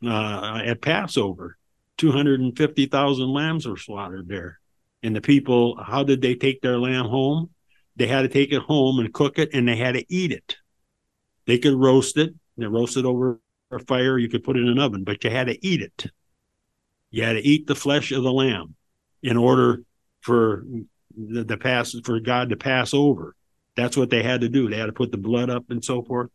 [0.04, 1.56] uh, at Passover,
[1.96, 4.58] two hundred and fifty thousand lambs were slaughtered there.
[5.02, 7.50] And the people, how did they take their lamb home?
[7.96, 10.56] They had to take it home and cook it, and they had to eat it.
[11.46, 12.34] They could roast it.
[12.56, 13.40] They roast it over
[13.70, 14.18] a fire.
[14.18, 16.06] You could put it in an oven, but you had to eat it.
[17.10, 18.74] You had to eat the flesh of the lamb
[19.22, 19.82] in order
[20.20, 20.64] for
[21.16, 23.34] the, the pass for God to pass over.
[23.76, 24.68] That's what they had to do.
[24.68, 26.30] They had to put the blood up and so forth.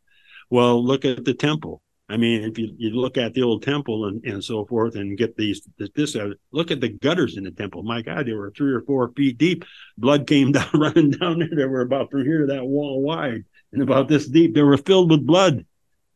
[0.49, 1.81] Well, look at the temple.
[2.07, 5.17] I mean, if you, you look at the old temple and, and so forth and
[5.17, 7.81] get these, this, this, uh, look at the gutters in the temple.
[7.81, 9.65] My God, they were three or four feet deep.
[9.97, 11.49] Blood came down, running down there.
[11.55, 14.53] They were about from here to that wall wide and about this deep.
[14.53, 15.65] They were filled with blood.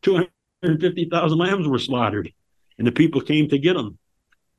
[0.04, 2.32] 250,000 lambs were slaughtered
[2.80, 4.00] and the people came to get them.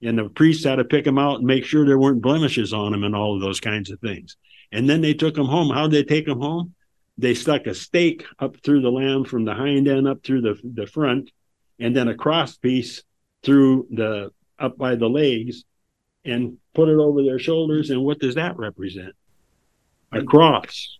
[0.02, 2.92] And the priests had to pick them out and make sure there weren't blemishes on
[2.92, 4.36] them and all of those kinds of things.
[4.72, 5.70] And then they took them home.
[5.70, 6.74] How did they take them home?
[7.20, 10.58] They stuck a stake up through the lamb from the hind end up through the,
[10.64, 11.30] the front,
[11.78, 13.02] and then a cross piece
[13.42, 15.64] through the up by the legs
[16.24, 17.90] and put it over their shoulders.
[17.90, 19.14] And what does that represent?
[20.12, 20.26] A mm-hmm.
[20.28, 20.98] cross.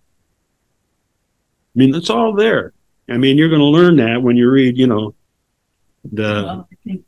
[1.74, 2.74] I mean, it's all there.
[3.09, 5.14] I mean, you're going to learn that when you read, you know,
[6.05, 7.06] the, well, I think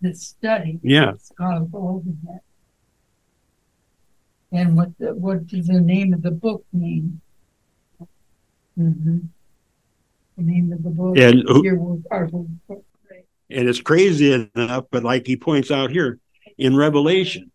[0.00, 0.78] the study.
[0.82, 2.40] yeah, It's gonna go over that.
[4.52, 7.20] And what, the- what does the name of the book mean?
[8.78, 9.18] Mm-hmm.
[10.36, 11.18] The name of the book.
[11.18, 12.00] And who- Your work.
[13.52, 16.18] And it's crazy enough, but like he points out here
[16.56, 17.50] in Revelation,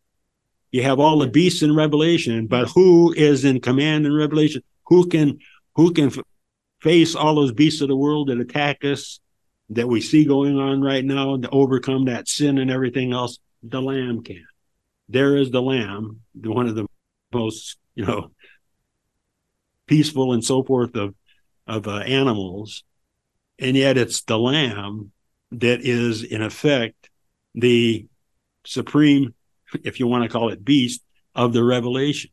[0.72, 4.62] you have all the beasts in Revelation, but who is in command in Revelation?
[4.88, 5.40] Who can
[5.76, 6.20] who can f-
[6.82, 9.22] face all those beasts of the world that attack us
[9.70, 13.40] that we see going on right now to overcome that sin and everything else?
[13.64, 14.46] The Lamb can.
[15.08, 16.88] There is the Lamb, the- one of the
[17.34, 18.32] most you know
[19.88, 21.16] peaceful and so forth of
[21.68, 22.84] of uh, animals,
[23.58, 25.12] and yet it's the Lamb
[25.52, 27.10] that is in effect
[27.56, 28.06] the
[28.66, 29.34] supreme,
[29.84, 31.02] if you want to call it beast
[31.34, 32.32] of the revelation.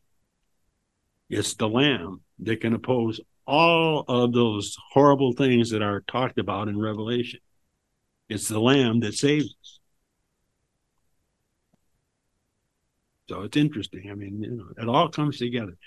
[1.29, 6.67] It's the lamb that can oppose all of those horrible things that are talked about
[6.67, 7.39] in Revelation.
[8.29, 9.79] It's the lamb that saves us.
[13.29, 14.09] So it's interesting.
[14.11, 15.77] I mean, you know, it all comes together.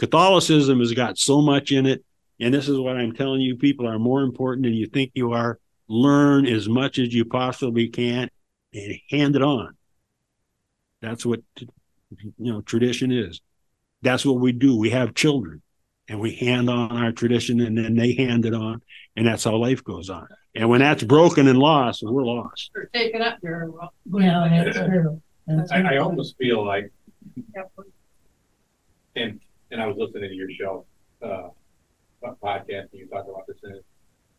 [0.00, 2.02] Catholicism has got so much in it.
[2.40, 5.32] And this is what I'm telling you people are more important than you think you
[5.32, 5.58] are
[5.88, 8.30] learn as much as you possibly can
[8.72, 9.76] and hand it on.
[11.02, 13.42] That's what you know tradition is.
[14.00, 14.74] That's what we do.
[14.74, 15.60] We have children
[16.08, 18.80] and we hand on our tradition and then they hand it on
[19.16, 20.28] and that's how life goes on.
[20.54, 22.70] And when that's broken and lost, we're lost.
[22.74, 23.68] Or taken up there.
[23.70, 25.20] well, Yeah, that's true.
[25.46, 26.90] That's I, I almost feel like,
[29.14, 29.40] and,
[29.70, 30.84] and I was listening to your show,
[31.22, 31.48] uh,
[32.42, 33.84] podcast, and you talked about this it.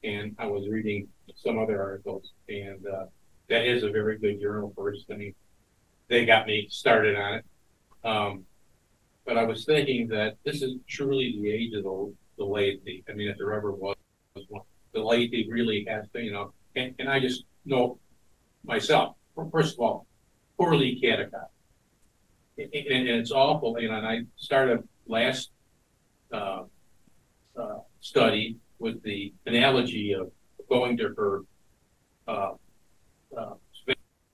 [0.03, 3.05] And I was reading some other articles, and, uh,
[3.49, 5.05] that is a very good journal first.
[5.11, 5.35] I mean,
[6.07, 7.45] they got me started on it.
[8.03, 8.45] Um,
[9.25, 13.03] but I was thinking that this is truly the age of the, the laity.
[13.09, 13.95] I mean, if there ever was
[14.47, 14.63] one,
[14.93, 17.99] the laity really has to, you know, and, and I just know
[18.63, 19.15] myself,
[19.51, 20.07] first of all,
[20.57, 21.35] poorly catechized.
[22.57, 25.51] And, and it's awful, you know, and I started last,
[26.31, 26.63] uh,
[27.55, 30.31] uh, study with the analogy of
[30.69, 31.41] going to her,
[32.27, 32.53] uh,
[33.37, 33.53] uh,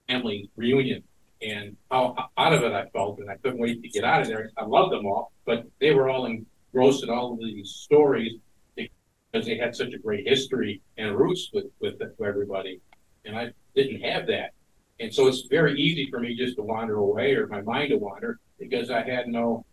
[0.08, 1.04] family reunion
[1.42, 4.28] and how out of it I felt, and I couldn't wait to get out of
[4.28, 4.52] there.
[4.58, 8.34] I loved them all, but they were all engrossed in all of these stories
[8.76, 12.80] because they had such a great history and roots with, with everybody.
[13.26, 14.52] And I didn't have that.
[15.00, 17.98] And so it's very easy for me just to wander away or my mind to
[17.98, 19.64] wander because I had no,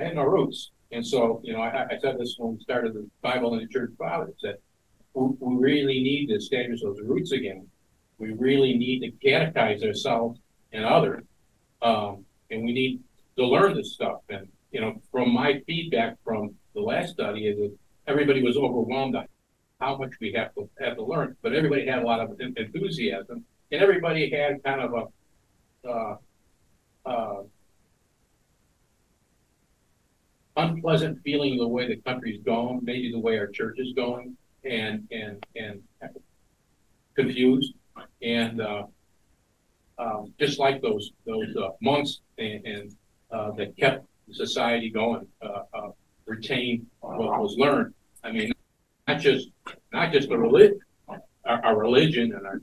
[0.00, 0.70] I had no roots.
[0.92, 3.68] And so, you know, I, I said this when we started the Bible and the
[3.68, 4.60] Church Fathers, that
[5.14, 7.66] we, we really need to establish those roots again.
[8.18, 10.40] We really need to catechize ourselves
[10.72, 11.24] and others.
[11.82, 13.00] Um, and we need
[13.36, 14.20] to learn this stuff.
[14.28, 19.16] And, you know, from my feedback from the last study is that everybody was overwhelmed
[19.16, 19.26] on
[19.80, 23.44] how much we have to have to learn, but everybody had a lot of enthusiasm,
[23.72, 26.16] and everybody had kind of a uh,
[27.06, 27.42] uh,
[30.62, 35.06] unpleasant feeling the way the country's going, maybe the way our church is going, and
[35.10, 35.82] and and
[37.14, 37.74] confused,
[38.22, 38.84] and uh,
[39.98, 42.96] um, just like those those uh, monks and, and
[43.30, 45.90] uh, that kept society going, uh, uh,
[46.26, 47.92] retain what was learned.
[48.22, 48.52] I mean,
[49.08, 49.48] not just
[49.92, 50.78] not just the religion,
[51.44, 52.60] our, our religion and our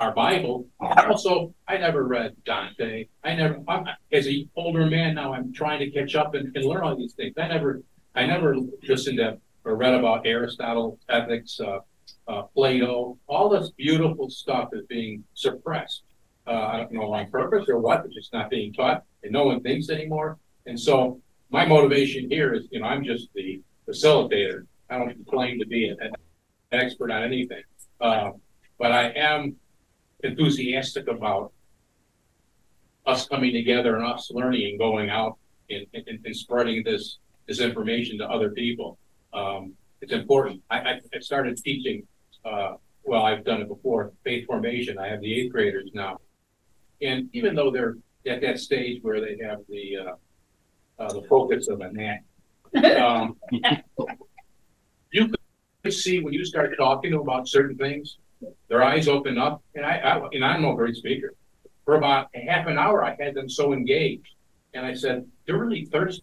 [0.00, 0.66] our Bible.
[0.80, 3.06] Also, I never read Dante.
[3.22, 6.64] I never, I'm, as an older man now, I'm trying to catch up and, and
[6.64, 7.34] learn all these things.
[7.38, 7.82] I never,
[8.14, 8.56] I never
[8.88, 11.80] listened to or read about Aristotle, ethics, uh,
[12.26, 13.18] uh, Plato.
[13.28, 16.02] All this beautiful stuff is being suppressed.
[16.46, 19.44] Uh, I don't know on purpose or what, but just not being taught, and no
[19.44, 20.38] one thinks anymore.
[20.66, 21.20] And so,
[21.50, 24.66] my motivation here is, you know, I'm just the facilitator.
[24.88, 26.12] I don't claim to be an, an
[26.72, 27.62] expert on anything,
[28.00, 28.30] uh,
[28.78, 29.56] but I am
[30.22, 31.52] enthusiastic about
[33.06, 35.38] us coming together and us learning and going out
[35.70, 38.96] and, and, and spreading this this information to other people.
[39.32, 40.62] Um, it's important.
[40.70, 42.06] I, I, I started teaching.
[42.44, 44.12] Uh, well, I've done it before.
[44.24, 44.98] Faith formation.
[44.98, 46.18] I have the eighth graders now,
[47.02, 51.68] and even though they're at that stage where they have the uh, uh, the focus
[51.68, 53.36] of a gnat, um,
[55.10, 55.32] you
[55.82, 58.18] could see when you start talking about certain things,
[58.68, 61.34] their eyes open up, and I, I and I'm no great speaker.
[61.84, 64.34] For about a half an hour, I had them so engaged,
[64.74, 66.22] and I said they're really thirsty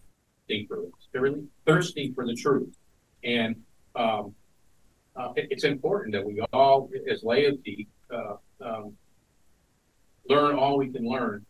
[0.68, 0.92] for this.
[1.12, 2.76] They're really thirsty for the truth,
[3.24, 3.56] and
[3.94, 4.34] um,
[5.16, 8.96] uh, it- it's important that we all, as laity, uh, um,
[10.28, 11.44] learn all we can learn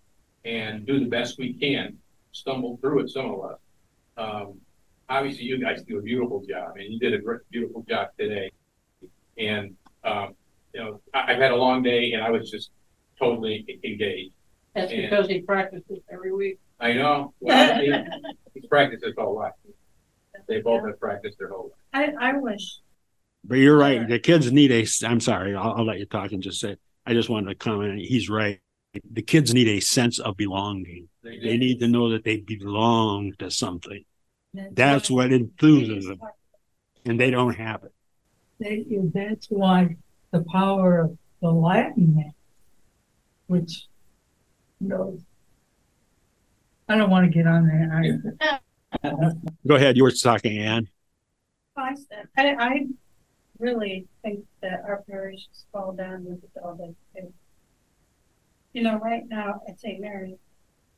[0.45, 1.99] and do the best we can.
[2.33, 3.59] Stumble through it, some of us.
[4.17, 4.61] Um,
[5.09, 8.51] obviously, you guys do a beautiful job, and you did a great, beautiful job today.
[9.37, 10.35] And um,
[10.75, 12.71] you know, I, I've had a long day, and I was just
[13.19, 14.33] totally e- engaged.
[14.75, 15.09] That's Yeah.
[15.09, 16.59] because he practices every week.
[16.81, 17.33] I know.
[17.41, 17.93] Well, he-
[18.55, 19.53] he's practiced his whole life.
[20.47, 22.13] They both have practiced their whole life.
[22.21, 22.79] I, I wish,
[23.45, 24.07] But you're right.
[24.09, 24.87] The kids need a.
[25.07, 25.55] I'm sorry.
[25.55, 26.77] I'll, I'll let you talk and just say.
[27.07, 27.99] I just wanted to comment.
[28.01, 28.61] He's right.
[29.13, 31.09] The kids need a sense of belonging.
[31.23, 34.05] They They need to know that they belong to something.
[34.73, 36.21] That's what enthuses them,
[37.05, 37.93] and they don't have it.
[38.61, 39.97] That- That's why
[40.31, 42.35] the power of the Latin man,
[43.47, 43.87] which,
[44.81, 45.19] you know,
[46.89, 47.91] I don't want to get on there.
[47.93, 48.59] I,
[49.67, 49.97] Go ahead.
[49.97, 50.89] You were talking, Anne.
[51.77, 52.87] Oh, I said, I, I
[53.59, 57.33] really think that our parish should fall down with adult education.
[58.73, 60.01] You know, right now at St.
[60.01, 60.39] Mary's,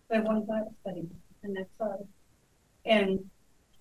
[0.08, 1.08] we have one Bible study,
[1.42, 2.06] and that's all.
[2.84, 3.28] And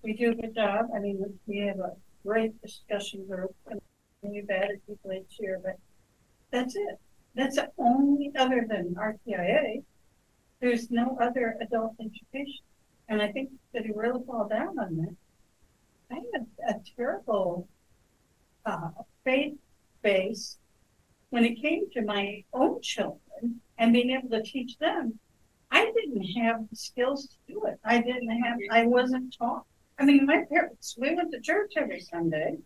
[0.02, 0.86] we do a good job.
[0.94, 1.92] I mean, we have a
[2.26, 3.80] great discussion group, and
[4.22, 5.78] we've added people each year, but
[6.50, 7.00] that's it.
[7.34, 9.82] That's the only other than RCIA.
[10.60, 12.64] There's no other adult education.
[13.08, 15.16] And I think that he really fall down on that.
[16.10, 17.68] I had a terrible
[18.66, 18.90] uh,
[19.24, 19.54] faith
[20.02, 20.58] base
[21.30, 25.18] when it came to my own children and being able to teach them.
[25.70, 27.78] I didn't have the skills to do it.
[27.84, 29.64] I didn't have, I wasn't taught.
[29.98, 32.58] I mean, my parents, we went to church every Sunday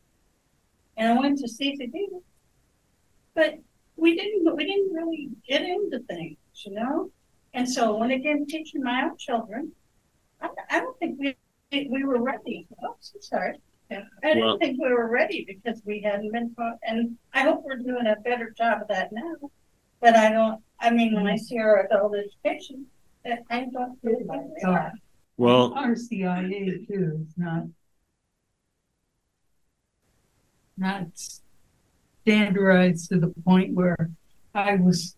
[0.97, 1.93] and I went to CCD,
[3.35, 3.59] but
[3.97, 7.11] we didn't, we didn't really get into things, you know?
[7.53, 9.73] And so when it came to teaching my own children,
[10.41, 11.37] I, I don't think we
[11.91, 12.69] we were ready.
[12.85, 13.59] Oh, so sorry.
[13.91, 17.65] I didn't Well- think we were ready because we hadn't been taught, and I hope
[17.65, 19.51] we're doing a better job of that now.
[20.01, 22.87] But I don't, I mean, when I see our adult education,
[23.25, 24.93] I I don't feel like we are.
[25.37, 27.65] Well, RCIA too is not
[30.77, 31.07] not
[32.23, 34.11] standardized to the point where
[34.55, 35.17] I was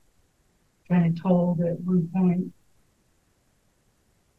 [0.88, 2.52] kind of told at one point,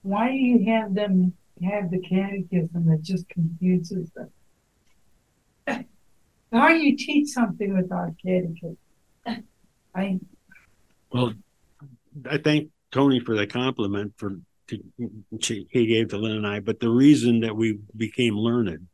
[0.01, 1.33] why do you have them
[1.63, 4.29] have the catechism that just confuses them?
[6.51, 8.77] How do you teach something without catechism?
[9.95, 10.19] I,
[11.11, 11.33] well,
[12.29, 14.37] I thank Tony for the compliment for
[14.67, 14.83] to,
[15.39, 16.59] she, he gave to Lynn and I.
[16.59, 18.87] But the reason that we became learned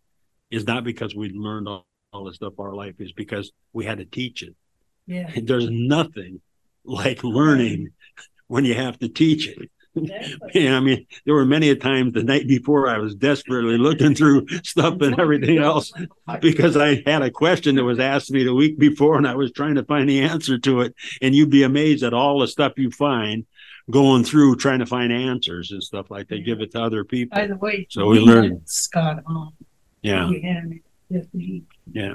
[0.51, 3.97] is not because we learned all, all this stuff our life, is because we had
[3.97, 4.55] to teach it.
[5.07, 6.41] yeah, There's nothing
[6.85, 7.91] like learning
[8.47, 9.57] when you have to teach it.
[9.57, 9.69] Exactly.
[10.55, 14.15] Yeah, I mean, there were many a times the night before I was desperately looking
[14.15, 15.93] through stuff and everything else
[16.41, 19.51] because I had a question that was asked me the week before and I was
[19.51, 20.95] trying to find the answer to it.
[21.21, 23.45] And you'd be amazed at all the stuff you find
[23.91, 27.37] going through trying to find answers and stuff like they give it to other people.
[27.37, 27.85] By the way.
[27.91, 28.61] So we learned.
[28.65, 29.51] Scott Hahn.
[30.01, 30.81] Yeah, We had him
[31.33, 32.13] week yeah,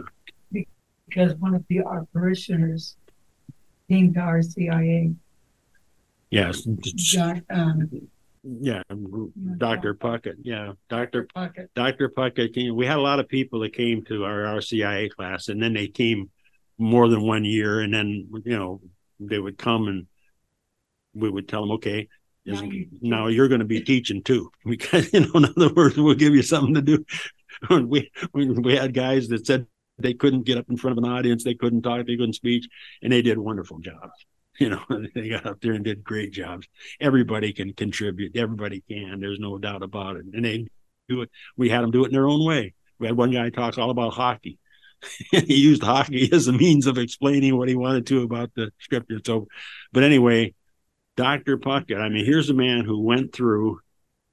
[1.08, 2.96] because one of the our parishioners
[3.88, 5.12] came to our CIA.
[6.30, 6.62] yes.
[6.94, 7.90] John, um,
[8.42, 8.82] Yeah,
[9.58, 9.94] Dr.
[9.94, 10.36] Puckett.
[10.42, 11.26] Yeah, Dr.
[11.34, 11.68] Puckett.
[11.74, 12.08] Dr.
[12.10, 12.74] Puckett came.
[12.76, 15.88] We had a lot of people that came to our RCIA class, and then they
[15.88, 16.30] came
[16.78, 18.80] more than one year, and then you know
[19.20, 20.06] they would come and
[21.14, 22.06] we would tell them, okay,
[22.46, 25.96] Now you- now you're going to be teaching too, because you know, in other words,
[25.96, 27.04] we'll give you something to do.
[27.70, 29.66] we we we had guys that said
[29.98, 32.68] they couldn't get up in front of an audience, they couldn't talk, they couldn't speak,
[33.02, 34.12] and they did wonderful jobs.
[34.60, 34.82] You know,
[35.14, 36.66] they got up there and did great jobs.
[37.00, 38.36] Everybody can contribute.
[38.36, 39.20] Everybody can.
[39.20, 40.24] There's no doubt about it.
[40.32, 40.66] And they
[41.08, 41.30] do it.
[41.56, 42.74] We had them do it in their own way.
[42.98, 44.58] We had one guy talk all about hockey.
[45.30, 49.20] he used hockey as a means of explaining what he wanted to about the scripture.
[49.24, 49.46] So,
[49.92, 50.54] but anyway,
[51.16, 51.58] Dr.
[51.58, 53.80] Puckett, I mean, here's a man who went through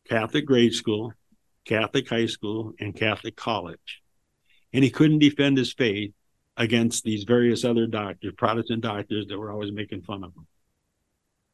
[0.09, 1.13] Catholic grade school,
[1.65, 4.01] Catholic high school, and Catholic college.
[4.73, 6.13] And he couldn't defend his faith
[6.57, 10.47] against these various other doctors, Protestant doctors that were always making fun of him.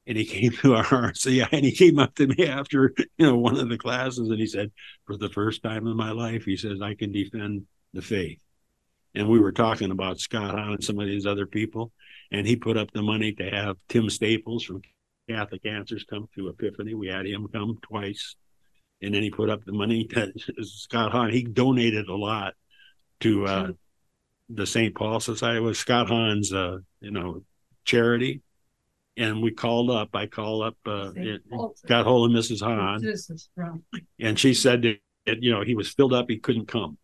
[0.07, 3.37] And he came to our RCI and he came up to me after, you know,
[3.37, 4.71] one of the classes and he said,
[5.05, 8.39] for the first time in my life, he says, I can defend the faith.
[9.13, 11.91] And we were talking about Scott Hahn and some of these other people.
[12.31, 14.81] And he put up the money to have Tim Staples from
[15.29, 16.93] Catholic Answers come to Epiphany.
[16.93, 18.35] We had him come twice.
[19.01, 20.31] And then he put up the money to
[20.63, 21.31] Scott Hahn.
[21.31, 22.53] He donated a lot
[23.21, 23.71] to uh,
[24.49, 24.93] the St.
[24.95, 27.43] Paul Society was Scott Hahn's, uh, you know,
[27.85, 28.41] charity.
[29.17, 31.41] And we called up, I called up, uh, it-
[31.87, 32.61] got hold of Mrs.
[32.61, 33.83] Hahn This is from.
[34.19, 36.97] and she said that, that, you know, he was filled up, he couldn't come.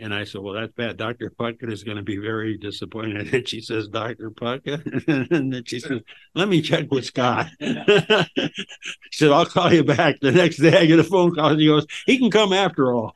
[0.00, 0.96] And I said, well, that's bad.
[0.96, 1.30] Dr.
[1.30, 3.32] Puckett is going to be very disappointed.
[3.34, 4.30] And she says, Dr.
[4.30, 5.28] Puckett.
[5.30, 6.00] and then she says,
[6.34, 7.46] let me check with Scott.
[7.60, 7.78] she
[9.12, 10.18] said, I'll call you back.
[10.20, 12.92] The next day I get a phone call and he goes, he can come after
[12.92, 13.14] all.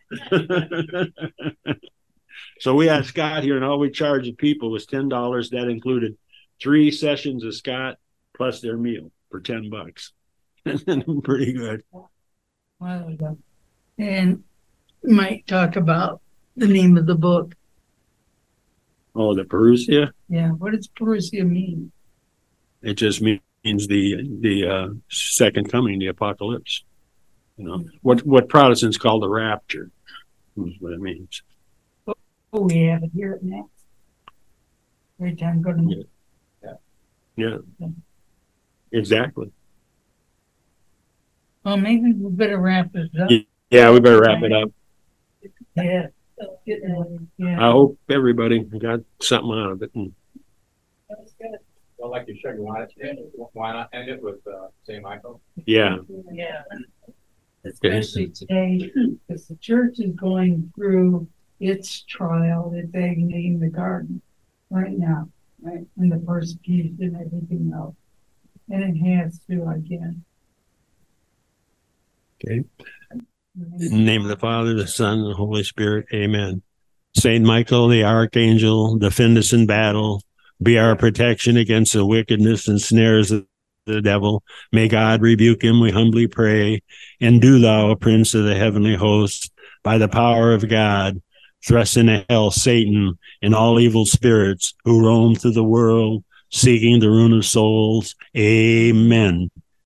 [2.61, 5.51] so we had Scott here and all we charged the people was $10.
[5.51, 6.17] That included
[6.61, 7.97] three sessions of Scott
[8.37, 10.13] plus their meal for 10 bucks.
[10.65, 11.83] Pretty good.
[12.81, 13.39] ago.
[13.99, 14.45] And
[15.03, 16.21] might talk about
[16.59, 17.55] the name of the book.
[19.15, 20.13] Oh, the Parousia.
[20.29, 21.93] Yeah, what does Parousia mean?
[22.83, 26.85] It just means the the uh, second coming, the apocalypse.
[27.57, 29.91] You know what what Protestants call the rapture.
[30.57, 31.43] Is what it means.
[32.53, 33.71] Oh, we have it here next.
[35.21, 36.05] Every time go to.
[37.37, 37.59] Yeah.
[38.91, 39.53] Exactly.
[41.65, 43.31] Well, maybe we better wrap this up.
[43.71, 44.71] Yeah, we better wrap it up.
[45.77, 46.07] Yeah.
[46.67, 47.67] Yeah.
[47.69, 49.91] I hope everybody got something out of it.
[49.95, 50.13] And
[51.99, 55.03] Well, like you said, you want it, why not end it with, uh, St.
[55.03, 55.41] Michael?
[55.67, 55.97] yeah,
[56.33, 56.63] Yeah.
[57.65, 58.91] Especially today,
[59.27, 61.29] because the church is going through
[61.61, 64.23] its trial, it's agony in the garden
[64.71, 65.29] right now,
[65.61, 65.85] right?
[65.97, 67.97] And the persecution and everything else.
[68.71, 70.25] And it has to again.
[73.61, 76.07] In the name of the Father, the Son, and the Holy Spirit.
[76.15, 76.63] Amen.
[77.17, 80.23] Saint Michael, the Archangel, defend us in battle.
[80.63, 83.47] Be our protection against the wickedness and snares of
[83.85, 84.45] the devil.
[84.71, 86.83] May God rebuke him, we humbly pray.
[87.21, 89.53] And do thou, Prince of the heavenly host,
[89.83, 91.21] by the power of God,
[91.67, 97.11] thrust into hell Satan and all evil spirits who roam through the world, seeking the
[97.11, 98.15] ruin of souls.
[98.37, 99.51] Amen.